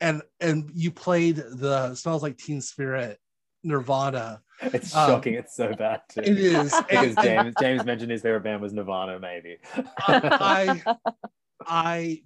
[0.00, 3.20] and and you played the "Smells Like Teen Spirit"
[3.62, 4.42] Nirvana.
[4.60, 5.34] It's um, shocking.
[5.34, 6.22] It's so bad too.
[6.22, 9.20] It is because James James mentioned his favorite band was Nirvana.
[9.20, 9.58] Maybe
[9.98, 10.96] I I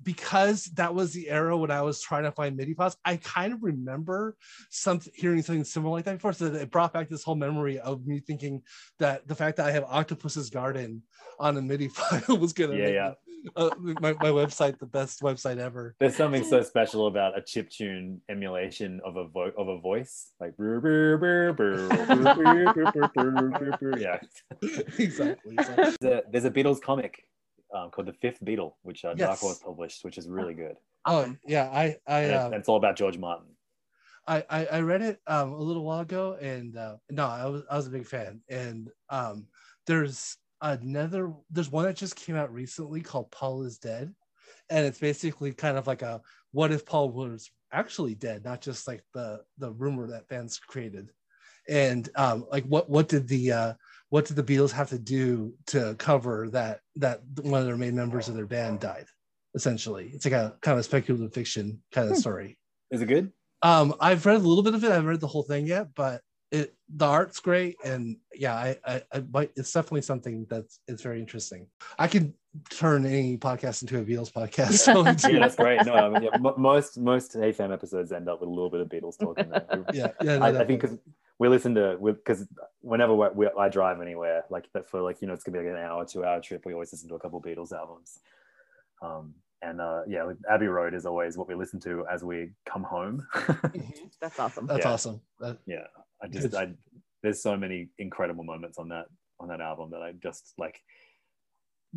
[0.03, 2.97] because that was the era when I was trying to find MIDI files.
[3.05, 4.37] I kind of remember
[4.71, 6.33] some hearing something similar like that before.
[6.33, 8.63] So it brought back this whole memory of me thinking
[8.99, 11.03] that the fact that I have Octopus's Garden
[11.39, 13.13] on a MIDI file was gonna yeah, yeah
[13.57, 17.71] uh, my, my website the best website ever there's something so special about a chip
[17.71, 20.53] tune emulation of a vo- of a voice like
[23.99, 24.19] yeah
[24.99, 27.25] exactly, There's, a, there's a beatles comic
[27.75, 29.41] um, called the fifth beatle which uh, yes.
[29.41, 30.77] dark published which is really good
[31.07, 33.47] oh yeah i i uh, it's all about george martin
[34.29, 37.63] I, I, I read it um, a little while ago and uh, no I was
[37.71, 39.47] I was a big fan and um,
[39.87, 44.15] there's another there's one that just came out recently called Paul is Dead.
[44.69, 46.21] And it's basically kind of like a
[46.53, 51.11] what if Paul was actually dead, not just like the the rumor that fans created.
[51.69, 53.75] And um, like what what did the uh,
[54.11, 57.95] what did the Beatles have to do to cover that that one of their main
[57.95, 59.07] members of their band died?
[59.55, 62.21] Essentially, it's like a kind of speculative fiction kind of hmm.
[62.21, 62.59] story.
[62.91, 63.33] Is it good?
[63.63, 64.91] Um, I've read a little bit of it.
[64.91, 68.77] I haven't read the whole thing yet, but it the art's great and yeah I,
[68.85, 71.67] I i but it's definitely something that's it's very interesting
[71.99, 72.35] i can
[72.71, 76.53] turn any podcast into a beatles podcast so yeah that's great no I mean, yeah,
[76.57, 79.53] most most Hey Fam episodes end up with a little bit of beatles talking
[79.95, 80.99] yeah yeah no, I, I, think because
[81.41, 82.47] we listen to because
[82.83, 85.77] whenever we, we, i drive anywhere like for like you know it's gonna be like
[85.77, 88.21] an hour two hour trip we always listen to a couple beatles albums
[89.03, 92.83] um and uh, yeah, Abbey Road is always what we listen to as we come
[92.83, 93.27] home.
[93.71, 94.07] Mm-hmm.
[94.21, 94.67] That's awesome.
[94.67, 94.93] That's yeah.
[94.93, 95.21] awesome.
[95.39, 95.87] That, yeah,
[96.23, 96.73] I just I,
[97.23, 99.07] there's so many incredible moments on that
[99.39, 100.81] on that album that I just like.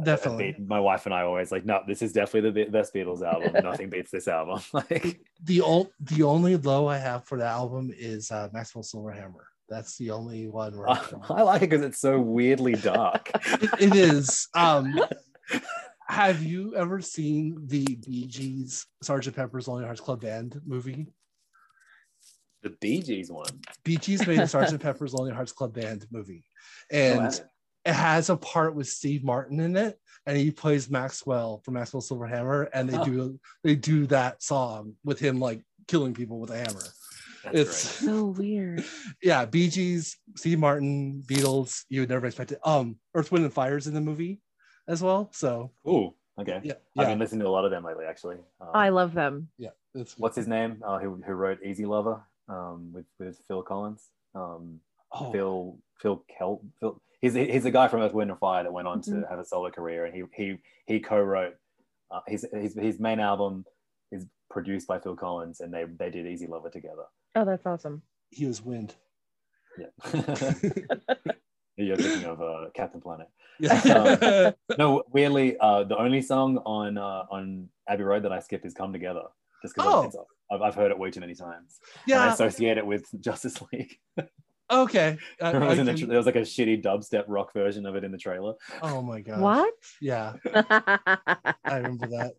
[0.01, 2.93] Definitely, I, I, my wife and I always like, no, this is definitely the best
[2.93, 3.53] Beatles album.
[3.63, 4.61] Nothing beats this album.
[4.73, 9.43] like the old, the only low I have for the album is uh, Maxwell Silverhammer.
[9.69, 10.75] That's the only one.
[10.77, 10.89] Where
[11.29, 13.29] I like it because it's so weirdly dark.
[13.33, 14.47] it, it is.
[14.55, 14.99] Um,
[16.07, 21.07] have you ever seen the Bee Gees Sergeant Pepper's Lonely Hearts Club Band movie?
[22.63, 23.61] The Bee Gees one.
[23.83, 26.45] Bee Gees made the Sergeant Pepper's Lonely Hearts Club Band movie,
[26.89, 27.45] and oh,
[27.85, 32.01] it has a part with Steve Martin in it, and he plays Maxwell from Maxwell
[32.01, 33.05] Silverhammer, and they oh.
[33.05, 36.83] do they do that song with him like killing people with a hammer.
[37.43, 38.83] That's it's so weird.
[39.21, 41.83] Yeah, Bee Gees, Steve Martin, Beatles.
[41.89, 42.59] You would never expect it.
[42.63, 44.39] Um, Earth, Wind, and Fire's in the movie
[44.87, 45.29] as well.
[45.33, 45.71] So.
[45.85, 46.61] Oh, okay.
[46.63, 48.37] Yeah, I've been listening to a lot of them lately, actually.
[48.61, 49.49] Um, I love them.
[49.57, 49.69] Yeah.
[50.17, 50.81] What's his name?
[50.85, 54.09] Uh, who, who wrote Easy Lover um, with with Phil Collins?
[54.35, 54.79] Um,
[55.13, 55.31] oh.
[55.31, 57.01] Phil Phil Kel Phil.
[57.21, 59.21] He's he's the guy from Earth, Wind and Fire that went on mm-hmm.
[59.21, 61.55] to have a solo career, and he he he co-wrote
[62.11, 63.65] uh, his, his his main album
[64.11, 67.05] is produced by Phil Collins, and they they did Easy Lover together.
[67.35, 68.01] Oh, that's awesome.
[68.29, 68.95] He was Wind.
[69.77, 70.11] Yeah.
[71.75, 73.27] You're thinking of uh, Captain Planet.
[73.89, 78.65] um, no, weirdly, uh, the only song on uh, on Abbey Road that I skip
[78.65, 79.23] is "Come Together,"
[79.63, 80.27] just because oh.
[80.51, 81.79] I've, I've heard it way too many times.
[82.05, 83.97] Yeah, and I associate it with Justice League.
[84.69, 85.85] okay, I, I can...
[85.85, 88.53] the, there was like a shitty dubstep rock version of it in the trailer.
[88.81, 89.39] Oh my god!
[89.39, 89.73] What?
[90.01, 92.33] Yeah, I remember that.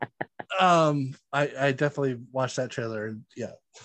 [0.61, 3.53] Um i i definitely watched that trailer and yeah.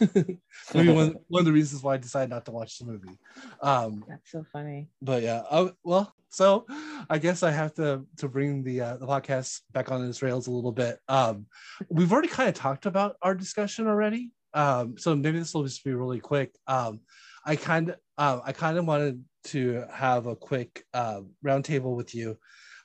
[0.74, 3.18] Maybe one, one of the reasons why i decided not to watch the movie.
[3.62, 4.90] Um that's so funny.
[5.02, 6.66] but yeah oh well so
[7.10, 10.48] i guess i have to to bring the uh, the podcast back on its rails
[10.48, 11.00] a little bit.
[11.08, 11.48] Um
[11.90, 14.32] we've already kind of talked about our discussion already.
[14.54, 16.54] Um so maybe this will just be really quick.
[16.68, 17.00] Um
[17.46, 22.14] i kind of uh, i kind of wanted to have a quick uh, roundtable with
[22.14, 22.38] you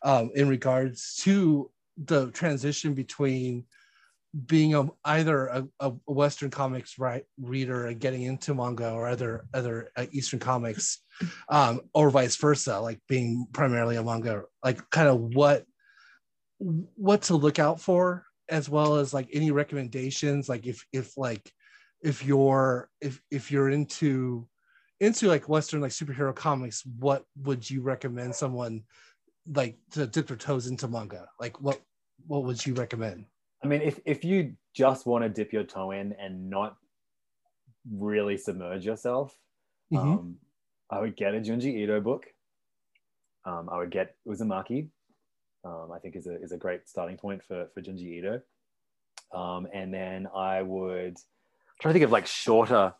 [0.02, 3.64] um, in regards to the transition between
[4.46, 9.44] being a, either a, a, Western comics right reader and getting into manga or other
[9.54, 10.98] other uh, Eastern comics,
[11.48, 15.64] um, or vice versa, like being primarily a manga, like kind of what
[16.58, 21.52] what to look out for, as well as like any recommendations, like if if like
[22.02, 24.48] if you're if if you're into
[25.00, 28.82] into like Western like superhero comics, what would you recommend someone
[29.46, 31.28] like to dip their toes into manga?
[31.40, 31.80] Like what
[32.26, 33.26] what would you recommend?
[33.62, 36.76] I mean, if, if you just want to dip your toe in and not
[37.90, 39.36] really submerge yourself,
[39.92, 40.12] mm-hmm.
[40.12, 40.36] um,
[40.90, 42.26] I would get a Junji Ito book.
[43.46, 44.88] Um, I would get Uzumaki.
[45.64, 48.42] Um, I think is a, is a great starting point for, for Junji Ito.
[49.34, 51.16] Um, and then I would
[51.80, 52.94] try to think of like shorter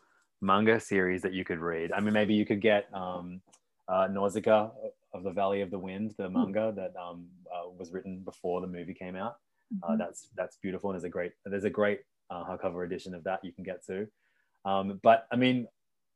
[0.45, 1.91] manga series that you could read.
[1.91, 3.41] I mean, maybe you could get um,
[3.87, 4.69] uh, Nausicaa
[5.13, 6.33] of the Valley of the Wind, the hmm.
[6.33, 9.37] manga that um, uh, was written before the movie came out.
[9.81, 9.97] Uh, mm-hmm.
[9.97, 13.43] that's that's beautiful, and there's a great there's a great uh, hardcover edition of that
[13.43, 14.07] you can get to.
[14.63, 15.67] Um, but I mean,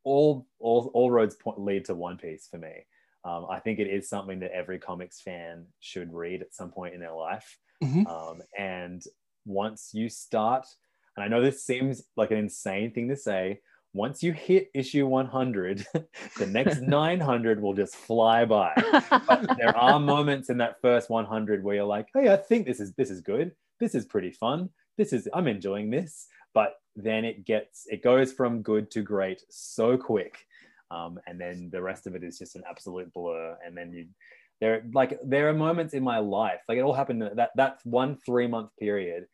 [0.04, 2.86] all all all roads point, lead to One Piece for me.
[3.26, 6.94] Um, I think it is something that every comics fan should read at some point
[6.94, 7.58] in their life.
[7.84, 8.08] Mm-hmm.
[8.08, 9.04] Um, and
[9.46, 10.68] once you start,
[11.16, 13.62] and I know this seems like an insane thing to say,
[13.94, 15.86] once you hit issue 100,
[16.38, 18.74] the next 900 will just fly by.
[19.28, 22.80] But there are moments in that first 100 where you're like, hey, I think this
[22.80, 23.52] is this is good.
[23.80, 24.70] This is pretty fun.
[24.98, 26.28] This is I'm enjoying this.
[26.54, 30.38] But then it gets it goes from good to great so quick,
[30.92, 33.58] um, and then the rest of it is just an absolute blur.
[33.66, 34.08] And then you
[34.62, 38.18] there like there are moments in my life like it all happened that that one
[38.26, 39.26] three month period.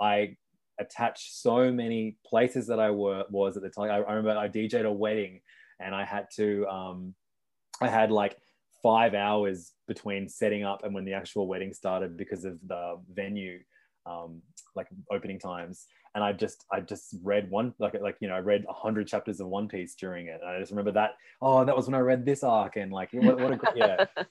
[0.00, 0.36] I
[0.78, 3.90] attach so many places that I were was at the time.
[3.90, 5.40] I, I remember I DJed a wedding
[5.80, 7.14] and I had to um,
[7.80, 8.36] I had like
[8.82, 13.58] five hours between setting up and when the actual wedding started because of the venue
[14.06, 14.40] um,
[14.74, 15.86] like opening times.
[16.14, 19.06] And I just I just read one like like you know I read a hundred
[19.06, 20.40] chapters of One Piece during it.
[20.42, 23.10] And I just remember that oh that was when I read this arc and like
[23.12, 24.04] what, what a yeah.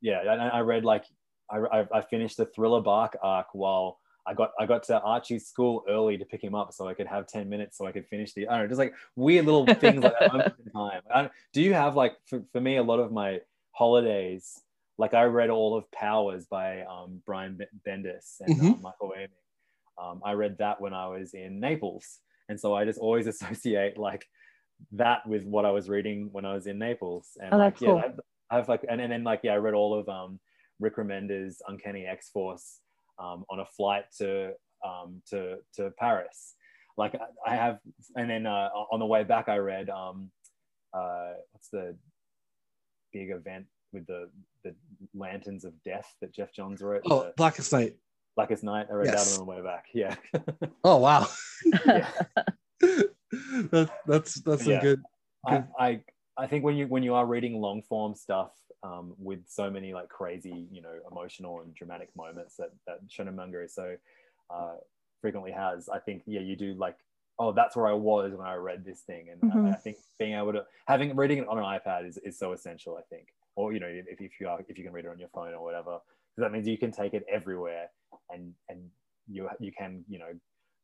[0.00, 1.04] Yeah I, I read like
[1.50, 5.84] I, I finished the Thriller Bark arc while I got I got to Archie's school
[5.88, 8.32] early to pick him up so I could have 10 minutes so I could finish
[8.34, 11.30] the I don't know just like weird little things like that time.
[11.52, 13.40] do you have like for, for me a lot of my
[13.72, 14.60] holidays
[14.98, 18.72] like I read all of Powers by um, Brian Bendis and mm-hmm.
[18.72, 19.28] uh, Michael Oeming.
[20.02, 22.18] Um, I read that when I was in Naples,
[22.48, 24.26] and so I just always associate like
[24.92, 27.36] that with what I was reading when I was in Naples.
[27.42, 27.98] And oh, like, yeah, cool.
[27.98, 28.20] I've,
[28.50, 30.38] I've, like, and, and then like, yeah, I read all of um,
[30.78, 32.78] Rick Remender's Uncanny X Force
[33.22, 34.52] um, on a flight to
[34.84, 36.54] um, to to Paris.
[36.96, 37.78] Like I, I have,
[38.16, 40.30] and then uh, on the way back, I read um,
[40.92, 41.96] uh, what's the
[43.12, 44.30] big event with the
[44.64, 44.74] the
[45.14, 47.02] Lanterns of Death that Geoff Johns wrote.
[47.10, 47.94] Oh, the, Blackest Night.
[48.36, 48.86] Blackest Night.
[48.90, 49.36] I read yes.
[49.36, 49.86] that on the way back.
[49.94, 50.16] Yeah.
[50.84, 51.26] oh wow.
[52.80, 54.78] that, that's that's yeah.
[54.78, 55.02] a good.
[55.48, 55.64] good...
[55.78, 56.00] I, I
[56.38, 58.50] I think when you when you are reading long form stuff
[58.82, 63.34] um, with so many like crazy you know emotional and dramatic moments that that shonen
[63.34, 63.96] manga so
[64.50, 64.74] uh,
[65.20, 66.96] frequently has, I think yeah you do like
[67.38, 69.66] oh that's where I was when I read this thing, and mm-hmm.
[69.66, 72.52] I, I, think being able to having reading it on an iPad is, is so
[72.52, 72.96] essential.
[72.98, 75.18] I think, or you know if, if you are if you can read it on
[75.18, 75.98] your phone or whatever,
[76.34, 77.88] because that means you can take it everywhere,
[78.30, 78.80] and and
[79.28, 80.32] you you can you know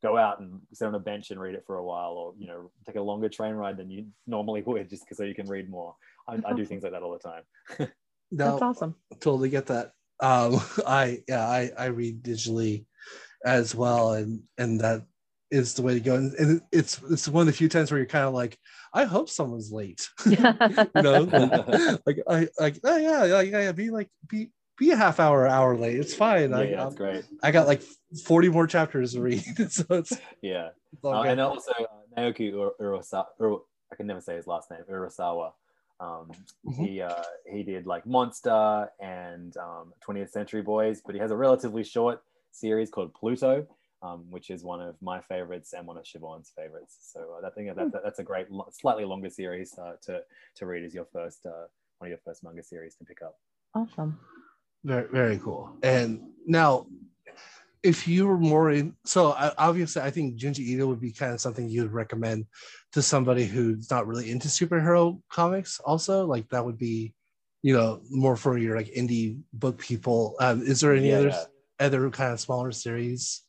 [0.01, 2.47] go out and sit on a bench and read it for a while, or you
[2.47, 5.47] know take a longer train ride than you normally would, just because so you can
[5.47, 5.95] read more.
[6.29, 7.43] I, I do things like that all the time.
[8.31, 8.95] no, That's awesome.
[9.19, 9.93] Totally get that.
[10.19, 12.85] Um, I yeah, I I read digitally
[13.45, 15.05] as well, and and that
[15.51, 16.15] is the way to go.
[16.15, 18.57] And, and it's it's one of the few times where you're kind of like,
[18.93, 20.07] I hope someone's late.
[20.25, 25.19] you know, like I like oh yeah, yeah, yeah, be like be be a half
[25.19, 25.97] hour hour late.
[25.97, 26.51] It's fine.
[26.51, 27.25] Yeah, I, yeah, that's great.
[27.43, 27.83] I got like
[28.25, 29.43] 40 more chapters to read.
[29.71, 30.69] so it's yeah.
[30.93, 33.59] It's uh, and also uh, Naoki Urasawa, Ur-
[33.91, 35.51] I can never say his last name, Urasawa.
[35.99, 36.31] Um,
[36.65, 36.83] mm-hmm.
[36.83, 41.35] He uh, he did like Monster and um, 20th Century Boys, but he has a
[41.35, 42.21] relatively short
[42.51, 43.67] series called Pluto,
[44.01, 46.97] um, which is one of my favorites and one of Siobhan's favorites.
[47.13, 50.21] So uh, that thing that, that, that's a great, slightly longer series uh, to
[50.55, 51.67] to read as your first uh,
[51.97, 53.35] one of your first manga series to pick up.
[53.75, 54.19] Awesome.
[54.83, 55.75] Very very cool.
[55.83, 56.87] And now,
[57.83, 61.39] if you were more in, so obviously I think Junji Ito would be kind of
[61.39, 62.45] something you would recommend
[62.93, 65.79] to somebody who's not really into superhero comics.
[65.79, 67.13] Also, like that would be,
[67.61, 70.35] you know, more for your like indie book people.
[70.39, 71.33] Um, is there any yeah, other
[71.79, 73.43] other kind of smaller series?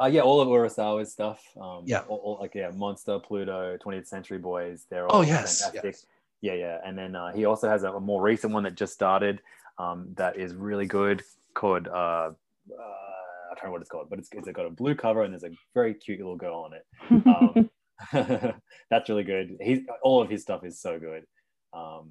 [0.00, 1.42] Uh, yeah, all of Urasawa's stuff.
[1.60, 4.86] Um, yeah, all, all, like yeah, Monster, Pluto, 20th Century Boys.
[4.90, 5.94] They're all oh yes, fantastic.
[5.94, 6.06] Yes.
[6.40, 8.92] Yeah, yeah, and then uh, he also has a, a, more recent one that just
[8.92, 9.40] started
[9.78, 11.22] um, that is really good
[11.54, 11.88] called.
[11.88, 12.30] Uh,
[12.70, 13.11] uh,
[13.52, 15.44] I don't know what it's called, but it's, it's got a blue cover and there's
[15.44, 16.84] a very cute little girl on it.
[17.26, 17.70] Um,
[18.90, 19.56] that's really good.
[19.60, 21.24] He's all of his stuff is so good.
[21.72, 22.10] Um,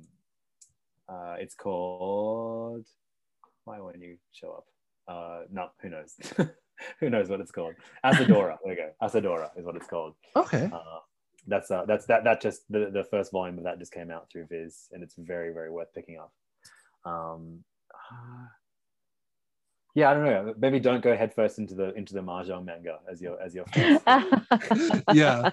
[1.09, 2.85] uh, it's called.
[3.65, 4.65] Why won't you show up?
[5.07, 6.15] Uh, no, who knows?
[6.99, 7.73] who knows what it's called?
[8.05, 8.57] Asadora.
[8.63, 8.91] there we go.
[9.01, 10.13] Asadora is what it's called.
[10.35, 10.69] Okay.
[10.71, 10.99] Uh,
[11.47, 14.29] that's uh, that's that that just the, the first volume of that just came out
[14.31, 16.31] through Viz, and it's very very worth picking up.
[17.03, 17.63] Um,
[17.93, 18.45] uh,
[19.93, 20.53] yeah, I don't know.
[20.57, 23.65] Maybe don't go headfirst into the into the mahjong manga as your as your.
[25.13, 25.49] yeah,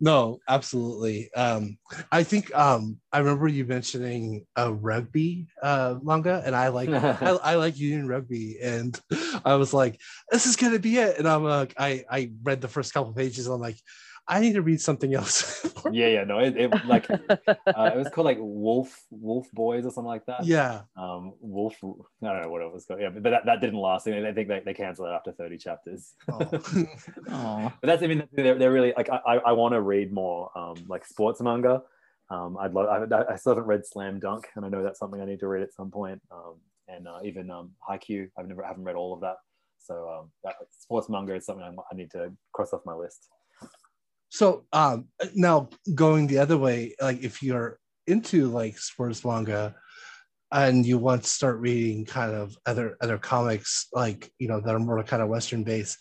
[0.00, 1.32] no, absolutely.
[1.34, 1.76] Um,
[2.12, 7.38] I think um, I remember you mentioning a rugby uh, manga, and I like I,
[7.42, 8.98] I, like Union Rugby, and
[9.44, 10.00] I was like,
[10.30, 11.18] this is gonna be it.
[11.18, 13.78] And I'm like, I I read the first couple pages, and I'm like,
[14.30, 15.66] I need to read something else.
[15.92, 19.90] yeah, yeah, no, it, it like uh, it was called like Wolf Wolf Boys or
[19.90, 20.44] something like that.
[20.44, 20.82] Yeah.
[20.96, 21.76] Um, Wolf.
[21.82, 21.86] I
[22.26, 23.00] don't know what it was called.
[23.00, 24.06] Yeah, but that, that didn't last.
[24.06, 26.14] I, mean, I think they, they canceled it after thirty chapters.
[26.30, 26.38] Oh.
[27.80, 30.76] but that's I mean they're, they're really like I I want to read more um
[30.88, 31.82] like sports manga.
[32.30, 33.12] Um, I'd love.
[33.12, 35.48] I, I still haven't read Slam Dunk, and I know that's something I need to
[35.48, 36.22] read at some point.
[36.30, 36.54] Um,
[36.86, 39.36] and uh, even um, Haikyuu, I've never haven't read all of that.
[39.78, 43.28] So um, that, sports manga is something I, I need to cross off my list.
[44.30, 49.74] So um, now going the other way, like if you're into like sports manga
[50.52, 54.74] and you want to start reading kind of other other comics like you know that
[54.74, 55.98] are more kind of Western based,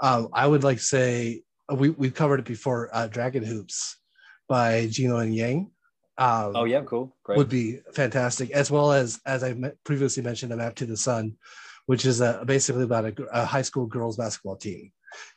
[0.00, 1.42] um, I would like say
[1.72, 2.90] we we've covered it before.
[2.92, 3.96] Uh, Dragon Hoops
[4.48, 5.70] by Gene Luen Yang.
[6.18, 7.38] Um, oh yeah, cool, great.
[7.38, 11.36] Would be fantastic, as well as as I previously mentioned, a map to the sun,
[11.86, 14.90] which is a, basically about a, a high school girls basketball team,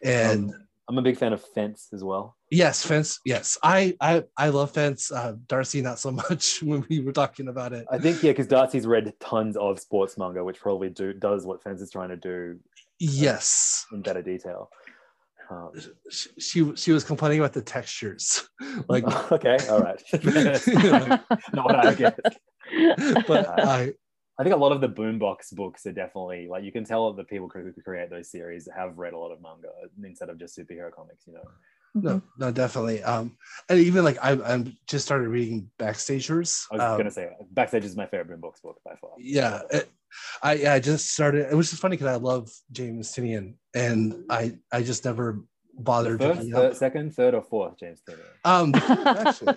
[0.04, 0.50] and.
[0.50, 2.36] Um, I'm a big fan of Fence as well.
[2.50, 3.22] Yes, Fence.
[3.24, 5.10] Yes, I I I love Fence.
[5.10, 7.86] Uh, Darcy, not so much when we were talking about it.
[7.90, 11.64] I think yeah, because Darcy's read tons of sports manga, which probably do does what
[11.64, 12.60] Fence is trying to do.
[13.00, 14.70] Yes, uh, in better detail.
[15.50, 15.72] Um,
[16.10, 18.50] she she was complaining about the textures,
[18.90, 20.04] like okay, all right,
[21.54, 22.20] not what I get.
[23.28, 23.94] But I
[24.40, 27.18] I think a lot of the boombox books are definitely like you can tell that
[27.18, 29.70] the people who create those series have read a lot of manga
[30.04, 31.28] instead of just superhero comics.
[31.28, 31.44] You know.
[31.94, 32.28] No, mm-hmm.
[32.38, 33.04] no, definitely.
[33.04, 33.36] Um,
[33.68, 36.66] and even like I, I'm just started reading Backstagers.
[36.72, 39.12] I was um, gonna say Backstagers my favorite boombox book by far.
[39.18, 39.92] Yeah, it,
[40.42, 41.52] I I just started.
[41.52, 45.44] It was just funny because I love James Tynion, and I I just never
[45.84, 46.20] bothered.
[46.22, 48.26] First, third, second, third, or fourth James Tynion.
[48.44, 48.74] Um,
[49.06, 49.56] actually,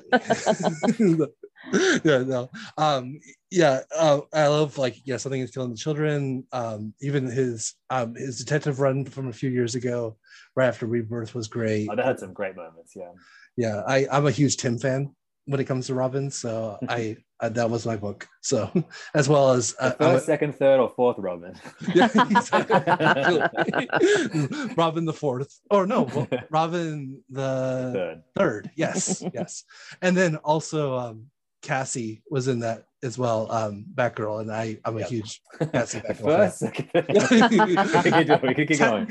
[2.04, 3.20] yeah, no, um,
[3.50, 6.46] yeah, uh, I love like yeah, something is killing the children.
[6.52, 10.16] Um, even his um his detective run from a few years ago,
[10.56, 11.88] right after Rebirth, was great.
[11.90, 12.94] Oh, that had some great moments.
[12.94, 13.12] Yeah,
[13.56, 15.14] yeah, I I'm a huge Tim fan
[15.46, 18.26] when it comes to Robin, so I uh, that was my book.
[18.40, 18.70] So
[19.14, 21.54] as well as uh, first, second, third, or fourth Robin.
[21.94, 22.08] yeah,
[24.76, 28.22] Robin the fourth, or no, Robin the third.
[28.36, 28.70] third.
[28.76, 29.64] Yes, yes,
[30.00, 31.26] and then also um,
[31.62, 35.08] Cassie was in that as well, um, Batgirl, and I I'm a yep.
[35.08, 35.42] huge
[35.72, 36.72] Cassie Batgirl.
[38.54, 39.06] Could keep going.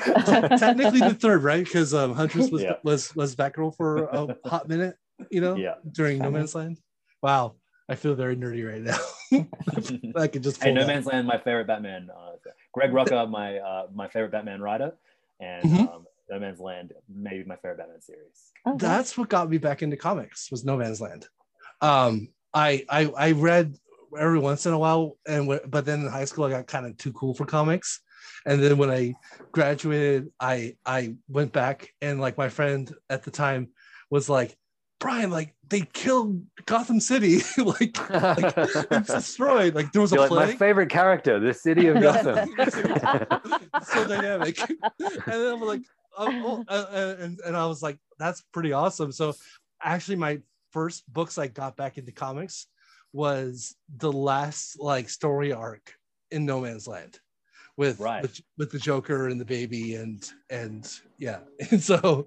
[0.57, 1.63] Technically the third, right?
[1.63, 2.73] Because um, Huntress was yeah.
[2.83, 4.95] was was Batgirl for a hot minute,
[5.29, 6.77] you know, yeah, during No Man's Land.
[7.21, 7.55] Wow,
[7.89, 10.15] I feel very nerdy right now.
[10.15, 10.61] I could just.
[10.63, 12.09] Hey, No Man's Land, my favorite Batman.
[12.15, 12.33] Uh,
[12.73, 14.93] Greg Rucka, my uh, my favorite Batman writer,
[15.39, 15.87] and mm-hmm.
[15.87, 18.51] um, No Man's Land, maybe my favorite Batman series.
[18.67, 18.77] Okay.
[18.77, 21.27] That's what got me back into comics was No Man's Land.
[21.81, 23.75] Um, I, I I read
[24.17, 26.97] every once in a while, and but then in high school I got kind of
[26.97, 27.99] too cool for comics,
[28.45, 29.13] and then when I
[29.51, 33.69] graduated, I I went back and like my friend at the time
[34.09, 34.55] was like,
[35.03, 39.75] Bryan, like they killed Gotham City, like, like it's destroyed.
[39.75, 42.49] Like there was You're a like my favorite character, the city of Gotham.
[43.83, 44.79] so dynamic, and
[45.25, 45.81] then I'm like,
[46.17, 49.11] oh, oh, uh, uh, and and I was like, that's pretty awesome.
[49.11, 49.33] So
[49.81, 50.39] actually, my
[50.71, 52.67] first books I got back into comics
[53.11, 55.95] was the last like story arc
[56.31, 57.19] in No Man's Land
[57.75, 58.21] with right.
[58.21, 61.39] with, with, the Joker and the baby and and yeah
[61.71, 62.25] and so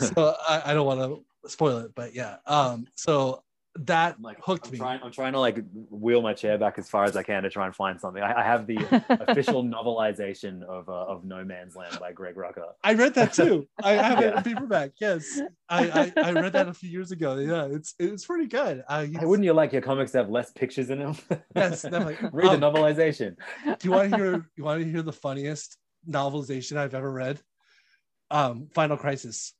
[0.00, 2.36] so I, I don't want to spoil it, but yeah.
[2.46, 3.42] Um, so
[3.80, 4.78] that like hooked I'm me.
[4.78, 5.58] Trying, I'm trying to like
[5.90, 8.22] wheel my chair back as far as I can to try and find something.
[8.22, 8.76] I, I have the
[9.28, 12.72] official novelization of uh, of No Man's Land by Greg Rucka.
[12.82, 13.68] I read that too.
[13.82, 14.92] I have it in paperback.
[15.00, 17.36] Yes, I, I, I read that a few years ago.
[17.36, 18.82] Yeah, it's it's pretty good.
[18.88, 21.16] Uh, hey, wouldn't you like your comics to have less pictures in them?
[21.54, 22.16] yes, definitely.
[22.32, 23.36] Read um, the novelization.
[23.64, 24.46] Do you want to hear?
[24.56, 25.76] You want to hear the funniest
[26.08, 27.40] novelization I've ever read?
[28.30, 29.54] Um, Final Crisis.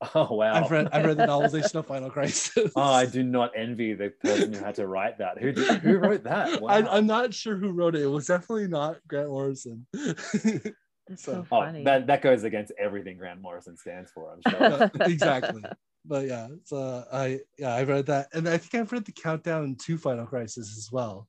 [0.14, 0.52] Oh wow!
[0.52, 2.70] I've read I've read the novelization of Final Crisis.
[2.76, 5.38] Oh, I do not envy the person who had to write that.
[5.38, 6.60] Who did, who wrote that?
[6.66, 6.68] Wow.
[6.68, 8.02] I, am not sure who wrote it.
[8.02, 9.86] It was definitely not Grant Morrison.
[11.16, 14.34] so, oh, that that goes against everything Grant Morrison stands for.
[14.34, 14.90] I'm sure.
[15.06, 15.62] exactly.
[16.04, 19.76] But yeah, so I yeah I read that, and I think I've read the countdown
[19.86, 21.26] to Final Crisis as well.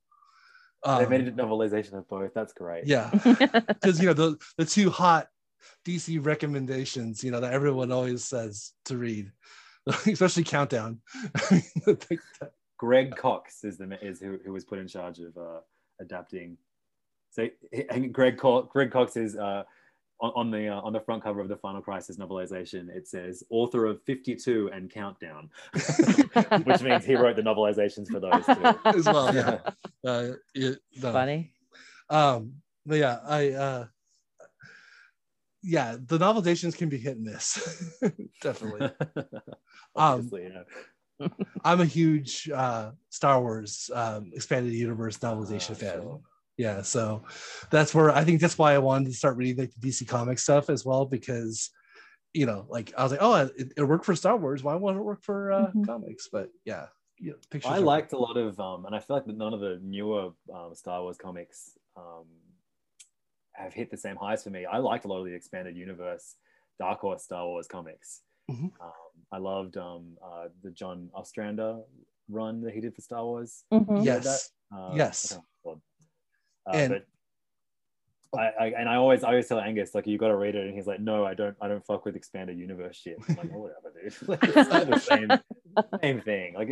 [0.83, 2.33] Um, they made a novelization of both.
[2.33, 2.85] That's great.
[2.85, 5.27] Yeah, because you know the the two hot
[5.85, 9.31] DC recommendations, you know, that everyone always says to read,
[10.05, 10.99] especially Countdown.
[12.77, 15.59] Greg Cox is the is who, who was put in charge of uh,
[15.99, 16.57] adapting.
[17.31, 17.47] So,
[17.89, 19.63] and Greg Co- Greg Cox is uh,
[20.21, 22.89] on, on, the uh, on the front cover of the Final Crisis novelization.
[22.89, 25.49] It says author of Fifty Two and Countdown,
[26.63, 29.33] which means he wrote the novelizations for those too as well.
[29.33, 29.59] Yeah,
[30.05, 31.11] uh, it, no.
[31.11, 31.51] funny.
[32.09, 32.53] Um,
[32.85, 33.85] but yeah, I uh,
[35.63, 37.99] yeah, the novelizations can be hit and miss.
[38.41, 38.91] Definitely.
[39.95, 41.27] um, yeah.
[41.63, 46.01] I'm a huge uh, Star Wars um, expanded universe novelization uh, fan.
[46.01, 46.21] Sure.
[46.57, 47.23] Yeah, so
[47.69, 50.39] that's where I think that's why I wanted to start reading like the DC comic
[50.39, 51.69] stuff as well because
[52.33, 54.63] you know, like I was like, oh, it, it worked for Star Wars.
[54.63, 55.85] Why won't it work for uh, mm-hmm.
[55.85, 56.29] comics?
[56.31, 56.87] But yeah,
[57.19, 57.33] yeah
[57.65, 60.75] I liked a lot of, um, and I feel like none of the newer um,
[60.75, 62.25] Star Wars comics um,
[63.57, 64.65] have hit the same highs for me.
[64.65, 66.35] I liked a lot of the expanded universe
[66.79, 68.21] Dark Horse Star Wars comics.
[68.49, 68.65] Mm-hmm.
[68.65, 68.91] Um,
[69.31, 71.79] I loved um, uh, the John Ostrander
[72.29, 73.63] run that he did for Star Wars.
[73.73, 73.97] Mm-hmm.
[74.03, 74.51] Yes.
[74.73, 75.37] Uh, yes.
[75.65, 75.73] Uh,
[76.73, 80.35] and, but I, I, and I always I always tell Angus like you got to
[80.35, 83.17] read it and he's like no I don't I don't fuck with expanded universe shit.
[83.29, 84.39] I'm like oh, whatever dude.
[84.43, 85.31] it's the same
[86.01, 86.55] same thing.
[86.55, 86.69] Like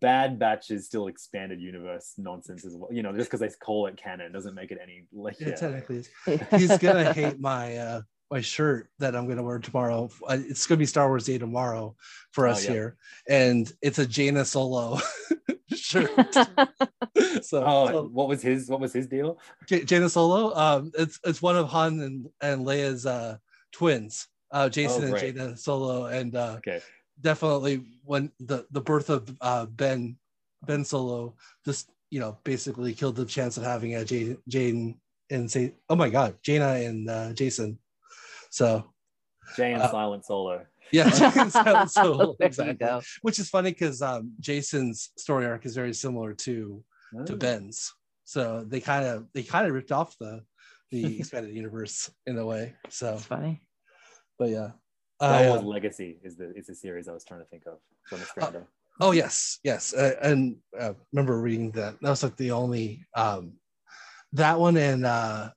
[0.00, 2.92] Bad Batch is still expanded universe nonsense as well.
[2.92, 5.38] You know, just because they call it canon doesn't make it any like.
[5.40, 5.54] Yeah, yeah.
[5.54, 6.04] technically,
[6.50, 8.00] he's gonna hate my uh
[8.30, 10.10] my shirt that I'm gonna wear tomorrow.
[10.28, 11.96] Uh, it's gonna be Star Wars Day tomorrow
[12.32, 12.72] for oh, us oh, yeah.
[12.72, 12.96] here,
[13.28, 14.98] and it's a Jaina Solo
[15.74, 16.10] shirt.
[16.34, 19.38] so, oh, so, what was his what was his deal?
[19.66, 20.54] J- Jaina Solo.
[20.54, 23.38] Um, it's it's one of Han and and Leia's uh
[23.72, 24.28] twins.
[24.50, 26.80] Uh, Jacen oh, and Jaina Solo, and uh, okay
[27.20, 30.16] definitely when the the birth of uh, Ben
[30.66, 31.34] Ben Solo
[31.64, 35.00] just you know basically killed the chance of having a Jane, Jane
[35.30, 37.76] and say, oh my God, Jaina and uh, Jacen.
[38.50, 38.84] So
[39.56, 40.64] Jane uh, Silent Solo.
[40.90, 41.10] Yeah,
[41.48, 42.34] Silent Solo.
[42.40, 43.00] exactly.
[43.22, 46.82] Which is funny because um, Jacen's story arc is very similar to
[47.18, 47.24] oh.
[47.24, 47.92] to Ben's.
[48.24, 50.42] So they kind of they kind of ripped off the
[50.90, 52.74] the expanded universe in a way.
[52.88, 53.62] So it's funny.
[54.38, 54.70] But yeah.
[55.20, 57.78] Wars uh, Legacy is the is the series I was trying to think of
[58.08, 58.60] from Australia.
[59.00, 62.00] Uh, oh yes, yes, uh, and uh, remember reading that.
[62.00, 63.54] That was like the only um,
[64.32, 65.50] that one and uh,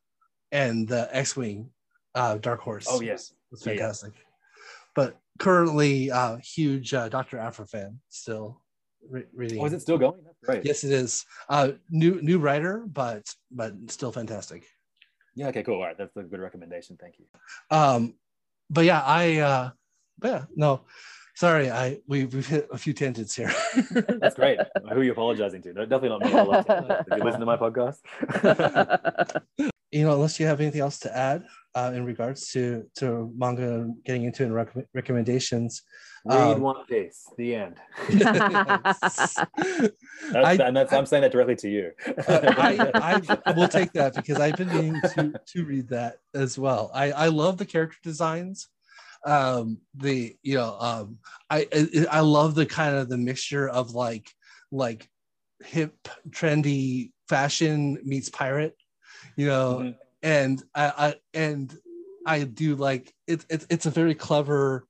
[0.52, 1.70] and the X-wing
[2.16, 2.88] uh, Dark Horse.
[2.90, 4.14] Oh yes, it's fantastic.
[4.16, 4.24] Yeah,
[4.96, 8.62] But currently, uh, huge uh, Doctor Aphra fan still
[9.08, 9.62] re- reading.
[9.62, 10.22] Oh, is it still going?
[10.26, 10.66] That's great.
[10.66, 11.26] Yes, it is.
[11.50, 14.66] Uh, new new writer, but but still fantastic.
[15.36, 15.48] Yeah.
[15.50, 15.64] Okay.
[15.64, 15.76] Cool.
[15.76, 15.98] All right.
[15.98, 16.98] That's a good recommendation.
[17.00, 17.26] Thank you.
[17.70, 18.16] Um,
[18.72, 19.70] but yeah, I uh,
[20.18, 20.82] but yeah, no,
[21.36, 23.54] sorry, I we we've hit a few tangents here.
[23.92, 24.60] That's great.
[24.82, 25.74] Who are you apologizing to?
[25.74, 26.34] Definitely not me.
[26.34, 28.00] I love Did you listen to my podcast?
[29.92, 31.44] you know, unless you have anything else to add
[31.76, 35.84] uh, in regards to to manga getting into and rec- recommendations.
[36.26, 37.28] Read um, One Piece.
[37.38, 37.78] The end.
[38.10, 39.38] that's,
[40.36, 41.92] I, and that's, I'm saying that directly to you.
[42.28, 46.58] uh, I, I will take that because I've been meaning to to read that as
[46.60, 46.92] well.
[46.94, 48.68] I I love the character designs.
[49.26, 51.18] Um, the you know um,
[51.50, 51.68] I
[52.12, 54.30] I love the kind of the mixture of like
[54.72, 55.08] like
[55.64, 58.76] hip trendy fashion meets pirate,
[59.36, 59.92] you know, mm-hmm.
[60.24, 61.78] And I, I and
[62.26, 64.88] I do like it, it it's a very clever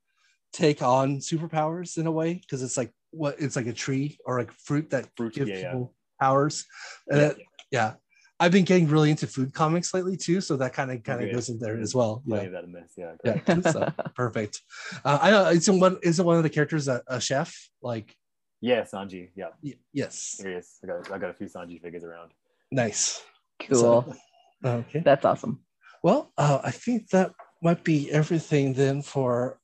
[0.53, 4.39] take on superpowers in a way because it's like what it's like a tree or
[4.39, 6.25] like fruit that fruit, gives yeah, people yeah.
[6.25, 6.65] powers.
[7.09, 7.27] And yeah.
[7.27, 7.37] It,
[7.71, 7.93] yeah.
[8.39, 11.25] I've been getting really into food comics lately too, so that kind of kind of
[11.25, 11.33] okay.
[11.33, 12.23] goes in there as well.
[12.25, 13.61] Yeah, that in this, yeah, yeah.
[13.71, 14.61] so, perfect.
[15.05, 15.99] Uh, I know it's one.
[16.01, 17.55] Is it one of the characters a, a chef?
[17.83, 18.15] Like,
[18.59, 19.29] yeah, Sanji.
[19.35, 19.49] Yeah.
[19.61, 20.37] Y- yes.
[20.39, 20.79] Serious.
[20.83, 22.31] I got I got a few Sanji figures around.
[22.71, 23.21] Nice.
[23.61, 23.77] Cool.
[23.77, 24.15] So,
[24.63, 25.01] okay.
[25.03, 25.59] That's awesome.
[26.03, 27.31] Well, uh, I think that
[27.61, 29.59] might be everything then for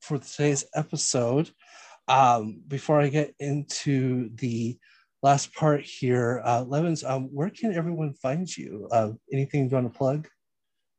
[0.00, 1.50] for today's episode.
[2.08, 4.78] Um, before I get into the
[5.22, 8.88] last part here, uh, Levins, um, where can everyone find you?
[8.90, 10.28] Uh, anything you want to plug?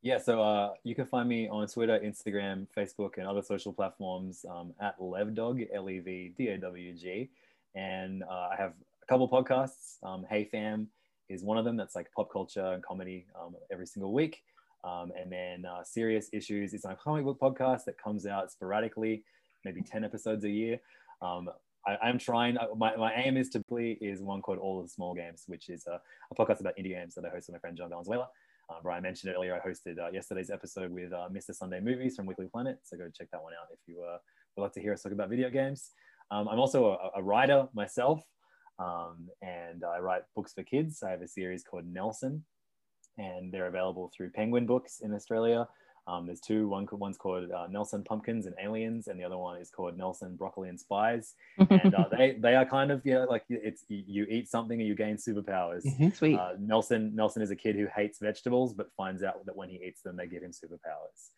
[0.01, 4.45] Yeah, so uh, you can find me on Twitter, Instagram, Facebook, and other social platforms
[4.49, 7.29] um, at Levdawg, L E V D A W G.
[7.75, 8.73] And uh, I have
[9.03, 9.97] a couple podcasts.
[10.03, 10.87] Um, hey Fam
[11.29, 14.43] is one of them that's like pop culture and comedy um, every single week.
[14.83, 19.23] Um, and then uh, Serious Issues is a comic book podcast that comes out sporadically,
[19.65, 20.79] maybe 10 episodes a year.
[21.21, 21.49] Um,
[21.85, 24.85] I, am trying, uh, my, my aim is to play is one called All of
[24.85, 25.99] the Small Games, which is a,
[26.31, 28.27] a podcast about indie games that I host with my friend John Valenzuela.
[28.69, 29.55] Uh, Bryan mentioned it earlier.
[29.55, 31.55] I hosted uh, yesterday's episode with uh, Mr.
[31.55, 32.79] Sunday Movies from Weekly Planet.
[32.83, 34.17] So go check that one out if you uh,
[34.55, 35.91] would like to hear us talk about video games.
[36.31, 38.21] Um, I'm also a, a writer myself,
[38.79, 41.03] um, and I write books for kids.
[41.03, 42.45] I have a series called Nelson,
[43.17, 45.67] and they're available through Penguin Books in Australia.
[46.07, 46.67] Um, there's two.
[46.67, 50.35] One one's called uh, Nelson Pumpkins and Aliens, and the other one is called Nelson
[50.35, 51.35] Broccoli and Spies.
[51.57, 54.87] and uh, they they are kind of you know like it's you eat something and
[54.87, 55.85] you gain superpowers.
[55.85, 56.09] Mm-hmm.
[56.09, 56.39] Sweet.
[56.39, 59.79] Uh, Nelson Nelson is a kid who hates vegetables, but finds out that when he
[59.85, 61.29] eats them, they give him superpowers.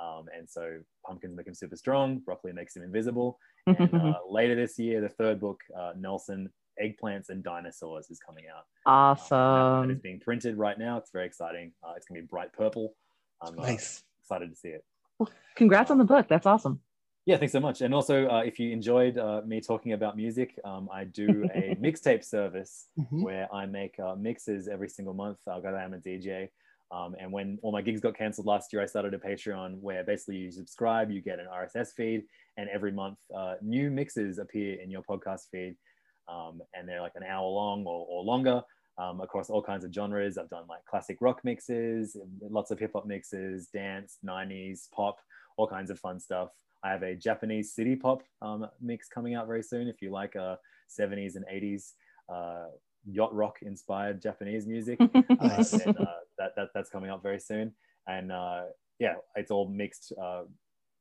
[0.00, 2.18] Um, and so pumpkins make him super strong.
[2.18, 3.38] Broccoli makes him invisible.
[3.66, 6.50] And uh, later this year, the third book, uh, Nelson
[6.82, 8.64] eggplants and dinosaurs is coming out.
[8.86, 9.38] Awesome.
[9.38, 10.98] Um, and it's being printed right now.
[10.98, 11.72] It's very exciting.
[11.82, 12.94] Uh, it's going to be bright purple.
[13.42, 14.02] I'm uh, nice.
[14.22, 14.84] excited to see it.
[15.18, 16.26] Well, congrats on the book.
[16.28, 16.80] That's awesome.
[17.26, 17.80] Yeah, thanks so much.
[17.80, 21.74] And also, uh, if you enjoyed uh, me talking about music, um, I do a
[21.82, 23.22] mixtape service mm-hmm.
[23.22, 25.38] where I make uh, mixes every single month.
[25.50, 26.48] I've got I'm a DJ.
[26.92, 30.04] Um, and when all my gigs got canceled last year, I started a Patreon where
[30.04, 32.24] basically you subscribe, you get an RSS feed,
[32.58, 35.76] and every month uh, new mixes appear in your podcast feed
[36.28, 38.62] um, and they're like an hour long or, or longer
[38.98, 40.38] um, across all kinds of genres.
[40.38, 45.16] I've done like classic rock mixes, lots of hip hop mixes, dance, 90s, pop,
[45.56, 46.48] all kinds of fun stuff.
[46.82, 49.88] I have a Japanese city pop um, mix coming out very soon.
[49.88, 50.56] If you like uh,
[50.88, 51.92] 70s and 80s
[52.32, 52.66] uh,
[53.06, 56.04] yacht rock inspired Japanese music, uh, then, uh,
[56.38, 57.72] that, that, that's coming up very soon.
[58.06, 58.64] And uh,
[58.98, 60.42] yeah, it's all mixed uh,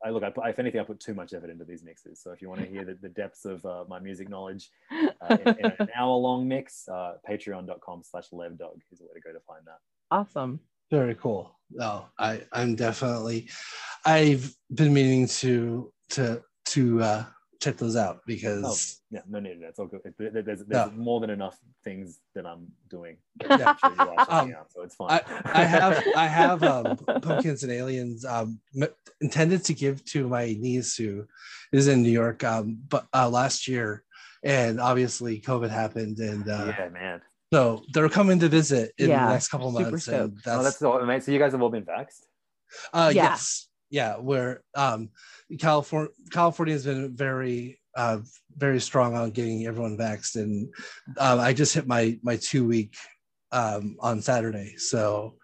[0.03, 2.21] I look, I, if anything, I put too much effort into these mixes.
[2.21, 4.69] So if you want to hear the, the depths of uh, my music knowledge
[5.21, 9.21] uh, in, in, an hour long mix, uh, patreon.com slash levdawg is the way to
[9.21, 9.79] go to find that.
[10.11, 10.59] Awesome.
[10.91, 11.57] Very cool.
[11.71, 13.49] No, I, I'm definitely,
[14.05, 17.25] I've been meaning to, to, to, uh,
[17.63, 19.59] check those out because oh, yeah, no need.
[19.61, 20.01] That's all good.
[20.17, 20.91] There's, there's no.
[20.95, 23.17] more than enough things that I'm doing.
[23.49, 23.75] Yeah.
[23.75, 25.11] Sure um, out, so it's fine.
[25.11, 28.59] I, I have I have um, pumpkins and aliens um,
[29.21, 31.25] intended to give to my niece who
[31.71, 34.03] is in New York, um, but uh, last year,
[34.43, 37.21] and obviously COVID happened, and uh, yeah, man.
[37.53, 40.07] So they're coming to visit in yeah, the next couple months.
[40.07, 42.23] And that's, oh, that's all, so you guys have all been vaxxed?
[42.91, 43.23] Uh, yeah.
[43.23, 43.67] Yes.
[43.93, 44.15] Yeah.
[44.15, 45.09] Where um,
[45.59, 48.21] California, California has been very, uh,
[48.57, 50.35] very strong on getting everyone vaxxed.
[50.35, 50.73] And
[51.19, 52.95] um, I just hit my, my two week
[53.51, 54.77] um, on Saturday.
[54.77, 55.35] So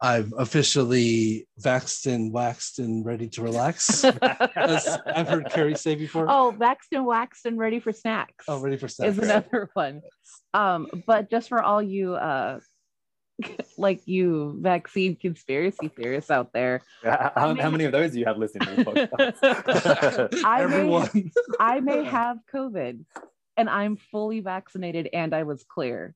[0.00, 4.02] I've officially vaxed and waxed and ready to relax.
[4.56, 6.26] as I've heard Carrie say before.
[6.28, 8.46] Oh, vaxed and waxed and ready for snacks.
[8.48, 9.12] Oh, ready for snacks.
[9.12, 10.02] Is another one.
[10.54, 12.58] Um, but just for all you uh
[13.78, 16.82] like you vaccine conspiracy theorists out there.
[17.02, 18.84] How, may, how many of those do you have listening to the
[19.18, 20.44] podcast?
[20.44, 21.08] I Everyone.
[21.14, 23.04] May, I may have COVID
[23.56, 26.14] and I'm fully vaccinated and I was clear.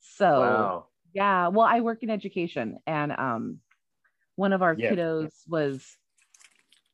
[0.00, 0.86] So wow.
[1.14, 1.48] Yeah.
[1.48, 3.58] Well, I work in education and um
[4.36, 4.92] one of our yeah.
[4.92, 5.84] kiddos was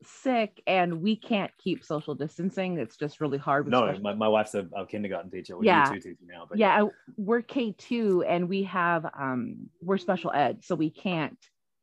[0.06, 2.78] sick and we can't keep social distancing.
[2.78, 3.68] It's just really hard.
[3.68, 5.56] No, my, my wife's a, a kindergarten teacher.
[5.56, 5.90] We're yeah.
[5.92, 6.86] teacher now, but yeah,
[7.16, 11.38] we're K2 and we have um we're special ed, so we can't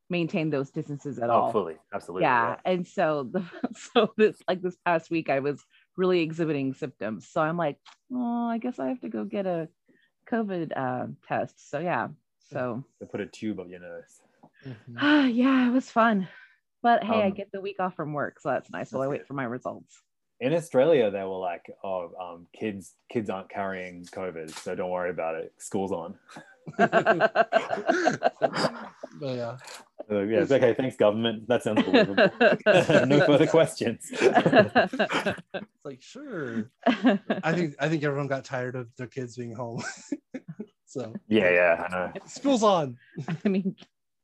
[0.10, 1.52] maintain those distances at oh, all.
[1.52, 1.78] fully.
[1.94, 2.24] Absolutely.
[2.24, 2.50] Yeah.
[2.50, 2.72] yeah.
[2.72, 3.44] And so the
[3.94, 5.64] so this like this past week I was
[5.98, 7.28] really exhibiting symptoms.
[7.28, 7.78] So I'm like,
[8.14, 9.70] oh, I guess I have to go get a
[10.30, 11.70] COVID uh, test.
[11.70, 12.10] So yeah,
[12.52, 14.22] so they put a tube up your nose.
[14.68, 15.30] Mm-hmm.
[15.36, 16.28] yeah, it was fun.
[16.84, 19.08] But hey, um, I get the week off from work, so that's nice while I
[19.08, 20.02] wait for my results.
[20.40, 25.12] In Australia, they were like, "Oh, um, kids, kids aren't carrying COVID, so don't worry
[25.12, 25.54] about it.
[25.60, 26.16] School's on."
[26.78, 26.90] but
[29.22, 29.58] yeah.
[30.10, 30.74] Uh, yeah, it's okay.
[30.74, 31.48] Thanks, government.
[31.48, 32.16] That sounds believable.
[33.06, 34.10] no further questions.
[34.12, 36.72] it's like sure.
[36.88, 39.84] I think I think everyone got tired of their kids being home.
[40.92, 42.12] So yeah, yeah, I know.
[42.26, 42.98] School's on.
[43.46, 43.78] I mean,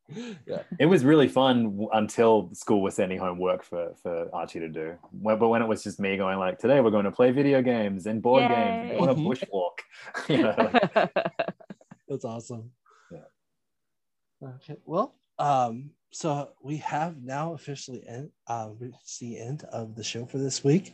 [0.45, 4.69] yeah, it was really fun until school was sending home work for for Archie to
[4.69, 4.95] do.
[5.13, 8.05] But when it was just me going like, today we're going to play video games
[8.05, 8.47] and board Yay.
[8.47, 9.79] games, and go on a bushwalk.
[10.29, 11.11] you know, like...
[12.07, 12.71] That's awesome.
[13.11, 14.47] Yeah.
[14.55, 14.77] Okay.
[14.85, 20.25] Well, um, so we have now officially end, uh, reached the end of the show
[20.25, 20.93] for this week.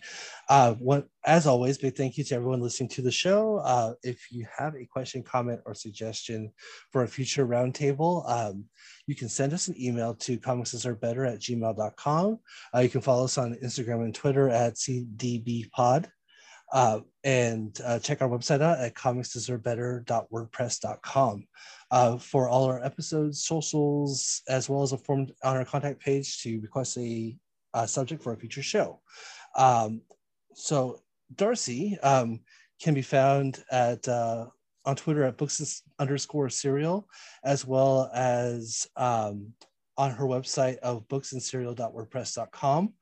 [0.50, 3.58] Uh, what, as always, big thank you to everyone listening to the show.
[3.58, 6.52] Uh, if you have a question, comment, or suggestion
[6.92, 8.66] for a future roundtable, um,
[9.06, 12.40] you can send us an email to comicsarebetter at gmail.com.
[12.76, 16.10] Uh, you can follow us on Instagram and Twitter at cdbpod.
[16.74, 21.48] Uh, and uh, check our website out at comicsdeservebetter.wordpress.com
[21.92, 26.42] uh, for all our episodes, socials, as well as a form on our contact page
[26.42, 27.38] to request a,
[27.76, 29.00] a subject for a future show.
[29.56, 30.02] Um,
[30.56, 31.00] so
[31.36, 32.40] Darcy um,
[32.82, 34.48] can be found at uh,
[34.86, 37.08] on Twitter at books underscore serial,
[37.44, 39.54] as well as um,
[39.98, 42.94] on her website of booksandserial.wordpress.com.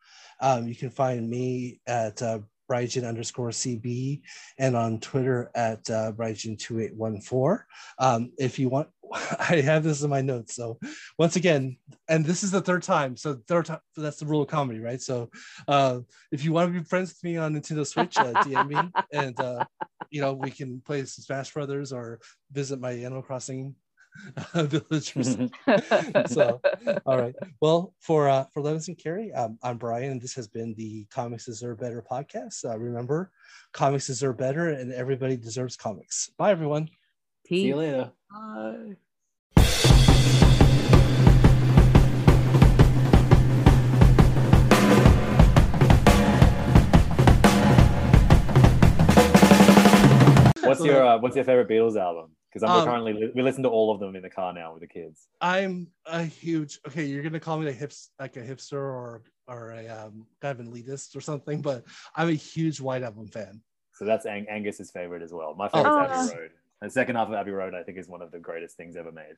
[0.41, 2.39] Um, you can find me at uh,
[2.71, 4.21] Brygen underscore CB
[4.57, 7.63] and on Twitter at uh, Brygen2814.
[7.99, 8.87] Um, if you want,
[9.39, 10.55] I have this in my notes.
[10.55, 10.79] So
[11.17, 11.77] once again,
[12.07, 13.17] and this is the third time.
[13.17, 15.01] So third time, that's the rule of comedy, right?
[15.01, 15.29] So
[15.67, 15.99] uh,
[16.31, 19.37] if you want to be friends with me on Nintendo Switch, uh, DM me and,
[19.39, 19.65] uh,
[20.09, 22.19] you know, we can play some Smash Brothers or
[22.51, 23.75] visit my Animal Crossing
[24.53, 25.37] villagers.
[26.33, 26.61] so,
[27.05, 27.35] all right.
[27.59, 31.05] Well, for uh, for Levis and Carrie, um, I'm Bryan, and this has been the
[31.05, 32.65] Comics Deserve Better podcast.
[32.65, 33.31] Uh, remember,
[33.71, 36.29] comics deserve better, and everybody deserves comics.
[36.37, 36.89] Bye, everyone.
[37.45, 37.63] Peace.
[37.63, 38.11] See you later.
[38.31, 38.95] Bye.
[50.63, 52.31] What's your uh, What's your favorite Beatles album?
[52.51, 54.81] Because I'm um, currently we listen to all of them in the car now with
[54.81, 55.27] the kids.
[55.39, 57.05] I'm a huge okay.
[57.05, 60.65] You're gonna call me a hips like a hipster or or a um, kind of
[60.65, 61.83] elitist or something, but
[62.15, 63.61] I'm a huge White Album fan.
[63.93, 65.53] So that's Ang- Angus's favorite as well.
[65.55, 65.99] My favorite oh.
[65.99, 66.51] Abbey Road.
[66.81, 69.11] The second half of Abbey Road, I think, is one of the greatest things ever
[69.11, 69.35] made.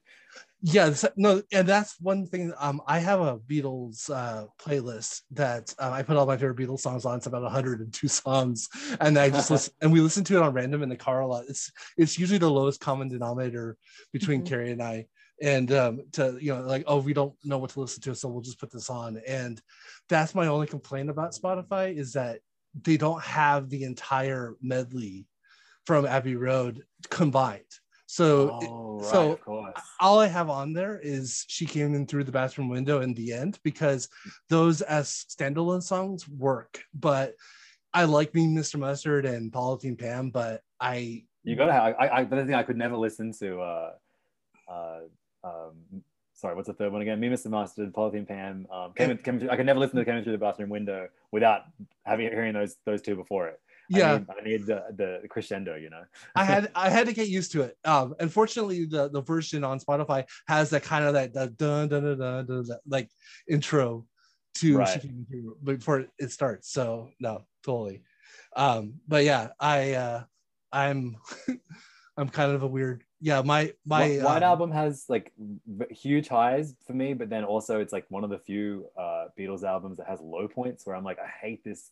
[0.62, 2.54] Yeah, no, and that's one thing.
[2.58, 6.80] Um, I have a Beatles uh, playlist that uh, I put all my favorite Beatles
[6.80, 7.18] songs on.
[7.18, 8.70] It's about 102 songs,
[9.02, 11.28] and I just listen, and we listen to it on random in the car a
[11.28, 11.44] lot.
[11.50, 13.76] It's it's usually the lowest common denominator
[14.14, 14.48] between mm-hmm.
[14.48, 15.08] Carrie and I.
[15.42, 18.30] And um, to you know, like, oh, we don't know what to listen to, so
[18.30, 19.22] we'll just put this on.
[19.28, 19.62] And
[20.08, 22.40] that's my only complaint about Spotify is that
[22.82, 25.26] they don't have the entire medley
[25.86, 27.64] from Abbey Road combined.
[28.06, 32.32] So, oh, right, so all I have on there is she came in through the
[32.32, 34.08] bathroom window in the end because
[34.50, 36.84] those as standalone songs work.
[36.94, 37.34] But
[37.94, 38.78] I like me, Mr.
[38.78, 41.96] Mustard and Polythene Pam, but I you gotta have.
[42.00, 43.60] I, I the thing I could never listen to.
[43.62, 43.92] Uh,
[44.70, 45.00] uh,
[45.44, 46.04] um,
[46.34, 47.20] sorry, what's the third one again?
[47.20, 47.50] Me, Mr.
[47.50, 48.68] Mustard, Polythene Pam.
[48.72, 51.64] Um, came, came, I could never listen to Came in Through the Bathroom Window without
[52.06, 53.60] having hearing those those two before it.
[53.90, 56.04] Yeah I need, I need the, the crescendo you know
[56.36, 59.80] i had i had to get used to it um unfortunately the the version on
[59.80, 63.10] spotify has that kind of that, that dun, dun, dun, dun, dun, dun, like
[63.50, 64.06] intro
[64.56, 65.06] to Right.
[65.64, 68.04] before it starts so no totally
[68.56, 70.24] um but yeah i uh
[70.72, 71.18] i'm
[72.18, 75.32] i'm kind of a weird yeah my my Wh- White um, Album has like
[75.90, 79.64] huge highs for me, but then also it's like one of the few uh, Beatles
[79.64, 81.92] albums that has low points where I'm like, I hate this.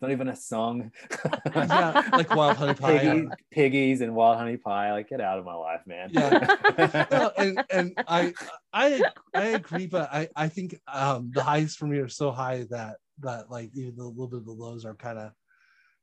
[0.00, 0.92] Not even a song.
[1.54, 4.92] yeah like wild honey pie Piggy, piggies and wild honey pie.
[4.92, 6.10] Like, get out of my life, man.
[6.12, 7.06] Yeah.
[7.10, 8.32] no, and and I
[8.72, 9.02] I
[9.34, 12.96] I agree, but I I think um the highs for me are so high that
[13.20, 15.32] that like even the little bit of the lows are kind of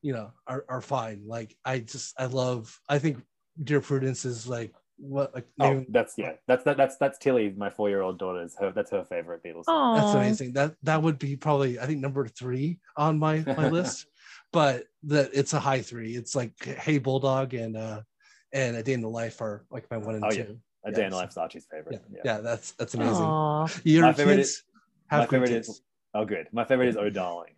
[0.02, 1.24] you know are are fine.
[1.26, 3.24] Like I just I love I think
[3.64, 6.34] Dear Prudence is like what like Oh, that's yeah.
[6.48, 8.56] That's that, that's that's Tilly, my four-year-old daughter's.
[8.60, 9.66] Her that's her favorite Beatles.
[9.66, 9.96] song.
[9.98, 10.54] that's amazing.
[10.54, 14.08] That that would be probably I think number three on my my list,
[14.52, 16.16] but that it's a high three.
[16.16, 18.02] It's like Hey Bulldog and uh
[18.54, 20.38] and A Day in the Life are like my one and Oh, two.
[20.38, 20.44] yeah.
[20.86, 22.02] A Yeah, Day in so- the Life's Archie's favorite.
[22.10, 22.36] Yeah, Yeah.
[22.38, 23.24] yeah, that's that's amazing.
[23.24, 23.68] Aw.
[23.84, 24.64] Your My favorite kids is-
[25.08, 25.82] have my great favorite is-
[26.14, 26.48] Oh, good.
[26.52, 27.54] My favorite is Oh Darling.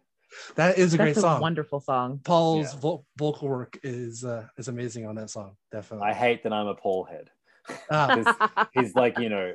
[0.55, 1.41] That is a great a song.
[1.41, 2.19] wonderful song.
[2.23, 2.79] Paul's Yeah.
[2.79, 5.55] vo- vocal work is uh, is amazing on that song.
[5.71, 6.09] Definitely.
[6.09, 7.29] I hate that I'm a Paul head.
[7.91, 9.53] Ah, he's like you know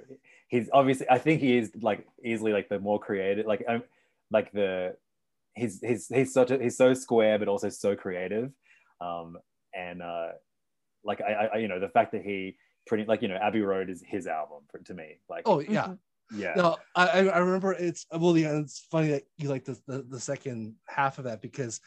[0.49, 3.83] he's obviously i think he is like easily like the more creative like um,
[4.31, 4.95] like the
[5.57, 8.53] he's he's he's such a he's so square but also so creative
[9.01, 9.37] um
[9.75, 10.29] and uh
[11.03, 12.57] like i, I you know the fact that he
[12.87, 15.95] pretty like you know abbey road is his album for, to me like oh yeah.
[16.35, 18.59] Yeah No, I I I remember it's well yeah.
[18.59, 21.81] It's funny that you like the, the the second half of that because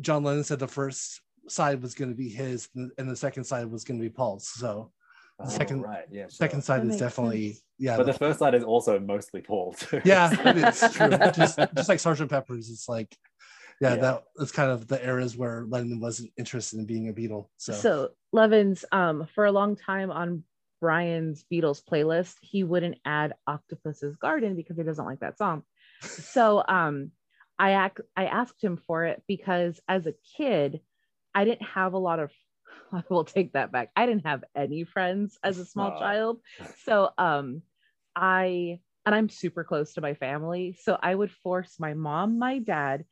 [0.00, 3.66] John Lennon said the first side was going to be his and the second side
[3.70, 4.48] was going to be Paul's.
[4.48, 4.92] So
[5.42, 6.28] Oh, second- right yeah sure.
[6.30, 7.62] second side That is definitely sense.
[7.78, 7.96] yeah.
[7.96, 11.08] but the the- first side is also mostly paul too yeah, it's true.
[11.34, 13.16] just just like Sergeant Pepper's, it's like
[13.80, 14.00] yeah, Yeah.
[14.02, 17.46] that that's kind of the eras where Lennon wasn't interested in being a Beatle.
[17.56, 20.44] So, So Levins, um, for a long time on
[20.80, 25.62] Bryan's Beatles playlist, he wouldn't add Octopus's Garden because he doesn't like that song.
[26.00, 27.10] So um,
[27.58, 30.80] I ac- I asked him for it because as a kid,
[31.34, 32.32] I didn't have a lot of.
[32.92, 33.90] I will take that back.
[33.94, 36.40] I didn't have any friends as a small child,
[36.84, 37.62] so um,
[38.16, 42.58] I and I'm super close to my family, so I would force my mom, my
[42.58, 43.04] dad,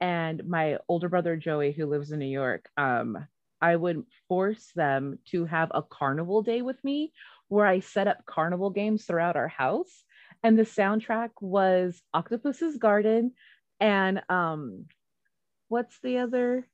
[0.00, 2.68] and my older brother Joey, who lives in New York.
[2.76, 3.26] Um,
[3.60, 7.12] I would force them to have a carnival day with me
[7.48, 10.04] where I set up carnival games throughout our house.
[10.42, 13.32] And the soundtrack was Octopus's Garden
[13.80, 14.86] and um
[15.68, 16.66] what's the other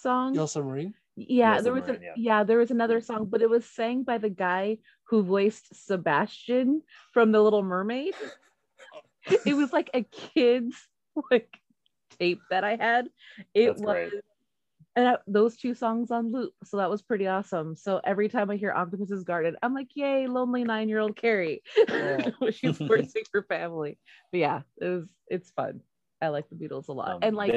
[0.00, 0.34] song?
[0.34, 0.94] Yellow Submarine.
[1.16, 2.44] yeah, Yellow there was a, Submarine, yeah.
[2.44, 6.82] there was another song, but it was sang by the guy who voiced Sebastian
[7.12, 8.14] from The Little Mermaid.
[9.46, 10.76] it was like a kid's
[11.30, 11.48] like
[12.18, 13.08] tape that I had.
[13.54, 14.12] It That's was great.
[14.96, 16.52] And I, those two songs on loop.
[16.64, 17.76] So that was pretty awesome.
[17.76, 21.62] So every time I hear Octopus's Garden, I'm like, yay, lonely nine year old Carrie.
[22.52, 23.98] She's forcing her family.
[24.30, 25.80] But yeah, it was it's fun.
[26.20, 27.08] I like the Beatles a lot.
[27.08, 27.52] Um, and like